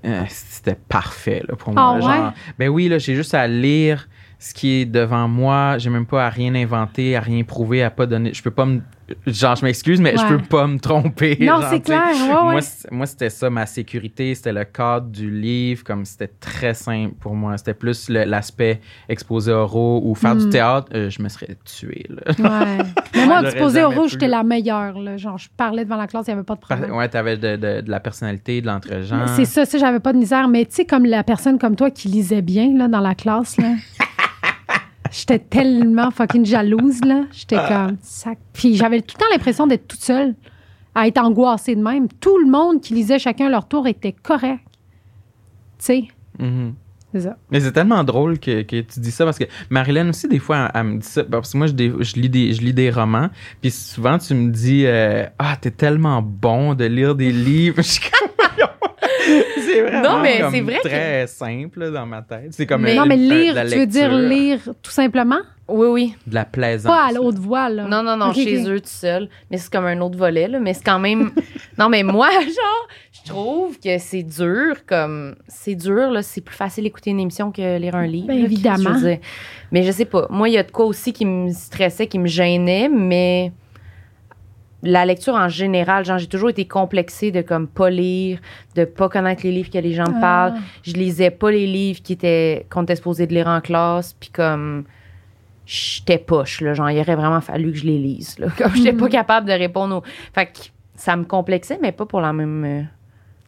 [0.05, 1.99] euh, c'était parfait là, pour moi.
[2.03, 2.33] Ah ouais?
[2.59, 5.79] ben oui, là, j'ai juste à lire ce qui est devant moi.
[5.79, 8.35] J'ai même pas à rien inventer, à rien prouver, à pas donner.
[8.35, 8.81] Je peux pas me.
[9.27, 11.37] Genre, je m'excuse, mais je peux pas me tromper.
[11.41, 12.61] Non, c'est clair, ouais, ouais.
[12.91, 17.35] Moi, c'était ça, ma sécurité, c'était le cadre du livre, comme c'était très simple pour
[17.35, 17.57] moi.
[17.59, 20.51] C'était plus l'aspect exposé oraux ou faire du Hmm.
[20.51, 22.07] théâtre, euh, je me serais tué.
[22.39, 24.09] Mais moi, exposé pu.
[24.09, 24.99] j'étais la meilleure.
[24.99, 25.17] Là.
[25.17, 26.93] Genre, je parlais devant la classe, il n'y avait pas de problème.
[26.93, 29.27] Ouais, t'avais de, de, de la personnalité, de l'entre-gens.
[29.37, 30.49] C'est ça, ça, j'avais pas de misère.
[30.49, 33.57] Mais tu sais, comme la personne comme toi qui lisait bien là, dans la classe,
[33.59, 33.73] là.
[35.11, 37.25] J'étais tellement fucking jalouse, là.
[37.33, 38.39] J'étais comme sac.
[38.53, 40.35] Puis j'avais tout le temps l'impression d'être toute seule,
[40.95, 42.09] à être angoissée de même.
[42.21, 44.61] Tout le monde qui lisait chacun leur tour était correct.
[45.79, 46.05] Tu sais,
[46.41, 46.75] Mhm.
[47.13, 47.37] c'est ça.
[47.51, 50.71] Mais c'est tellement drôle que, que tu dis ça parce que Marilyn aussi, des fois,
[50.75, 51.23] elle, elle me dit ça.
[51.25, 53.29] Parce que moi, je, je lis, des, je lis des romans.
[53.61, 57.77] Puis souvent, tu me dis euh, Ah, t'es tellement bon de lire des livres.
[57.83, 58.31] Je suis comme,
[59.75, 62.49] c'est vraiment Non, mais comme c'est vrai que- très simple dans ma tête.
[62.53, 65.39] C'est comme Mais- une- non, mais lire, tu veux dire lire tout simplement?
[65.67, 66.15] Oui, oui.
[66.27, 66.93] De la plaisance.
[66.93, 67.85] Pas à l'autre voix, là.
[67.85, 69.31] Non, non, non, chez eux tout seul.
[69.51, 70.61] Mais c'est comme un autre volet, là.
[70.61, 71.31] Mais c'est quand même.
[71.79, 75.37] non, mais moi, genre, je trouve que c'est dur, comme.
[75.49, 76.23] C'est dur, là.
[76.23, 78.27] C'est plus facile d'écouter une émission que lire un livre.
[78.27, 78.99] Ben, là, évidemment.
[78.99, 79.17] je.
[79.73, 80.27] Mais je sais pas.
[80.29, 83.51] Moi, il y a de quoi aussi qui me stressait, qui me gênait, mais.
[84.85, 88.39] La lecture en général, genre, j'ai toujours été complexée de comme pas lire,
[88.77, 90.21] de pas connaître les livres que les gens me Ah.
[90.21, 90.55] parlent.
[90.83, 94.29] Je lisais pas les livres qui étaient qu'on était supposé de lire en classe, puis
[94.31, 94.85] comme
[95.67, 98.93] j'étais poche là, genre il aurait vraiment fallu que je les lise là, comme j'étais
[98.93, 99.11] pas Mhm.
[99.11, 100.03] capable de répondre aux
[100.35, 100.59] fait que
[100.95, 102.83] ça me complexait mais pas pour la même, euh,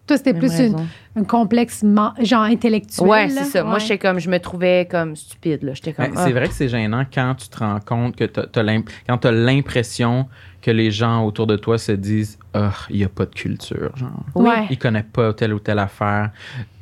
[0.07, 0.77] Toi, c'était plus une-
[1.17, 1.85] un complexe
[2.23, 3.09] genre intellectuel.
[3.09, 3.65] Ouais, c'est ça.
[3.65, 6.25] Moi j'étais comme je me trouvais comme stupide là, j'étais comme Ben, ah.
[6.25, 10.27] c'est vrai que c'est gênant quand tu te rends compte que tu as l'impression
[10.67, 13.97] que les gens autour de toi se disent Ah, il n'y a pas de culture.
[13.97, 14.11] Genre.
[14.35, 14.49] Oui.
[14.49, 14.67] Ouais.
[14.69, 16.31] il connaît pas telle ou telle affaire.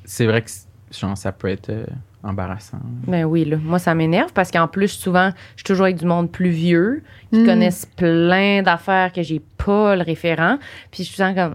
[0.07, 0.51] C'est vrai que
[0.91, 1.85] genre, ça peut être euh,
[2.22, 2.78] embarrassant.
[3.07, 3.59] Ben oui, là.
[3.62, 7.03] Moi, ça m'énerve parce qu'en plus, souvent, je suis toujours avec du monde plus vieux
[7.30, 7.47] qui Mm.
[7.47, 10.57] connaissent plein d'affaires que j'ai pas le référent.
[10.91, 11.55] Puis je suis souvent comme.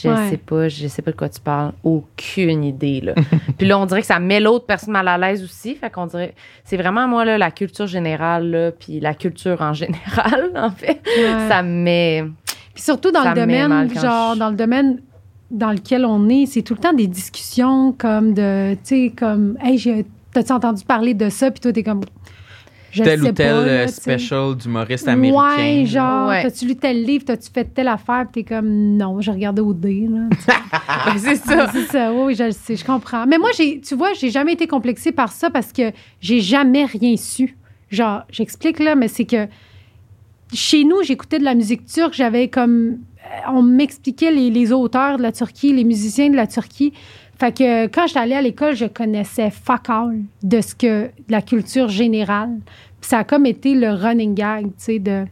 [0.00, 0.30] Je Ouais.
[0.30, 1.72] sais pas, je sais pas de quoi tu parles.
[1.84, 3.14] Aucune idée, là.
[3.58, 5.74] Puis là, on dirait que ça met l'autre personne mal à l'aise aussi.
[5.74, 6.34] Fait qu'on dirait.
[6.64, 11.00] C'est vraiment, moi, là, la culture générale, là, puis la culture en général, en fait.
[11.06, 11.48] Ouais.
[11.48, 12.24] Ça me met.
[12.74, 15.00] Puis surtout dans le domaine, genre, je- dans le domaine
[15.50, 19.58] dans lequel on est, c'est tout le temps des discussions comme de, tu sais, comme,
[19.62, 21.50] hey, t'as-tu entendu parler de ça?
[21.50, 22.00] Puis toi, t'es comme,
[22.92, 25.56] je tel sais ou tel pas, euh, là, special d'humoriste américain.
[25.56, 26.42] Ouais, genre, Ouais.
[26.42, 28.26] t'as-tu lu tel livre, t'as-tu fait telle affaire?
[28.32, 30.28] Puis t'es comme, non, j'ai regardé au dé, là.
[31.18, 31.68] c'est ça.
[31.72, 33.26] c'est ça, oui, je le sais, je comprends.
[33.26, 35.90] Mais moi, j'ai, tu vois, j'ai jamais été complexée par ça parce que
[36.20, 37.56] j'ai jamais rien su.
[37.90, 39.46] Genre, j'explique là, mais c'est que
[40.52, 42.98] chez nous, j'écoutais de la musique turque, j'avais comme.
[43.24, 46.92] euh, On m'expliquait les, les auteurs de la Turquie, les musiciens de la Turquie.
[47.42, 51.06] Fait que quand j'étais allée à l'école, je connaissais fuck all de ce que.
[51.06, 52.60] de la culture générale.
[53.00, 55.24] Puis ça a comme été le running gag, tu sais, de.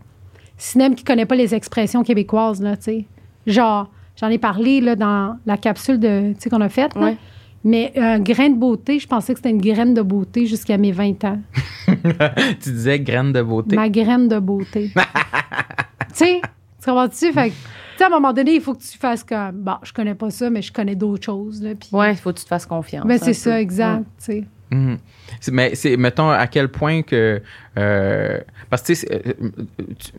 [0.58, 3.04] Cinéma qui connaît pas les expressions québécoises, là, tu sais.
[3.46, 6.96] Genre, j'en ai parlé, là, dans la capsule de, tu sais, qu'on a faite.
[6.96, 7.16] Ouais.
[7.62, 10.90] Mais un grain de beauté, je pensais que c'était une graine de beauté jusqu'à mes
[10.90, 11.38] 20 ans.
[11.86, 13.76] tu disais graine de beauté.
[13.76, 14.90] Ma graine de beauté.
[14.96, 17.32] tu sais, tu comprends-tu?
[17.32, 17.54] Fait que,
[18.02, 20.50] à un moment donné, il faut que tu fasses comme, bon, je connais pas ça,
[20.50, 21.70] mais je connais d'autres choses, là.
[21.78, 23.06] Puis, Ouais, il faut que tu te fasses confiance.
[23.06, 23.32] ben, un c'est peu.
[23.34, 24.44] ça, exact, tu sais.
[24.72, 24.98] Mhm.
[25.40, 27.42] C'est- Mais c'est, mettons, à quel point que.
[27.76, 28.38] euh,
[28.68, 29.32] parce que, tu sais, euh,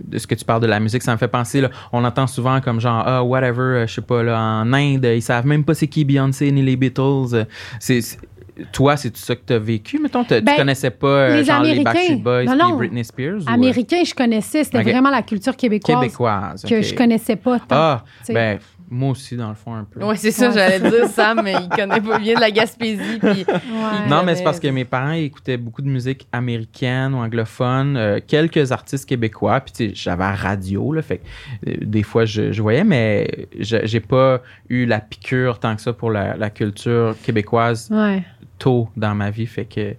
[0.04, 2.28] de ce que tu parles de la musique, ça me fait penser, là, on entend
[2.28, 5.64] souvent comme genre, ah, whatever, euh, je sais pas, là, en Inde, ils savent même
[5.64, 7.34] pas c'est qui Beyoncé ni les Beatles.
[7.34, 7.46] euh,
[7.80, 8.20] C'est, c'est-
[8.72, 10.24] toi, c'est tout ça que tu as vécu, mettons?
[10.30, 11.92] Ben, tu connaissais pas euh, les genre les Américains.
[11.94, 12.76] Backstreet Boys Non.
[12.78, 13.42] Britney Spears?
[13.42, 16.66] ou, euh, Américain, je connaissais, c'était vraiment la culture québécoise, québécoise.
[16.68, 17.66] que je connaissais pas tant.
[17.72, 18.60] Ah, ben,
[18.94, 20.04] Moi aussi, dans le fond, un peu.
[20.04, 20.54] Ouais, c'est ça, Ouais.
[20.54, 23.20] j'allais dire, Sam, mais il connaît pas bien de la Gaspésie.
[23.22, 24.10] Puis Ouais.
[24.10, 28.20] Non, mais c'est parce que mes parents écoutaient beaucoup de musique américaine ou anglophone, euh,
[28.26, 32.26] quelques artistes québécois, puis tu sais, j'avais la radio, là, fait que euh, des fois
[32.26, 36.36] je, je voyais, mais je- j'ai pas eu la piqûre tant que ça pour la,
[36.36, 38.24] la culture québécoise Ouais.
[38.62, 39.96] Tôt dans ma vie, fait que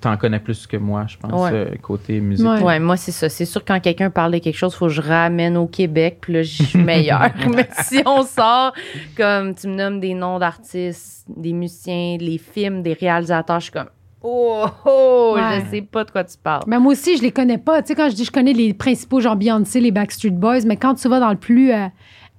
[0.00, 1.50] t'en connais plus que moi, je pense, Ouais.
[1.52, 2.46] euh, côté musique.
[2.46, 2.62] Ouais.
[2.62, 3.28] Ouais, moi, c'est ça.
[3.30, 6.18] C'est sûr, quand quelqu'un parle de quelque chose, il faut que je ramène au Québec,
[6.20, 7.30] puis là, je suis meilleure.
[7.54, 8.74] Mais si on sort,
[9.16, 13.72] comme tu me nommes des noms d'artistes, des musiciens, les films, des réalisateurs, je suis
[13.72, 13.88] comme,
[14.22, 15.62] oh, oh, Ouais.
[15.64, 16.64] je sais pas de quoi tu parles.
[16.66, 17.80] Mais moi aussi, je les connais pas.
[17.80, 20.76] Tu sais, quand je dis je connais les principaux, genre Beyoncé, les Backstreet Boys, mais
[20.76, 21.86] quand tu vas dans le plus euh,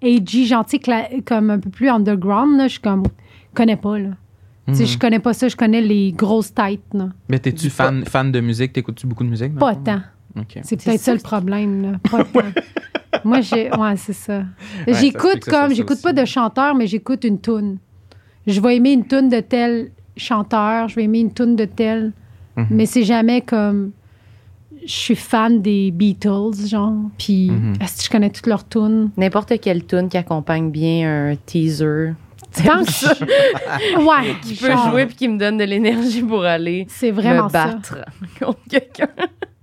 [0.04, 0.80] AG, gentil,
[1.26, 3.04] comme un peu plus underground, là, je suis comme,
[3.54, 4.10] connais pas, là.
[4.74, 4.88] Sais, Mhm.
[4.89, 7.10] je connais pas ça, je connais les grosses têtes, là.
[7.30, 8.74] Mais t'es-tu fan, fan de musique?
[8.74, 9.56] T'écoutes-tu beaucoup de musique?
[9.56, 10.02] Pas tant.
[10.64, 11.91] C'est peut-être ça, le problème, là.
[12.10, 13.20] Pas tant.
[13.26, 13.70] Moi, j'ai.
[13.76, 14.43] Ouais, c'est ça.
[14.88, 15.74] Ouais, j'écoute comme.
[15.74, 17.78] J'écoute pas de chanteur, mais j'écoute une toune.
[18.47, 22.14] Je vais aimer une toune de tel chanteur, je vais aimer une toune de tel.
[22.56, 22.68] Mhm.
[22.70, 23.91] Mais c'est jamais comme.
[24.86, 26.95] Je suis fan des Beatles, genre.
[27.18, 29.10] Puis, est-ce que je connais toutes leurs tunes?
[29.18, 32.14] N'importe quelle tune qui accompagne bien un teaser.
[32.54, 33.14] Tant que ça.
[33.97, 34.36] ouais.
[34.41, 37.49] Qui peut genre, jouer puis qui me donne de l'énergie pour aller C'est vraiment me
[37.49, 37.66] ça.
[37.68, 37.97] battre
[38.39, 39.08] contre quelqu'un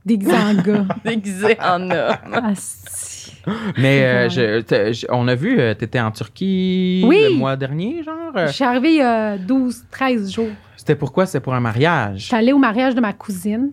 [0.04, 0.52] Des gars.
[1.04, 2.16] déguisé en homme.
[2.32, 3.32] Asti.
[3.78, 7.24] Mais euh, je- je- on a vu, euh, t'étais en Turquie Oui.
[7.30, 8.46] le mois dernier, genre?
[8.46, 10.48] Je suis arrivée il y a 12, 13 jours.
[10.76, 11.26] C'était pourquoi?
[11.26, 12.24] C'était pour un Je mariage.
[12.26, 13.70] suis allée au mariage de ma cousine.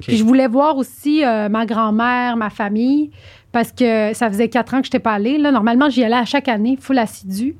[0.00, 3.10] Puis je voulais voir aussi euh, ma grand-mère, ma famille,
[3.56, 5.38] parce que ça faisait quatre ans que je n'étais pas allée.
[5.38, 7.56] Là, normalement, j'y allais à chaque année, full assidue.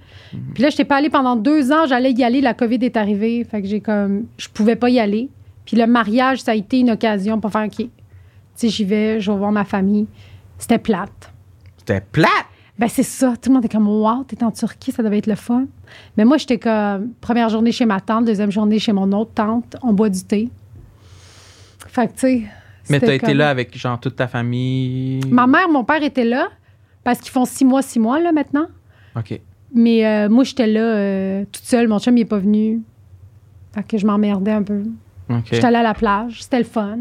[0.53, 1.86] Puis là, je n'étais pas allée pendant deux ans.
[1.86, 3.42] J'allais y aller, la COVID est arrivée.
[3.44, 4.26] Fait que j'ai comme...
[4.36, 5.30] Je pouvais pas y aller.
[5.64, 7.76] Puis le mariage, ça a été une occasion pour faire OK.
[7.76, 7.88] Tu
[8.57, 10.07] sais, j'y vais, je vais voir ma famille.
[10.59, 11.32] C'était plate.
[11.78, 12.28] C'était plate!
[12.78, 13.32] Ben, c'est ça.
[13.40, 15.64] Tout le monde est comme, wow, t'es en Turquie, ça devait être le fun.
[16.18, 19.76] Mais moi, j'étais comme, première journée chez ma tante, deuxième journée chez mon autre tante,
[19.82, 20.51] on boit du thé.
[21.88, 22.42] Fait que, tu sais.
[22.91, 25.20] Mais c'était t'as été comme- là avec, genre, toute ta famille?
[25.30, 26.49] Ma mère, mon père étaient là,
[27.05, 28.66] parce qu'ils font six mois, six mois, là, maintenant.
[29.16, 29.41] OK.
[29.74, 31.89] Mais euh, moi, j'étais là euh, toute seule.
[31.89, 32.80] Mon chum, il est pas venu.
[33.74, 34.82] Fait que je m'emmerdais un peu.
[35.28, 35.43] OK.
[35.51, 36.43] J'étais allée à la plage.
[36.43, 36.99] C'était le fun.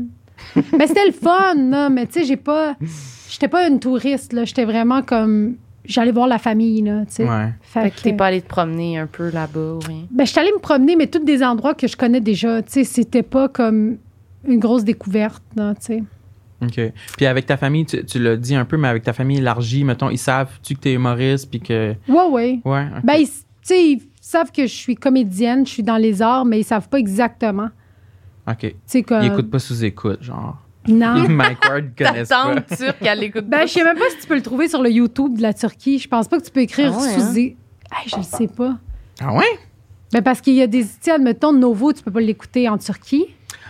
[0.77, 1.89] mais c'était le fun, là.
[1.89, 2.75] Mais tu sais, j'ai pas.
[3.29, 4.45] J'étais pas une touriste, là.
[4.45, 5.55] J'étais vraiment comme.
[5.85, 7.29] J'allais voir la famille, là, tu sais.
[7.29, 7.53] Ouais.
[7.61, 10.05] Fait Fait que t'es pas allé te promener un peu là-bas ou rien?
[10.09, 12.63] Ben, je suis allée me promener, mais tous des endroits que je connais déjà.
[12.63, 13.97] Tu sais, c'était pas comme
[14.47, 16.03] une grosse découverte, tu sais.
[16.61, 16.93] OK.
[17.17, 19.83] Puis avec ta famille, tu, tu l'as dit un peu, mais avec ta famille élargie,
[19.83, 21.93] mettons, ils savent-tu que t'es humoriste, puis que.
[22.07, 22.59] Ouais, ouais.
[22.63, 22.85] Ouais.
[22.97, 23.03] ok.
[23.03, 23.33] Ben, ils- tu
[23.63, 26.87] sais, ils savent que je suis comédienne, je suis dans les arts, mais ils savent
[26.87, 27.69] pas exactement.
[28.47, 28.57] OK.
[28.59, 29.21] Tu sais, comme.
[29.23, 30.57] Ils écoutent pas sous écoute, genre.
[30.87, 31.15] Non.
[31.29, 32.61] Mike Ward connaissent pas.
[32.61, 34.91] turque, elle écoute Ben, je sais même pas si tu peux le trouver sur le
[34.91, 35.97] YouTube de la Turquie.
[35.99, 37.21] Je pense pas que tu peux écrire Ah ouais, sous.
[37.21, 37.33] hein?
[37.37, 38.77] Hey, je le sais pas.
[39.19, 39.43] Ah ouais?
[40.13, 40.83] Ben, parce qu'il y a des.
[40.83, 43.25] Tu sais, admettons, Novo, tu peux pas l'écouter en Turquie.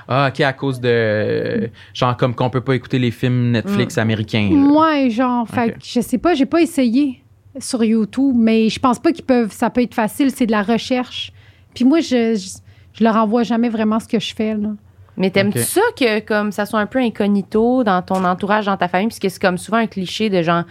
[0.08, 1.70] Ah, OK, à cause de.
[1.94, 4.50] Genre, comme qu'on peut pas écouter les films Netflix américains.
[4.52, 4.56] là.
[4.58, 7.24] Moi, genre, fait je sais pas, j'ai pas essayé
[7.60, 9.52] sur YouTube, mais je pense pas qu'ils peuvent.
[9.52, 11.32] Ça peut être facile, c'est de la recherche.
[11.74, 12.60] Puis moi, je, je,
[13.00, 14.70] je leur envoie jamais vraiment ce que je fais, là.
[15.18, 18.90] Mais t'aimes-tu ça que comme ça soit un peu incognito dans ton entourage, dans ta
[18.90, 20.64] famille, puisque c'est comme souvent un cliché de genre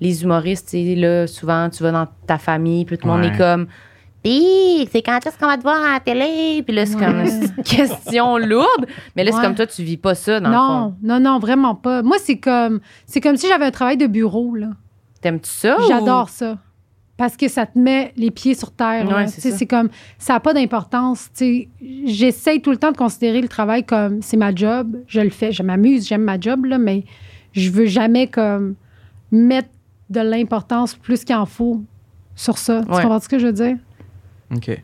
[0.00, 3.28] les humoristes, là, souvent tu vas dans ta famille, puis tout le monde Ouais.
[3.32, 3.68] est comme
[4.22, 6.62] Pis, c'est quand est-ce qu'on va te voir à la télé?
[6.62, 8.86] Puis là, c'est comme une question lourde.
[9.16, 10.94] Mais là, c'est comme toi, tu vis pas ça, dans le fond.
[11.02, 12.02] Non, non, non, vraiment pas.
[12.02, 14.68] Moi, c'est comme, c'est comme si j'avais un travail de bureau, là.
[15.20, 15.76] T'aimes-tu ça?
[15.78, 16.58] ou- J'adore ça.
[17.16, 19.04] Parce que ça te met les pieds sur terre.
[19.16, 21.28] Ouais, c'est comme, ça n'a pas d'importance.
[22.04, 24.96] J'essaye tout le temps de considérer le travail comme c'est ma job.
[25.06, 25.52] Je le fais.
[25.52, 27.04] Je m'amuse, j'aime ma job, là, mais
[27.52, 28.74] je veux jamais comme
[29.30, 29.68] mettre
[30.10, 31.82] de l'importance plus qu'il en faut
[32.34, 32.82] sur ça.
[32.82, 33.76] Tu comprends ce que je veux dire?
[34.54, 34.82] OK.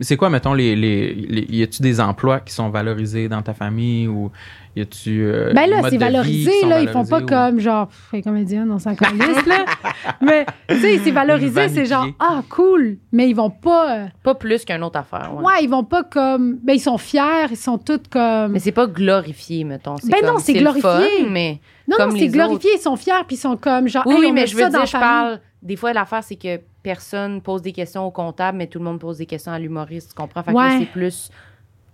[0.00, 3.54] C'est quoi, mettons, les, les, les- y a-tu des emplois qui sont valorisés dans ta
[3.54, 4.32] famille ou
[4.74, 5.22] y a-tu.
[5.22, 6.80] euh, Ben là, c'est valorisé, là.
[6.80, 9.64] Ils font pas ou- comme genre, pff, les comédiennes, on s'en calisse, là.
[10.20, 12.96] Mais, tu sais, c'est valorisé, c'est genre, ah, cool.
[13.12, 13.96] Mais ils vont pas.
[13.96, 15.30] euh, Pas plus qu'une autre affaire.
[15.36, 15.44] Ouais.
[15.44, 16.58] Ouais, ils vont pas comme.
[16.64, 18.52] Ben, ils sont fiers, ils sont tous comme.
[18.52, 19.96] Mais c'est pas glorifié, mettons.
[20.04, 20.90] Ben comme- non, c'est le glorifié.
[20.90, 24.04] fun, mais non, comme non, c'est glorifié, ils sont fiers, puis ils sont comme genre.
[24.06, 25.06] Oui, hey, on mais met je veux ça dans dire, je famille.
[25.06, 25.40] parle.
[25.62, 28.98] Des fois, l'affaire, c'est que personne pose des questions au comptable, mais tout le monde
[28.98, 30.10] pose des questions à l'humoriste.
[30.10, 30.42] Tu comprends?
[30.42, 31.30] Fait que c'est plus.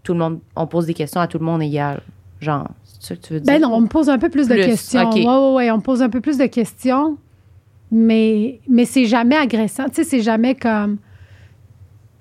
[0.02, 0.40] Tout le monde.
[0.56, 2.00] On pose des questions à tout le monde égal.
[2.40, 3.52] Genre, c'est ça que tu veux dire?
[3.52, 5.08] Ben non, on me pose un peu plus, de Plus, questions.
[5.10, 5.16] ok.
[5.16, 7.18] Ouais, ouais, ouais, on me pose un peu plus de questions,
[7.90, 9.86] mais, mais c'est jamais agressant.
[9.88, 10.98] Tu sais, c'est jamais comme.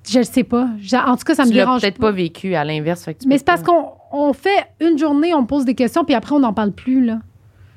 [0.10, 0.70] Je le sais pas.
[1.06, 3.06] En tout cas, ça me tu dérange peut-être pas vécu à l'inverse.
[3.06, 6.16] que Mais c'est parce qu'on on fait une journée, on me pose des questions, puis
[6.16, 7.20] après, on n'en parle plus, là.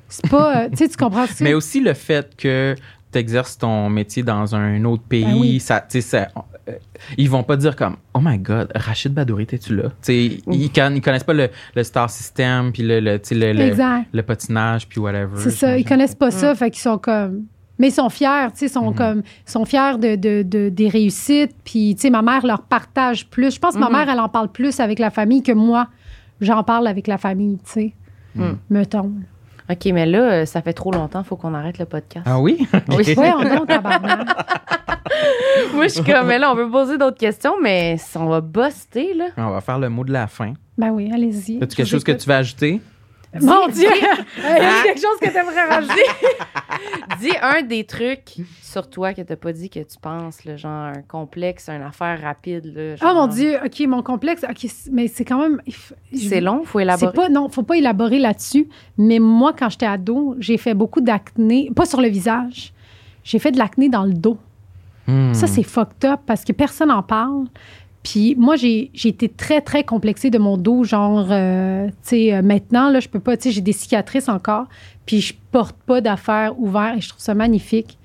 [0.07, 0.63] C'est pas.
[0.63, 1.43] euh, tu sais, tu comprends ça?
[1.43, 2.75] Mais aussi le fait que
[3.11, 5.59] t'exerces ton métier dans un autre pays, Ben oui.
[5.59, 6.27] ça, ça-
[6.69, 6.73] euh,
[7.17, 9.89] ils vont pas dire comme Oh my God, Rachid Badouri, t'es-tu là?
[10.07, 13.53] Ils, con- ils connaissent pas le, le star system, puis le, le, tu sais, le,
[13.53, 14.05] le, Exact.
[14.13, 15.37] le patinage, puis whatever.
[15.37, 17.43] C'est ça, ils connaissent pas ça, fait qu'ils sont comme.
[17.79, 20.69] Mais ils sont fiers, tu sais, ils sont comme, ils sont fiers de, de- de-
[20.69, 21.55] des réussites.
[21.63, 23.55] Puis, tu sais, ma mère leur partage plus.
[23.55, 23.93] Je pense que ma Mhm.
[23.95, 25.87] mère, elle en parle plus avec la famille que moi,
[26.41, 27.93] j'en parle avec la famille, tu sais.
[28.35, 28.57] Mhm.
[28.69, 29.11] Mettons.
[29.71, 32.25] OK, mais là, euh, ça fait trop longtemps, faut qu'on arrête le podcast.
[32.27, 32.67] Ah oui?
[32.89, 33.13] Oui.
[33.15, 34.27] Ouais, on tabarnak.
[35.73, 39.13] Moi, je suis comme, mais là, on peut poser d'autres questions, mais on va buster,
[39.13, 39.25] là.
[39.37, 40.53] On va faire le mot de la fin.
[40.77, 41.61] Ben oui, allez-y.
[41.61, 42.81] As-tu quelque chose que tu veux ajouter?
[43.39, 43.87] Mon Dieu!
[43.93, 44.01] Il
[44.43, 44.79] y Ah.
[44.81, 46.03] a quelque chose que tu aimerais rajouter?
[47.19, 50.71] Dis un des trucs sur toi que t'as pas dit que tu penses, là, genre
[50.71, 52.65] un complexe, une affaire rapide.
[52.75, 55.61] Là, Oh mon Dieu, OK, mon complexe, OK, mais c'est quand même.
[56.13, 57.13] C'est long, faut C'est élaborer.
[57.13, 58.67] pas, non, faut pas élaborer là-dessus.
[58.97, 62.73] Mais moi, quand j'étais ado, j'ai fait beaucoup d'acné, pas sur le visage.
[63.23, 64.37] J'ai fait de l'acné dans le dos.
[65.07, 65.33] Hmm.
[65.33, 67.45] Ça, c'est fucked up parce que personne n'en parle.
[68.03, 70.83] Puis moi, j'ai j'ai été très, très complexée de mon dos.
[70.83, 74.29] Genre, euh, tu sais, euh, maintenant, là, je peux pas, tu sais, j'ai des cicatrices
[74.29, 74.65] encore.
[75.05, 77.97] Puis je porte pas d'affaires ouvertes et je trouve ça magnifique.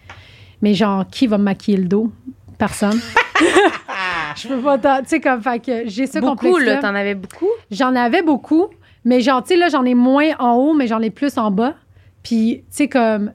[0.63, 2.13] Mais genre, qui va me maquiller le dos?
[2.59, 2.99] Personne.
[4.37, 7.15] je peux pas, tu sais, comme, fait que j'ai ce beaucoup, complexe là, t'en avais
[7.15, 7.51] beaucoup?
[7.71, 8.67] J'en avais beaucoup,
[9.05, 11.51] mais genre, tu sais, là, j'en ai moins en haut, mais j'en ai plus en
[11.51, 11.75] bas.
[12.23, 13.33] Puis, tu sais, comme.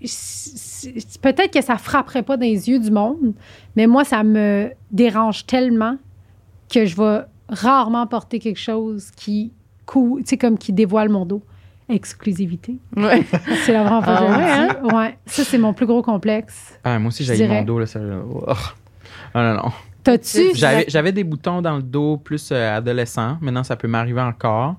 [0.00, 3.32] Peut-être que ça frapperait pas dans les yeux du monde,
[3.76, 5.96] mais moi, ça me dérange tellement
[6.72, 9.52] que je vais rarement porter quelque chose qui,
[9.86, 11.42] cou- tu sais, comme qui dévoile mon dos.
[11.88, 12.76] Exclusivité.
[12.96, 13.24] Ouais.
[13.64, 14.92] C'est la vraie Ah ouais.
[14.92, 15.18] Ouais.
[15.24, 16.76] Ça, c'est mon plus gros complexe.
[16.82, 17.78] Ah, moi aussi, j'ai mon dos.
[17.78, 18.44] Là, ça, oh.
[19.32, 19.72] Ah, non, non.
[20.02, 20.50] T'as-tu?
[20.54, 23.38] J'avais, j'avais des boutons dans le dos plus euh, adolescent.
[23.40, 24.74] Maintenant, ça peut m'arriver encore.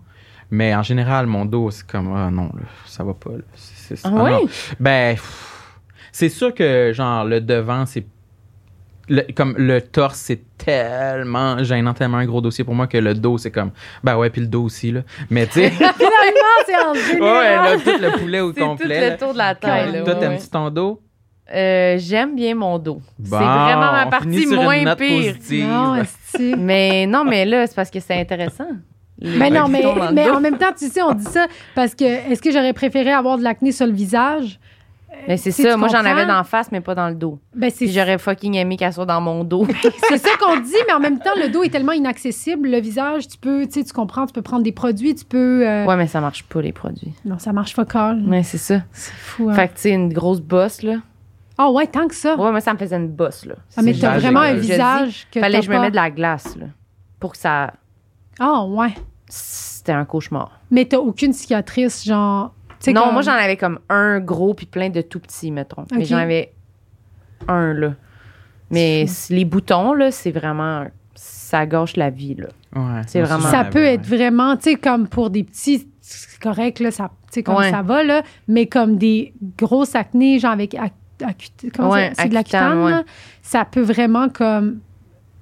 [0.51, 3.31] Mais en général, mon dos, c'est comme, ah non, là, ça va pas.
[3.31, 3.37] là.
[4.03, 4.47] Ah ah non.
[4.79, 5.15] Ben,
[6.11, 8.05] c'est sûr que, genre, le devant, c'est.
[9.09, 13.13] le- comme le torse, c'est tellement gênant, tellement un gros dossier pour moi que le
[13.13, 13.71] dos, c'est comme.
[14.03, 15.01] Ben ouais, puis le dos aussi, là.
[15.29, 15.69] Mais tu sais.
[15.69, 16.93] Finalement, c'est en
[17.23, 19.11] ouais, là, tout le poulet au tout complet.
[19.11, 19.91] le tour de la taille.
[19.91, 21.01] là, Toi, ouais, t'aimes-tu ton dos?
[21.53, 23.01] Euh, J'aime bien mon dos.
[23.23, 25.35] c'est vraiment ma partie moins pire.
[25.65, 26.01] Non.
[26.57, 28.67] Mais non, mais là, c'est parce que c'est intéressant.
[29.21, 29.83] Mais non, mais,
[30.13, 33.11] mais en même temps, tu sais, on dit ça parce que est-ce que j'aurais préféré
[33.11, 34.59] avoir de l'acné sur le visage?
[35.27, 37.39] Mais c'est ça, moi j'en avais dans la face, mais pas dans le dos.
[37.55, 39.65] Ben, c'est j'aurais fucking aimé qu'elle soit dans mon dos.
[40.09, 42.69] c'est ça qu'on dit, mais en même temps, le dos est tellement inaccessible.
[42.69, 45.67] Le visage, tu peux, tu sais, tu comprends, tu peux prendre des produits, tu peux.
[45.67, 47.13] euh, ouais, mais ça marche pas, les produits.
[47.25, 48.23] Non, ça marche focal.
[48.27, 48.81] Ouais, c'est ça.
[48.91, 49.49] C'est fou.
[49.49, 49.53] Hein?
[49.53, 50.97] Fait que, tu sais, une grosse bosse, là.
[51.57, 52.35] Ah ouais, tant que ça.
[52.35, 53.55] Ouais, moi, ça me faisait une bosse, là.
[53.75, 55.95] Ah, mais t'as vraiment un je dis, visage que Fallait que je me mette de
[55.95, 56.67] la glace, là.
[57.19, 57.73] Pour que ça.
[58.39, 58.93] Ah ouais.
[59.29, 60.59] C'était un cauchemar.
[60.71, 62.53] Mais t'as aucune cicatrice, genre.
[62.87, 65.85] Non, comme- moi, j'en avais comme un gros puis plein de tout petits, mettons.
[65.91, 66.53] Mais j'en avais
[67.47, 67.93] un, là.
[68.69, 70.85] Mais les boutons, là, c'est vraiment.
[71.15, 72.47] Ça gâche la vie, là.
[72.75, 73.93] Ouais, C'est vraiment- Ça peut ouais.
[73.95, 77.55] être vraiment, tu sais, comme pour des petits, c'est correct, là, ça, tu sais, comme
[77.55, 77.71] Ouais.
[77.71, 80.91] ça va, là, mais comme des grosses acné, genre avec ac-
[81.25, 82.91] acute- comment Ouais, ça- c'est de accutane, l'acutane, ouais.
[82.91, 83.03] là,
[83.41, 84.79] ça peut vraiment comme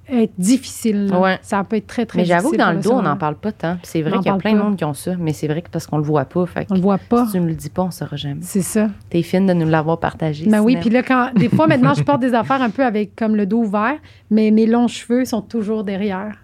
[0.08, 1.10] être difficile.
[1.14, 1.38] Ouais.
[1.42, 2.36] Ça peut être très, très Mais difficile.
[2.42, 3.78] j'avoue que dans le dos, on n'en parle pas tant.
[3.82, 5.12] C'est vrai qu'il y a plein de monde qui ont ça.
[5.18, 6.46] Mais c'est vrai que parce qu'on le voit pas.
[6.46, 7.26] Fait que On le voit pas.
[7.26, 8.40] si tu ne le dis pas, on ne saura jamais.
[8.42, 8.88] C'est ça.
[9.10, 10.46] T'es fine de nous l'avoir partagé.
[10.46, 13.16] Ben oui, puis là, quand, des fois, maintenant, je porte des affaires un peu avec
[13.16, 13.98] comme le dos ouvert,
[14.30, 16.36] mais mes longs cheveux sont toujours derrière.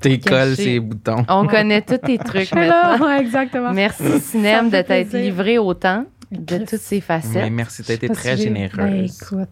[0.00, 0.64] T'es colles Caché.
[0.64, 1.24] ces boutons.
[1.28, 3.06] On connaît tous tes trucs Mais là, maintenant.
[3.06, 3.72] ouais, exactement.
[3.72, 7.52] Merci, Sinem, me de t'être livré autant de toutes ces Mais facettes.
[7.52, 9.18] merci, t'as été très Ben, généreuse.
[9.22, 9.48] écoute.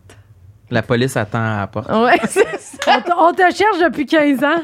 [0.73, 1.91] La police attend à la porte.
[1.91, 2.97] Ouais, c'est ça.
[2.97, 4.63] On te, on te cherche depuis 15 ans.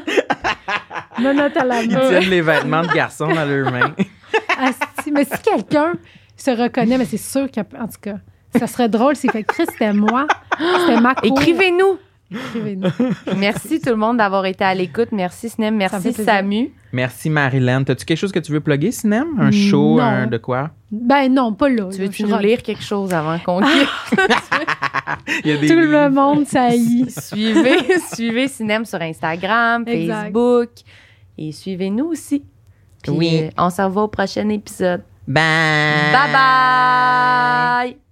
[1.19, 2.07] Menotte à la Ils main.
[2.07, 3.93] tiennent les vêtements de garçon dans leurs mains.
[4.59, 5.93] Asti, mais si quelqu'un
[6.35, 8.15] se reconnaît, mais c'est sûr qu'en tout cas,
[8.57, 10.25] ça serait drôle s'il fait Chris, c'était moi.
[10.57, 11.25] C'était ma cour.
[11.39, 11.99] Écrivez-nous.
[12.31, 12.89] Écrivez-nous.
[13.37, 15.09] Merci tout le monde d'avoir été à l'écoute.
[15.11, 15.75] Merci, Sinem.
[15.75, 16.13] Merci.
[16.13, 16.71] Samu.
[16.93, 17.83] Merci Marilyn.
[17.83, 19.27] T'as-tu quelque chose que tu veux plugger, Sinem?
[19.39, 20.03] Un show, Non.
[20.03, 20.71] un de quoi?
[20.91, 21.89] Ben non, pas là.
[21.91, 22.41] Tu veux-tu je nous rock.
[22.43, 23.89] lire quelque chose avant qu'on quitte?
[25.43, 27.77] Il y a des Tout le monde, ça y suivez,
[28.13, 30.23] suivez Sinem sur Instagram, Exact.
[30.23, 30.69] Facebook.
[31.37, 32.43] Et suivez-nous aussi.
[33.03, 33.39] Puis, Oui.
[33.43, 35.03] euh, on se revoit au prochain épisode.
[35.27, 36.11] Bye!
[36.11, 36.33] Bye
[37.93, 38.08] bye!